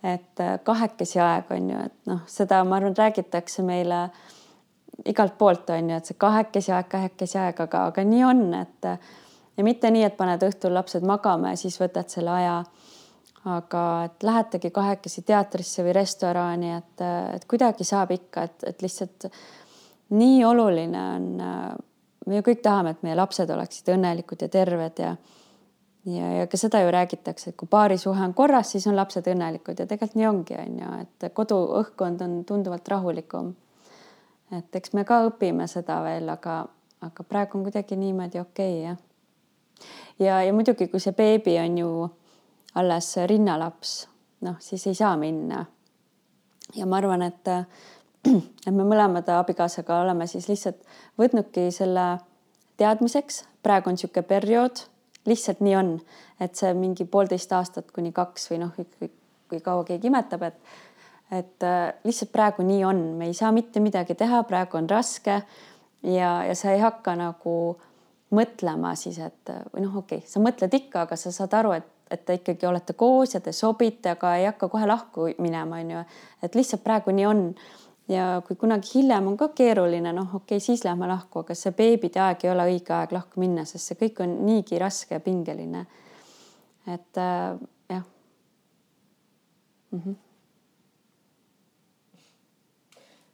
et 0.04 0.40
äh, 0.40 0.56
kahekesi 0.64 1.20
aeg 1.22 1.52
on 1.56 1.68
ju, 1.72 1.82
et 1.88 2.10
noh, 2.10 2.24
seda 2.28 2.62
ma 2.68 2.78
arvan, 2.78 2.96
räägitakse 2.98 3.64
meile 3.64 4.06
igalt 5.08 5.38
poolt 5.38 5.70
on 5.74 5.90
ju, 5.90 5.96
et 5.96 6.10
see 6.10 6.18
kahekesi 6.20 6.72
aeg, 6.72 6.88
kahekesi 6.92 7.38
aeg, 7.40 7.60
aga, 7.66 7.86
aga 7.90 8.04
nii 8.06 8.24
on, 8.28 8.42
et 8.60 8.90
ja 9.56 9.64
mitte 9.66 9.90
nii, 9.90 10.04
et 10.06 10.16
paned 10.18 10.42
õhtul 10.46 10.74
lapsed 10.74 11.06
magama 11.06 11.54
ja 11.54 11.60
siis 11.60 11.78
võtad 11.80 12.10
selle 12.12 12.34
aja. 12.34 12.58
aga 13.44 13.80
et 14.06 14.22
lähetegi 14.24 14.70
kahekesi 14.72 15.22
teatrisse 15.22 15.82
või 15.84 15.92
restorani, 15.92 16.70
et, 16.78 17.02
et 17.34 17.42
kuidagi 17.44 17.84
saab 17.84 18.14
ikka, 18.14 18.42
et, 18.48 18.64
et 18.70 18.82
lihtsalt 18.82 19.26
nii 20.16 20.38
oluline 20.44 21.02
on, 21.16 21.26
äh, 21.40 21.74
me 22.26 22.38
ju 22.38 22.46
kõik 22.46 22.62
tahame, 22.64 22.94
et 22.94 23.02
meie 23.04 23.16
lapsed 23.16 23.50
oleksid 23.50 23.90
õnnelikud 23.96 24.46
ja 24.46 24.48
terved 24.48 25.02
ja 25.02 25.14
ja, 26.06 26.32
ja 26.38 26.46
ka 26.46 26.56
seda 26.56 26.80
ju 26.82 26.90
räägitakse, 26.90 27.50
et 27.50 27.56
kui 27.56 27.68
paarisuhe 27.70 28.24
on 28.24 28.34
korras, 28.34 28.72
siis 28.72 28.86
on 28.86 28.96
lapsed 28.96 29.26
õnnelikud 29.30 29.78
ja 29.78 29.86
tegelikult 29.86 30.18
nii 30.18 30.28
ongi, 30.28 30.56
on 30.60 30.80
ju, 30.82 30.92
et 31.04 31.28
koduõhkkond 31.34 32.24
on 32.24 32.36
tunduvalt 32.44 32.88
rahulikum. 32.88 33.54
et 34.52 34.76
eks 34.76 34.92
me 34.92 35.04
ka 35.04 35.24
õpime 35.28 35.66
seda 35.66 36.02
veel, 36.04 36.28
aga, 36.28 36.64
aga 37.00 37.24
praegu 37.28 37.58
on 37.58 37.64
kuidagi 37.64 37.96
niimoodi 37.96 38.40
okei 38.40 38.78
okay, 38.80 38.82
jah. 38.88 38.98
ja, 40.18 40.42
ja 40.42 40.52
muidugi, 40.52 40.88
kui 40.88 41.00
see 41.00 41.12
beebi 41.12 41.58
on 41.58 41.78
ju 41.78 41.90
alles 42.74 43.16
rinnalaps, 43.26 44.08
noh, 44.40 44.56
siis 44.60 44.86
ei 44.86 44.94
saa 44.94 45.16
minna. 45.16 45.64
ja 46.74 46.86
ma 46.86 46.96
arvan, 46.96 47.22
et 47.22 47.48
et 48.66 48.72
me 48.72 48.84
mõlemad 48.84 49.28
abikaasaga 49.28 50.00
oleme 50.00 50.26
siis 50.26 50.48
lihtsalt 50.48 50.80
võtnudki 51.20 51.68
selle 51.72 52.18
teadmiseks, 52.80 53.44
praegu 53.62 53.90
on 53.90 53.98
niisugune 53.98 54.26
periood, 54.28 54.80
lihtsalt 55.26 55.60
nii 55.64 55.76
on, 55.76 55.94
et 56.40 56.56
see 56.56 56.72
mingi 56.76 57.06
poolteist 57.08 57.52
aastat 57.56 57.92
kuni 57.94 58.12
kaks 58.12 58.50
või 58.50 58.60
noh, 58.64 58.74
kui 59.48 59.60
kaua 59.64 59.84
keegi 59.88 60.12
imetab, 60.12 60.50
et 60.50 60.74
et 61.32 61.64
äh, 61.64 61.94
lihtsalt 62.04 62.30
praegu 62.32 62.62
nii 62.62 62.82
on, 62.84 63.00
me 63.18 63.26
ei 63.30 63.34
saa 63.34 63.50
mitte 63.52 63.80
midagi 63.80 64.14
teha, 64.14 64.42
praegu 64.46 64.76
on 64.76 64.88
raske 64.90 65.40
ja, 66.04 66.30
ja 66.44 66.54
sa 66.54 66.74
ei 66.74 66.82
hakka 66.82 67.14
nagu 67.18 67.54
mõtlema 68.34 68.92
siis, 68.98 69.18
et 69.22 69.52
või 69.72 69.86
noh, 69.86 69.96
okei 70.02 70.20
okay,, 70.20 70.30
sa 70.30 70.42
mõtled 70.42 70.76
ikka, 70.76 71.06
aga 71.06 71.18
sa 71.18 71.32
saad 71.34 71.56
aru, 71.56 71.72
et, 71.78 71.88
et 72.12 72.24
te 72.26 72.36
ikkagi 72.38 72.68
olete 72.68 72.96
koos 72.98 73.34
ja 73.34 73.40
te 73.40 73.54
sobite, 73.56 74.12
aga 74.14 74.34
ei 74.40 74.48
hakka 74.50 74.68
kohe 74.72 74.88
lahku 74.88 75.30
minema, 75.42 75.80
on 75.80 75.94
ju. 75.96 76.04
et 76.42 76.60
lihtsalt 76.60 76.84
praegu 76.84 77.14
nii 77.14 77.26
on 77.30 77.44
ja 78.08 78.42
kui 78.46 78.56
kunagi 78.56 78.90
hiljem 78.94 79.28
on 79.30 79.36
ka 79.40 79.48
keeruline, 79.56 80.12
noh, 80.12 80.34
okei 80.34 80.56
okay,, 80.56 80.60
siis 80.60 80.84
lähme 80.84 81.08
lahku, 81.08 81.44
aga 81.44 81.56
see 81.56 81.72
beebide 81.76 82.20
aeg 82.20 82.44
ei 82.44 82.52
ole 82.52 82.66
õige 82.74 82.92
aeg 82.96 83.14
lahku 83.16 83.40
minna, 83.40 83.64
sest 83.68 83.90
see 83.90 84.00
kõik 84.00 84.20
on 84.24 84.36
niigi 84.44 84.80
raske 84.80 85.16
ja 85.16 85.20
pingeline. 85.24 85.86
et 86.86 87.16
äh, 87.16 87.56
jah 87.88 88.04
mm. 89.92 90.00
-hmm. 90.00 90.16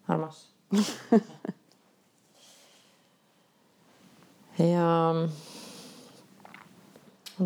armas 0.09 0.49
ja 4.59 5.15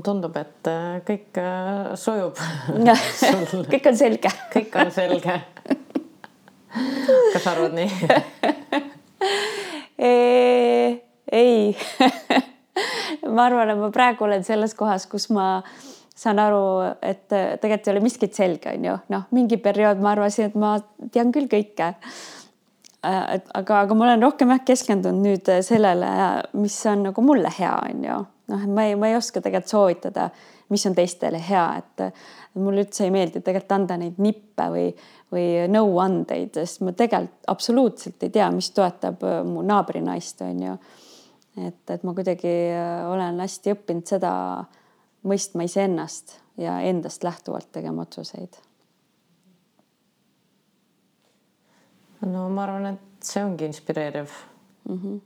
tundub, 0.03 0.37
et 0.37 0.67
äh, 0.67 1.01
kõik 1.07 1.39
äh, 1.39 1.95
sujub 1.95 2.37
kõik 3.73 3.89
on 3.89 3.97
selge 3.97 4.29
kõik 4.53 4.81
on 4.81 4.91
selge 4.91 5.41
kas 7.33 7.43
sa 7.43 7.55
arvad 7.55 7.75
nii? 7.77 7.91
Ei. 11.35 11.77
Ma 13.35 13.47
arvan, 13.49 13.71
et 13.73 13.79
ma 13.79 13.91
praegu 13.95 14.27
olen 14.27 14.45
selles 14.47 14.75
kohas, 14.77 15.07
kus 15.11 15.29
ma 15.33 15.63
saan 16.15 16.39
aru, 16.43 16.63
et 17.03 17.27
tegelikult 17.29 17.89
ei 17.89 17.93
ole 17.95 18.03
miskit 18.05 18.37
selge, 18.37 18.71
on 18.75 18.87
ju, 18.87 18.95
noh, 19.11 19.27
mingi 19.35 19.59
periood 19.63 20.03
ma 20.03 20.13
arvasin, 20.15 20.51
et 20.51 20.59
ma 20.59 20.77
tean 21.15 21.33
küll 21.35 21.49
kõike. 21.51 21.95
et 23.05 23.51
aga, 23.59 23.81
aga 23.81 23.95
ma 23.95 24.07
olen 24.07 24.23
rohkem 24.23 24.53
jah 24.55 24.63
keskendunud 24.67 25.27
nüüd 25.27 25.51
sellele, 25.67 26.11
mis 26.59 26.77
on 26.91 27.09
nagu 27.09 27.25
mulle 27.25 27.51
hea, 27.59 27.75
on 27.91 28.07
ju, 28.07 28.21
noh, 28.53 28.67
ma 28.77 28.87
ei, 28.89 28.95
ma 29.01 29.11
ei 29.11 29.19
oska 29.19 29.43
tegelikult 29.43 29.75
soovitada, 29.75 30.29
mis 30.73 30.87
on 30.87 30.95
teistele 30.97 31.41
hea, 31.49 31.67
et 31.83 32.07
mulle 32.63 32.87
üldse 32.87 33.05
ei 33.07 33.13
meeldi 33.15 33.43
tegelikult 33.43 33.75
anda 33.77 33.99
neid 34.01 34.21
nippe 34.23 34.71
või, 34.71 34.89
või 35.35 35.65
nõuandeid, 35.71 36.55
sest 36.55 36.85
ma 36.85 36.95
tegelikult 36.97 37.49
absoluutselt 37.51 38.23
ei 38.23 38.33
tea, 38.35 38.49
mis 38.55 38.71
toetab 38.75 39.25
äh, 39.27 39.41
mu 39.47 39.65
naabrinaist, 39.67 40.45
on 40.47 40.63
ju. 40.69 40.77
et, 41.67 41.83
et 41.91 42.07
ma 42.07 42.15
kuidagi 42.17 42.55
äh, 42.71 43.03
olen 43.11 43.43
hästi 43.43 43.75
õppinud 43.75 44.15
seda 44.15 44.33
mõistma 45.25 45.67
iseennast 45.67 46.39
ja 46.61 46.79
endast 46.87 47.25
lähtuvalt 47.27 47.73
tegema 47.73 48.07
otsuseid. 48.07 48.63
no 52.25 52.49
ma 52.49 52.65
arvan, 52.65 52.95
et 52.95 53.27
see 53.27 53.45
ongi 53.45 53.67
inspireeriv 53.69 54.33
mm. 54.89 54.99
-hmm 54.99 55.23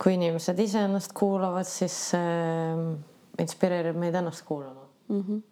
kui 0.00 0.14
inimesed 0.16 0.58
iseennast 0.58 1.12
kuulavad, 1.12 1.66
siis 1.68 2.14
äh, 2.16 2.78
inspireerib 3.42 3.98
meid 4.00 4.14
ennast 4.14 4.46
kuulama 4.48 4.86
mm. 5.08 5.20
-hmm. 5.20 5.42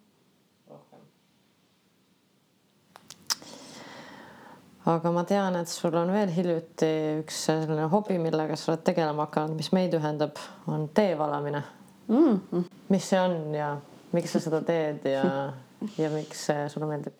Aga 4.89 5.11
ma 5.13 5.23
tean, 5.27 5.55
et 5.59 5.69
sul 5.69 5.95
on 5.99 6.11
veel 6.13 6.31
hiljuti 6.33 6.89
üks 7.21 7.43
selline 7.49 7.87
hobi, 7.91 8.17
millega 8.21 8.55
sa 8.57 8.73
oled 8.73 8.83
tegelema 8.87 9.27
hakanud, 9.27 9.57
mis 9.59 9.71
meid 9.75 9.93
ühendab, 9.97 10.39
on 10.67 10.87
tee 10.93 11.17
valamine 11.17 11.63
mm. 12.07 12.39
-hmm. 12.51 12.63
mis 12.89 13.09
see 13.09 13.21
on 13.21 13.55
ja 13.55 13.77
miks 14.11 14.33
sa 14.33 14.39
seda 14.39 14.61
teed 14.65 15.05
ja, 15.05 15.53
ja 15.97 16.09
miks 16.09 16.45
see 16.49 16.69
sulle 16.69 16.87
meeldib 16.89 17.13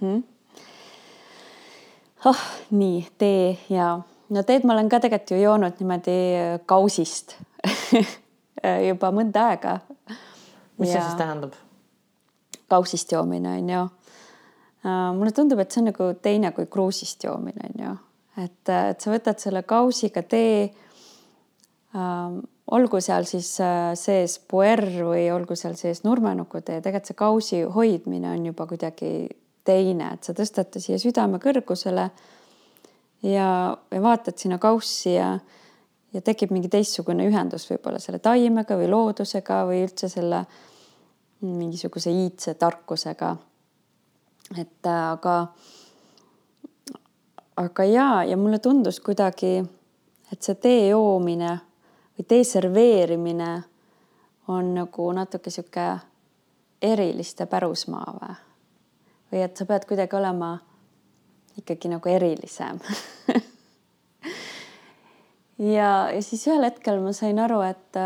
mm? 0.00 0.22
-hmm. 0.22 0.22
oh, 2.24 2.42
nii 2.70 3.06
tee 3.18 3.58
ja 3.68 4.00
no 4.28 4.42
teed 4.42 4.64
ma 4.64 4.72
olen 4.72 4.88
ka 4.88 5.00
tegelikult 5.00 5.30
ju 5.30 5.42
joonud 5.42 5.80
niimoodi 5.80 6.18
kausist 6.66 7.36
juba 8.88 9.10
mõnda 9.14 9.48
aega. 9.52 9.78
mis 10.78 10.88
ja... 10.88 10.92
see 10.92 11.02
siis 11.02 11.18
tähendab? 11.18 11.52
kausist 12.68 13.12
joomine 13.12 13.48
on 13.48 13.70
ju. 13.70 13.88
Äh, 14.88 15.14
mulle 15.16 15.32
tundub, 15.36 15.60
et 15.60 15.72
see 15.72 15.82
on 15.82 15.90
nagu 15.90 16.12
teine 16.22 16.52
kui 16.56 16.68
kruusist 16.70 17.24
joomine 17.26 17.70
on 17.70 17.82
ju, 17.84 17.96
et, 18.44 18.70
äh, 18.72 18.92
et 18.92 19.02
sa 19.02 19.12
võtad 19.12 19.42
selle 19.42 19.64
kausiga 19.68 20.22
tee 20.22 20.68
ähm,. 21.96 22.46
olgu 22.68 22.98
seal 23.00 23.24
siis 23.24 23.46
sees 23.96 24.34
puer 24.44 24.82
või 25.00 25.22
olgu 25.32 25.56
seal 25.56 25.72
sees 25.80 26.02
nurmenukutee, 26.04 26.82
tegelikult 26.84 27.08
see 27.08 27.16
kausi 27.16 27.60
hoidmine 27.72 28.28
on 28.28 28.42
juba 28.50 28.66
kuidagi 28.68 29.12
teine, 29.64 30.10
et 30.12 30.28
sa 30.28 30.34
tõstad 30.36 30.68
ta 30.74 30.82
siia 30.82 30.98
südame 31.00 31.40
kõrgusele 31.40 32.04
ja, 33.24 33.48
ja 33.72 34.02
vaatad 34.04 34.36
sinna 34.36 34.58
kaussi 34.60 35.14
ja, 35.14 35.30
ja 36.12 36.22
tekib 36.24 36.52
mingi 36.52 36.68
teistsugune 36.72 37.24
ühendus 37.28 37.64
võib-olla 37.70 38.00
selle 38.04 38.20
taimega 38.20 38.76
või 38.76 38.90
loodusega 38.92 39.62
või 39.70 39.82
üldse 39.86 40.12
selle 40.12 40.44
mingisuguse 41.40 42.12
iidse 42.12 42.54
tarkusega. 42.58 43.36
Et 44.56 44.86
äh, 44.86 45.10
aga, 45.12 45.36
aga 47.56 47.84
ja, 47.84 48.24
ja 48.24 48.36
mulle 48.36 48.58
tundus 48.58 49.00
kuidagi, 49.00 49.58
et 50.32 50.42
see 50.42 50.54
tee 50.54 50.88
joomine 50.88 51.58
või 52.18 52.28
tee 52.28 52.44
serveerimine 52.44 53.50
on 54.48 54.74
nagu 54.74 55.12
natuke 55.12 55.50
sihuke 55.50 55.88
eriliste 56.82 57.46
pärusmaa 57.46 58.14
või? 58.20 58.36
või 59.32 59.42
et 59.44 59.56
sa 59.56 59.66
pead 59.68 59.84
kuidagi 59.84 60.16
olema 60.16 60.54
ikkagi 61.58 61.90
nagu 61.92 62.08
erilisem 62.08 62.78
ja, 65.76 65.90
ja 66.14 66.22
siis 66.22 66.46
ühel 66.48 66.64
hetkel 66.64 67.02
ma 67.02 67.12
sain 67.12 67.38
aru, 67.42 67.60
et, 67.66 68.00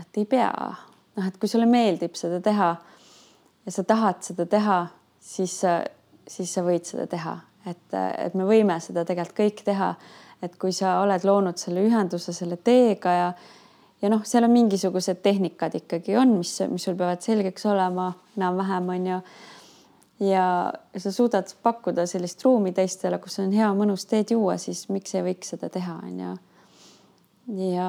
et 0.00 0.20
ei 0.20 0.26
pea, 0.26 0.50
noh, 1.16 1.28
et 1.28 1.38
kui 1.38 1.50
sulle 1.50 1.68
meeldib 1.70 2.16
seda 2.18 2.40
teha 2.42 2.74
ja 3.64 3.72
sa 3.72 3.84
tahad 3.86 4.24
seda 4.26 4.46
teha, 4.50 4.78
siis, 5.24 5.56
siis 6.28 6.54
sa 6.54 6.64
võid 6.66 6.86
seda 6.88 7.06
teha, 7.10 7.38
et, 7.70 7.96
et 7.96 8.36
me 8.36 8.46
võime 8.48 8.76
seda 8.84 9.06
tegelikult 9.08 9.40
kõik 9.40 9.64
teha. 9.66 9.94
et 10.44 10.56
kui 10.60 10.72
sa 10.76 10.98
oled 11.00 11.24
loonud 11.24 11.56
selle 11.56 11.80
ühenduse 11.86 12.34
selle 12.36 12.58
teega 12.60 13.12
ja, 13.16 13.28
ja 14.02 14.10
noh, 14.12 14.24
seal 14.28 14.44
on 14.44 14.52
mingisugused 14.52 15.22
tehnikad 15.24 15.74
ikkagi 15.78 16.16
on, 16.20 16.36
mis, 16.38 16.58
mis 16.68 16.84
sul 16.84 16.98
peavad 16.98 17.22
selgeks 17.24 17.64
olema 17.70 18.10
enam-vähem 18.36 18.90
on 18.96 19.06
ju 19.06 19.20
ja 20.20 20.72
sa 20.96 21.12
suudad 21.12 21.48
pakkuda 21.62 22.06
sellist 22.06 22.44
ruumi 22.44 22.72
teistele, 22.72 23.18
kus 23.18 23.38
on 23.42 23.54
hea 23.54 23.70
mõnus 23.74 24.06
teed 24.10 24.34
juua, 24.34 24.58
siis 24.62 24.86
miks 24.92 25.14
ei 25.16 25.24
võiks 25.26 25.54
seda 25.54 25.70
teha, 25.72 25.96
on 26.06 26.20
ju. 26.20 26.34
ja, 27.72 27.88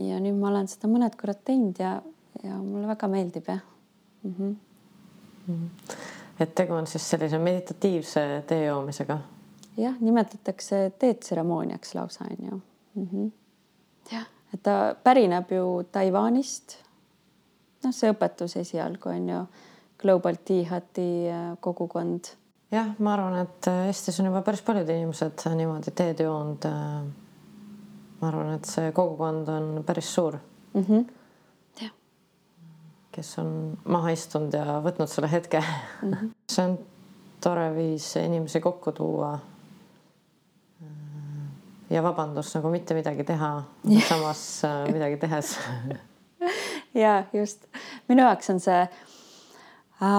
ja 0.00 0.20
nüüd 0.22 0.38
ma 0.40 0.52
olen 0.52 0.70
seda 0.70 0.90
mõned 0.92 1.18
korrad 1.18 1.42
teinud 1.44 1.80
ja, 1.82 1.98
ja 2.42 2.60
mulle 2.60 2.86
väga 2.92 3.10
meeldib 3.10 3.50
jah 3.52 3.64
mm. 4.22 4.34
-hmm. 4.38 4.54
Mm 5.46 5.54
-hmm. 5.54 6.14
Et 6.40 6.54
tegu 6.54 6.72
on 6.72 6.86
siis 6.86 7.10
sellise 7.10 7.38
meditatiivse 7.38 8.44
tee 8.46 8.64
joomisega? 8.66 9.18
jah, 9.76 9.94
nimetatakse 10.00 10.92
teetseremooniaks 10.98 11.94
lausa 11.94 12.24
on 12.30 12.50
ju 12.50 12.60
mm. 12.94 13.08
-hmm. 13.12 13.30
jah, 14.12 14.26
et 14.54 14.62
ta 14.62 14.96
pärineb 15.04 15.50
ju 15.50 15.84
Taiwanist. 15.92 16.78
noh, 17.84 17.94
see 17.94 18.10
õpetus 18.12 18.56
esialgu 18.56 19.08
on 19.08 19.28
ju 19.28 19.46
Global 19.98 20.34
Teahati 20.44 21.28
äh, 21.28 21.56
kogukond. 21.60 22.24
jah, 22.70 22.88
ma 22.98 23.14
arvan, 23.14 23.38
et 23.38 23.66
äh, 23.66 23.86
Eestis 23.86 24.20
on 24.20 24.26
juba 24.26 24.42
päris 24.42 24.62
paljud 24.62 24.88
inimesed 24.88 25.46
niimoodi 25.54 25.90
teed 25.90 26.20
joonud. 26.20 26.64
Äh, 26.64 27.04
ma 28.20 28.28
arvan, 28.28 28.54
et 28.54 28.64
see 28.64 28.92
kogukond 28.92 29.48
on 29.48 29.84
päris 29.86 30.14
suur 30.14 30.38
mm. 30.74 30.82
-hmm. 30.82 31.04
Kes 33.16 33.38
on 33.40 33.50
maha 33.88 34.12
istunud 34.12 34.52
ja 34.52 34.78
võtnud 34.84 35.08
selle 35.08 35.30
hetke 35.32 35.62
mm. 35.62 36.12
-hmm. 36.12 36.32
see 36.52 36.64
on 36.64 36.78
tore 37.40 37.70
viis 37.74 38.10
inimesi 38.20 38.60
kokku 38.60 38.92
tuua. 38.92 39.38
ja 41.90 42.02
vabandust 42.02 42.54
nagu 42.54 42.70
mitte 42.70 42.94
midagi 42.94 43.24
teha, 43.24 43.62
samas 44.08 44.62
midagi 44.92 45.16
tehes 45.16 45.58
ja 47.04 47.24
just 47.32 47.64
minu 48.08 48.22
jaoks 48.22 48.50
on 48.50 48.60
see 48.60 48.86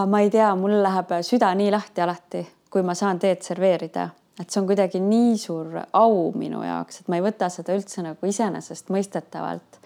ma 0.08 0.20
ei 0.20 0.30
tea, 0.30 0.56
mul 0.56 0.80
läheb 0.84 1.12
süda 1.22 1.52
nii 1.56 1.72
lahti 1.72 2.02
alati, 2.02 2.48
kui 2.70 2.82
ma 2.82 2.96
saan 2.98 3.20
teed 3.20 3.44
serveerida, 3.46 4.10
et 4.42 4.50
see 4.50 4.62
on 4.62 4.68
kuidagi 4.70 5.00
nii 5.00 5.38
suur 5.38 5.82
au 5.94 6.32
minu 6.34 6.64
jaoks, 6.66 7.02
et 7.02 7.12
ma 7.12 7.20
ei 7.20 7.26
võta 7.26 7.50
seda 7.54 7.76
üldse 7.78 8.02
nagu 8.02 8.26
iseenesestmõistetavalt. 8.26 9.82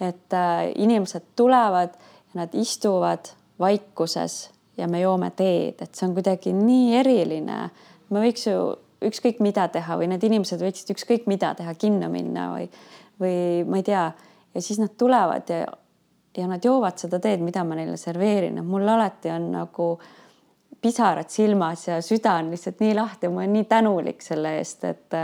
et 0.00 0.34
äh, 0.34 0.72
inimesed 0.74 1.22
tulevad 1.36 1.94
nad 2.34 2.54
istuvad 2.54 3.32
vaikuses 3.60 4.50
ja 4.76 4.88
me 4.88 5.00
joome 5.00 5.30
teed, 5.36 5.82
et 5.82 5.94
see 5.94 6.08
on 6.08 6.14
kuidagi 6.16 6.52
nii 6.56 6.96
eriline. 7.00 7.58
me 8.10 8.24
võiks 8.24 8.46
ju 8.48 8.72
ükskõik 9.02 9.40
mida 9.40 9.66
teha 9.68 9.96
või 9.98 10.08
need 10.12 10.24
inimesed 10.24 10.62
võiksid 10.62 10.94
ükskõik 10.94 11.26
mida 11.26 11.54
teha, 11.58 11.74
kinno 11.74 12.08
minna 12.12 12.52
või, 12.54 12.68
või 13.20 13.36
ma 13.68 13.80
ei 13.80 13.86
tea, 13.86 14.04
ja 14.54 14.62
siis 14.62 14.80
nad 14.82 14.96
tulevad 14.98 15.50
ja 15.50 15.66
ja 16.36 16.46
nad 16.48 16.64
joovad 16.64 16.96
seda 16.96 17.18
teed, 17.20 17.42
mida 17.44 17.64
ma 17.64 17.76
neile 17.76 17.98
serveerin, 18.00 18.56
et 18.56 18.64
mul 18.64 18.88
alati 18.88 19.28
on 19.28 19.50
nagu 19.52 19.88
pisarad 20.80 21.28
silmas 21.30 21.86
ja 21.88 21.98
süda 22.02 22.38
on 22.40 22.48
lihtsalt 22.50 22.80
nii 22.80 22.94
lahti, 22.96 23.28
ma 23.28 23.42
olen 23.42 23.52
nii 23.58 23.66
tänulik 23.70 24.24
selle 24.24 24.56
eest, 24.58 24.84
et 24.88 25.18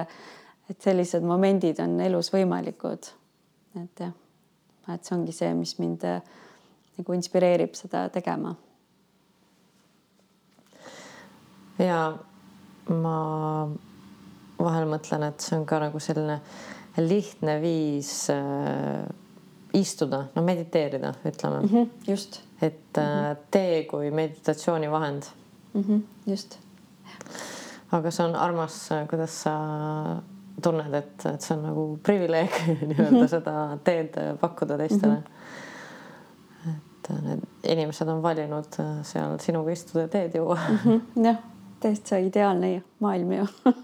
et 0.68 0.84
sellised 0.84 1.24
momendid 1.24 1.78
on 1.80 1.94
elus 2.04 2.28
võimalikud. 2.28 3.08
et 3.82 4.00
jah, 4.04 4.12
et 4.92 5.04
see 5.04 5.16
ongi 5.16 5.32
see, 5.32 5.54
mis 5.56 5.78
mind 5.78 6.04
nagu 6.98 7.14
inspireerib 7.14 7.74
seda 7.74 8.08
tegema. 8.08 8.54
ja 11.78 12.18
ma 12.88 13.18
vahel 14.58 14.88
mõtlen, 14.90 15.28
et 15.28 15.44
see 15.44 15.56
on 15.58 15.66
ka 15.68 15.78
nagu 15.82 16.00
selline 16.02 16.40
lihtne 16.98 17.58
viis 17.62 18.10
äh, 18.34 19.04
istuda, 19.78 20.24
no 20.34 20.42
mediteerida, 20.42 21.12
ütleme 21.26 21.60
mm. 21.60 21.68
-hmm, 21.68 22.10
just. 22.10 22.40
et 22.62 22.80
-hmm. 22.96 23.36
tee 23.50 23.84
kui 23.84 24.10
meditatsioonivahend 24.10 25.22
mm. 25.74 25.82
-hmm, 25.82 26.02
just. 26.26 26.58
aga 27.92 28.10
see 28.10 28.26
on 28.26 28.36
armas, 28.36 28.88
kuidas 29.10 29.42
sa 29.42 29.52
tunned, 30.62 30.94
et, 30.94 31.26
et 31.26 31.40
see 31.40 31.56
on 31.56 31.62
nagu 31.62 31.98
privileeg 32.02 32.50
nii-öelda 32.88 33.24
-hmm. 33.24 33.28
seda 33.28 33.78
teed 33.84 34.18
pakkuda 34.40 34.76
teistele 34.76 35.14
mm. 35.14 35.22
-hmm. 35.22 35.67
Et 37.10 37.24
need 37.24 37.46
inimesed 37.74 38.08
on 38.10 38.22
valinud 38.24 38.80
äh, 38.82 38.98
seal 39.06 39.38
sinuga 39.42 39.74
istuda 39.74 40.06
ja 40.06 40.12
teed 40.12 40.36
juua. 40.38 40.58
Mm. 40.68 40.78
-hmm, 40.84 41.24
jah, 41.24 41.40
täitsa 41.80 42.20
ideaalne 42.22 42.82
maailm 43.00 43.32
ju. 43.32 43.46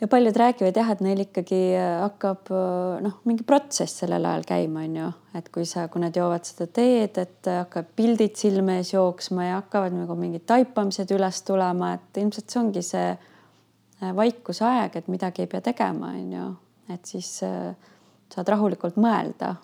Ja 0.00 0.06
paljud 0.08 0.36
räägivad 0.36 0.76
jah, 0.76 0.90
et 0.90 1.00
neil 1.02 1.20
ikkagi 1.24 1.74
äh, 1.74 2.00
hakkab 2.04 2.52
äh, 2.54 3.00
noh, 3.02 3.16
mingi 3.24 3.42
protsess 3.42 3.98
sellel 3.98 4.24
ajal 4.30 4.44
käima, 4.46 4.84
on 4.86 4.96
ju, 4.96 5.08
et 5.34 5.48
kui 5.48 5.64
sa, 5.66 5.88
kui 5.88 5.98
nad 6.00 6.14
joovad 6.14 6.46
seda 6.46 6.68
teed, 6.70 7.18
et 7.18 7.50
hakkab 7.50 7.88
pildid 7.96 8.36
silme 8.38 8.76
ees 8.78 8.92
jooksma 8.92 9.48
ja 9.48 9.56
hakkavad 9.56 9.96
nagu 9.98 10.14
mingid 10.14 10.46
taipamised 10.46 11.10
üles 11.10 11.42
tulema, 11.42 11.92
et 11.98 12.22
ilmselt 12.22 12.46
see 12.46 12.60
ongi 12.62 12.82
see 12.86 13.10
vaikusaeg, 14.14 14.96
et 14.96 15.08
midagi 15.10 15.42
ei 15.42 15.50
pea 15.50 15.60
tegema, 15.66 16.12
on 16.14 16.32
ju, 16.32 16.46
et 16.94 17.04
siis 17.04 17.32
saad 17.42 18.48
rahulikult 18.54 19.02
mõelda 19.02 19.56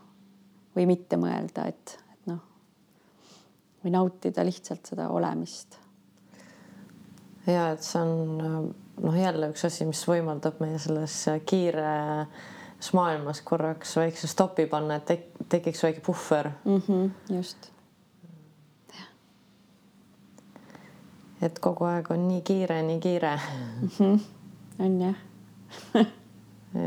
või 0.75 0.87
mitte 0.91 1.19
mõelda, 1.21 1.69
et, 1.71 1.97
või 3.85 3.93
nautida 3.95 4.45
lihtsalt 4.45 4.87
seda 4.93 5.09
olemist. 5.13 5.79
ja 7.47 7.71
et 7.75 7.83
see 7.85 8.01
on 8.01 8.39
noh, 9.03 9.17
jälle 9.19 9.51
üks 9.53 9.67
asi, 9.69 9.85
mis 9.89 10.03
võimaldab 10.09 10.61
meie 10.65 10.79
selles 10.81 11.19
kiires 11.47 12.93
maailmas 12.93 13.41
korraks 13.45 13.97
väikse 13.97 14.29
stopi 14.29 14.67
panna, 14.69 14.99
et 15.01 15.07
tek 15.09 15.31
tekiks 15.49 15.83
väike 15.83 16.01
puhver 16.01 16.51
mm. 16.65 16.83
-hmm, 16.89 17.37
just. 17.37 17.71
et 21.43 21.59
kogu 21.59 21.85
aeg 21.85 22.11
on 22.11 22.29
nii 22.29 22.41
kiire, 22.41 22.83
nii 22.83 23.01
kiire 23.01 23.41
mm. 23.81 23.89
-hmm. 23.89 24.21
on 24.79 25.01
jah 25.01 25.17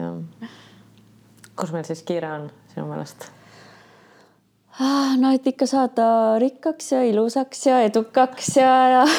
jah. 0.01 0.51
kus 1.55 1.71
meil 1.71 1.83
siis 1.83 2.03
kiire 2.03 2.31
on 2.31 2.51
sinu 2.73 2.87
meelest? 2.87 3.36
Ah, 4.79 5.17
no 5.17 5.31
et 5.33 5.47
ikka 5.49 5.65
saada 5.65 6.37
rikkaks 6.37 6.91
ja 6.91 6.99
ilusaks 7.03 7.65
ja 7.65 7.79
edukaks 7.81 8.57
ja, 8.57 8.89
ja 8.89 9.05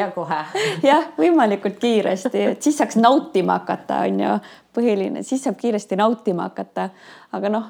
ja 0.00 0.10
kohe. 0.12 0.40
jah, 0.82 1.06
võimalikult 1.16 1.78
kiiresti, 1.80 2.42
et 2.50 2.62
siis 2.62 2.76
saaks 2.82 2.96
nautima 3.00 3.52
hakata, 3.62 4.02
on 4.04 4.20
ju, 4.20 4.34
põhiline, 4.76 5.22
siis 5.24 5.40
saab 5.46 5.56
kiiresti 5.56 5.96
nautima 5.96 6.42
hakata. 6.50 6.90
aga 7.32 7.48
noh, 7.48 7.64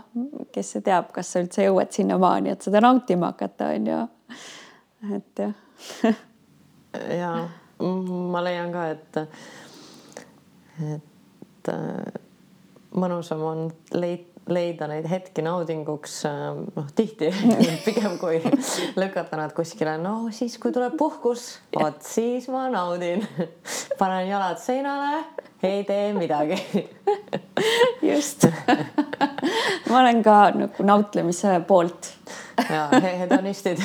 kes 0.52 0.72
see 0.74 0.82
teab, 0.90 1.12
kas 1.14 1.30
sa 1.30 1.38
üldse 1.44 1.62
jõuad 1.68 1.90
sinnamaani, 1.94 2.50
et 2.56 2.62
seda 2.66 2.82
nautima 2.82 3.30
hakata, 3.30 3.70
on 3.78 3.86
ju. 3.92 3.98
et 5.20 5.34
jah 5.44 5.54
ja 7.22 7.32
ma 7.78 8.40
leian 8.42 8.72
ka, 8.74 8.90
et, 8.90 9.16
et 10.98 11.74
äh, 11.78 12.14
mõnusam 12.94 13.50
on 13.54 13.68
leida 13.94 14.33
leida 14.48 14.86
neid 14.88 15.06
hetki 15.08 15.42
naudinguks 15.44 16.18
noh, 16.26 16.88
tihti 16.96 17.30
pigem 17.86 18.18
kui 18.20 18.40
lükata 19.00 19.38
nad 19.40 19.54
kuskile, 19.56 19.96
no 20.00 20.28
siis, 20.34 20.58
kui 20.60 20.72
tuleb 20.74 20.96
puhkus, 21.00 21.46
vot 21.76 22.02
siis 22.04 22.48
ma 22.52 22.66
naudin. 22.72 23.24
panen 24.00 24.28
jalad 24.28 24.60
seinale, 24.60 25.24
ei 25.64 25.84
tee 25.88 26.12
midagi. 26.16 26.58
just 28.02 28.46
ma 29.88 30.02
olen 30.02 30.22
ka 30.24 30.38
nagu 30.58 30.86
nautlemise 30.86 31.60
poolt. 31.68 32.12
ja 32.68 32.88
hedonistid 33.00 33.80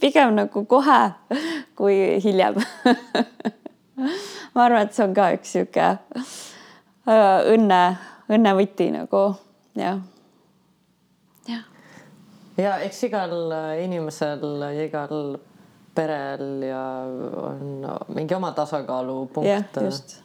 pigem 0.00 0.34
nagu 0.36 0.64
kohe 0.68 1.00
kui 1.76 2.18
hiljem 2.24 2.58
ma 4.56 4.64
arvan, 4.64 4.82
et 4.82 4.92
see 4.96 5.04
on 5.04 5.14
ka 5.16 5.30
üks 5.36 5.54
sihuke 5.54 5.86
äh, 5.86 7.40
õnne 7.52 7.80
õnnevõti 8.32 8.90
nagu 8.94 9.22
jah. 9.78 10.00
jah. 11.48 11.64
ja 12.56 12.78
eks 12.86 13.02
igal 13.08 13.36
inimesel 13.82 14.46
ja 14.62 14.86
igal 14.86 15.38
perel 15.96 16.62
ja 16.66 16.82
on 17.42 17.86
mingi 18.14 18.34
oma 18.36 18.52
tasakaalupunkt. 18.52 19.48
jah, 19.48 19.64
just. 19.84 20.18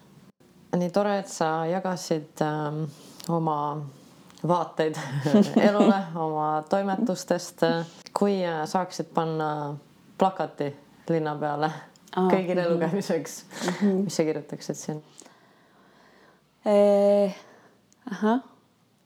nii 0.75 0.91
tore, 0.91 1.19
et 1.23 1.31
sa 1.31 1.65
jagasid 1.69 2.43
äh, 2.43 2.81
oma 3.29 3.57
vaateid 4.47 4.97
elule, 5.67 6.01
oma 6.15 6.63
toimetustest. 6.69 7.63
kui 8.17 8.41
saaksid 8.65 9.13
panna 9.13 9.75
plakati 10.17 10.69
linna 11.09 11.35
peale 11.35 11.71
ah, 12.15 12.27
kõigile 12.29 12.65
mhm. 12.65 12.73
lugemiseks 12.73 13.43
mm, 13.45 13.73
-hmm. 13.79 14.03
mis 14.05 14.15
sa 14.15 14.23
kirjutaksid 14.23 14.75
siin? 14.75 15.03
Eh, 16.65 17.35
ahah, 18.11 18.41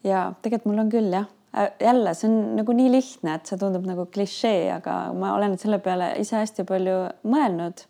ja 0.06 0.28
tegelikult 0.42 0.70
mul 0.72 0.84
on 0.86 0.92
küll 0.94 1.14
jah, 1.14 1.28
äh, 1.58 1.72
jälle 1.82 2.14
see 2.18 2.30
on 2.30 2.38
nagu 2.60 2.76
nii 2.76 2.92
lihtne, 2.94 3.38
et 3.38 3.50
see 3.50 3.60
tundub 3.62 3.86
nagu 3.88 4.08
klišee, 4.12 4.70
aga 4.76 4.98
ma 5.18 5.36
olen 5.38 5.58
selle 5.62 5.80
peale 5.84 6.14
ise 6.22 6.38
hästi 6.40 6.66
palju 6.68 6.98
mõelnud. 7.28 7.86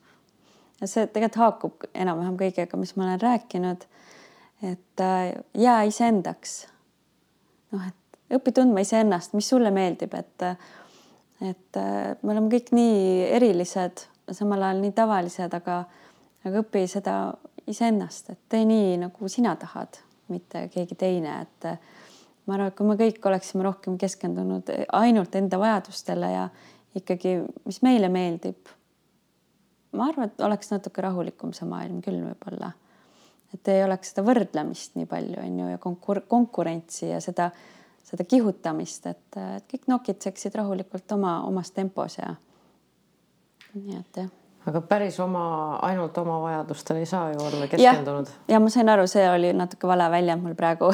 ja 0.81 0.87
see 0.91 1.07
tegelikult 1.07 1.41
haakub 1.41 1.85
enam-vähem 1.93 2.39
kõigega, 2.39 2.79
mis 2.79 2.95
ma 2.95 3.09
olen 3.09 3.21
rääkinud. 3.21 3.85
et 4.63 5.01
äh, 5.01 5.35
jää 5.53 5.83
iseendaks. 5.91 6.65
noh, 7.71 7.87
et 7.87 8.39
õpi 8.39 8.51
tundma 8.55 8.81
iseennast, 8.81 9.33
mis 9.33 9.49
sulle 9.49 9.71
meeldib, 9.71 10.13
et 10.13 10.49
et 11.41 11.77
äh, 11.77 12.15
me 12.21 12.31
oleme 12.31 12.49
kõik 12.49 12.71
nii 12.71 13.27
erilised, 13.35 14.07
samal 14.31 14.63
ajal 14.63 14.81
nii 14.81 14.95
tavalised, 14.95 15.53
aga 15.53 15.83
aga 16.45 16.61
õpi 16.61 16.85
seda 16.87 17.15
iseennast, 17.67 18.29
et 18.29 18.39
tee 18.49 18.65
nii, 18.69 18.97
nagu 19.01 19.29
sina 19.29 19.55
tahad 19.57 20.04
mitte 20.33 20.65
keegi 20.73 20.97
teine, 20.99 21.41
et 21.45 21.67
ma 22.45 22.55
arvan, 22.55 22.69
et 22.69 22.77
kui 22.77 22.87
me 22.87 22.97
kõik 22.99 23.27
oleksime 23.29 23.65
rohkem 23.65 23.97
keskendunud 24.01 24.71
ainult 24.93 25.35
enda 25.37 25.59
vajadustele 25.61 26.31
ja 26.31 26.47
ikkagi, 26.95 27.37
mis 27.65 27.81
meile 27.85 28.09
meeldib. 28.09 28.71
ma 29.95 30.09
arvan, 30.09 30.27
et 30.29 30.41
oleks 30.43 30.71
natuke 30.73 31.01
rahulikum 31.01 31.53
see 31.55 31.67
maailm 31.69 32.01
küll 32.05 32.21
võib-olla. 32.23 32.71
et 33.53 33.67
ei 33.71 33.83
oleks 33.83 34.11
seda 34.11 34.25
võrdlemist 34.27 34.97
nii 34.99 35.05
palju, 35.09 35.39
on 35.41 35.59
ju, 35.59 35.67
ja 35.73 35.81
konkur-, 35.81 36.25
konkurentsi 36.27 37.09
ja 37.09 37.21
seda, 37.23 37.51
seda 38.03 38.23
kihutamist, 38.23 39.05
et, 39.07 39.37
et 39.57 39.69
kõik 39.71 39.87
nokitseksid 39.87 40.55
rahulikult 40.55 41.11
oma, 41.17 41.41
omas 41.47 41.71
tempos 41.71 42.17
ja 42.19 42.35
nii 43.75 43.99
et 43.99 44.23
jah 44.23 44.33
aga 44.65 44.81
päris 44.81 45.19
oma, 45.19 45.75
ainult 45.85 46.17
oma 46.17 46.39
vajadustele 46.41 46.99
ei 46.99 47.05
saa 47.05 47.31
ju 47.33 47.45
olla 47.45 47.67
keskendunud. 47.67 48.27
ja 48.47 48.59
ma 48.59 48.69
sain 48.69 48.89
aru, 48.89 49.07
see 49.07 49.29
oli 49.29 49.53
natuke 49.53 49.87
vale 49.87 50.09
väljend 50.11 50.43
mul 50.43 50.55
praegu 50.57 50.89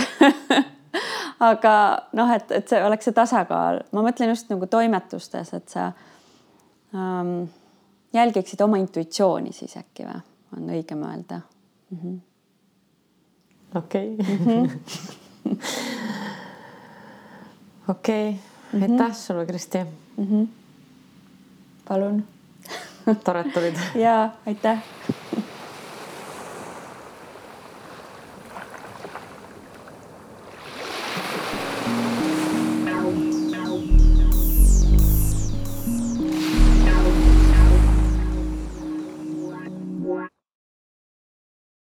aga 1.51 1.73
noh, 2.17 2.33
et, 2.35 2.51
et 2.51 2.67
see 2.67 2.83
oleks 2.83 3.05
see 3.07 3.15
tasakaal, 3.17 3.75
ma 3.95 3.99
mõtlen 4.05 4.29
just 4.33 4.49
nagu 4.51 4.65
toimetustes, 4.69 5.53
et 5.57 5.67
sa 5.71 5.83
ähm, 6.95 7.31
jälgiksid 8.13 8.61
oma 8.61 8.77
intuitsiooni 8.81 9.51
siis 9.55 9.77
äkki 9.79 10.03
või, 10.07 10.21
on 10.57 10.63
õigem 10.75 11.01
öelda. 11.07 11.37
Mhm. 11.95 12.13
okei. 13.79 14.07
Mhm. 14.17 14.59
okei, 17.95 18.25
mhm. 18.73 18.83
aitäh 18.83 19.13
sulle, 19.17 19.45
Kristi 19.45 19.79
mm. 19.83 20.27
-hmm. 20.27 20.47
palun 21.87 22.23
tore, 23.25 23.41
et 23.45 23.53
tulid. 23.53 23.77
ja 23.95 24.29
aitäh 24.45 24.77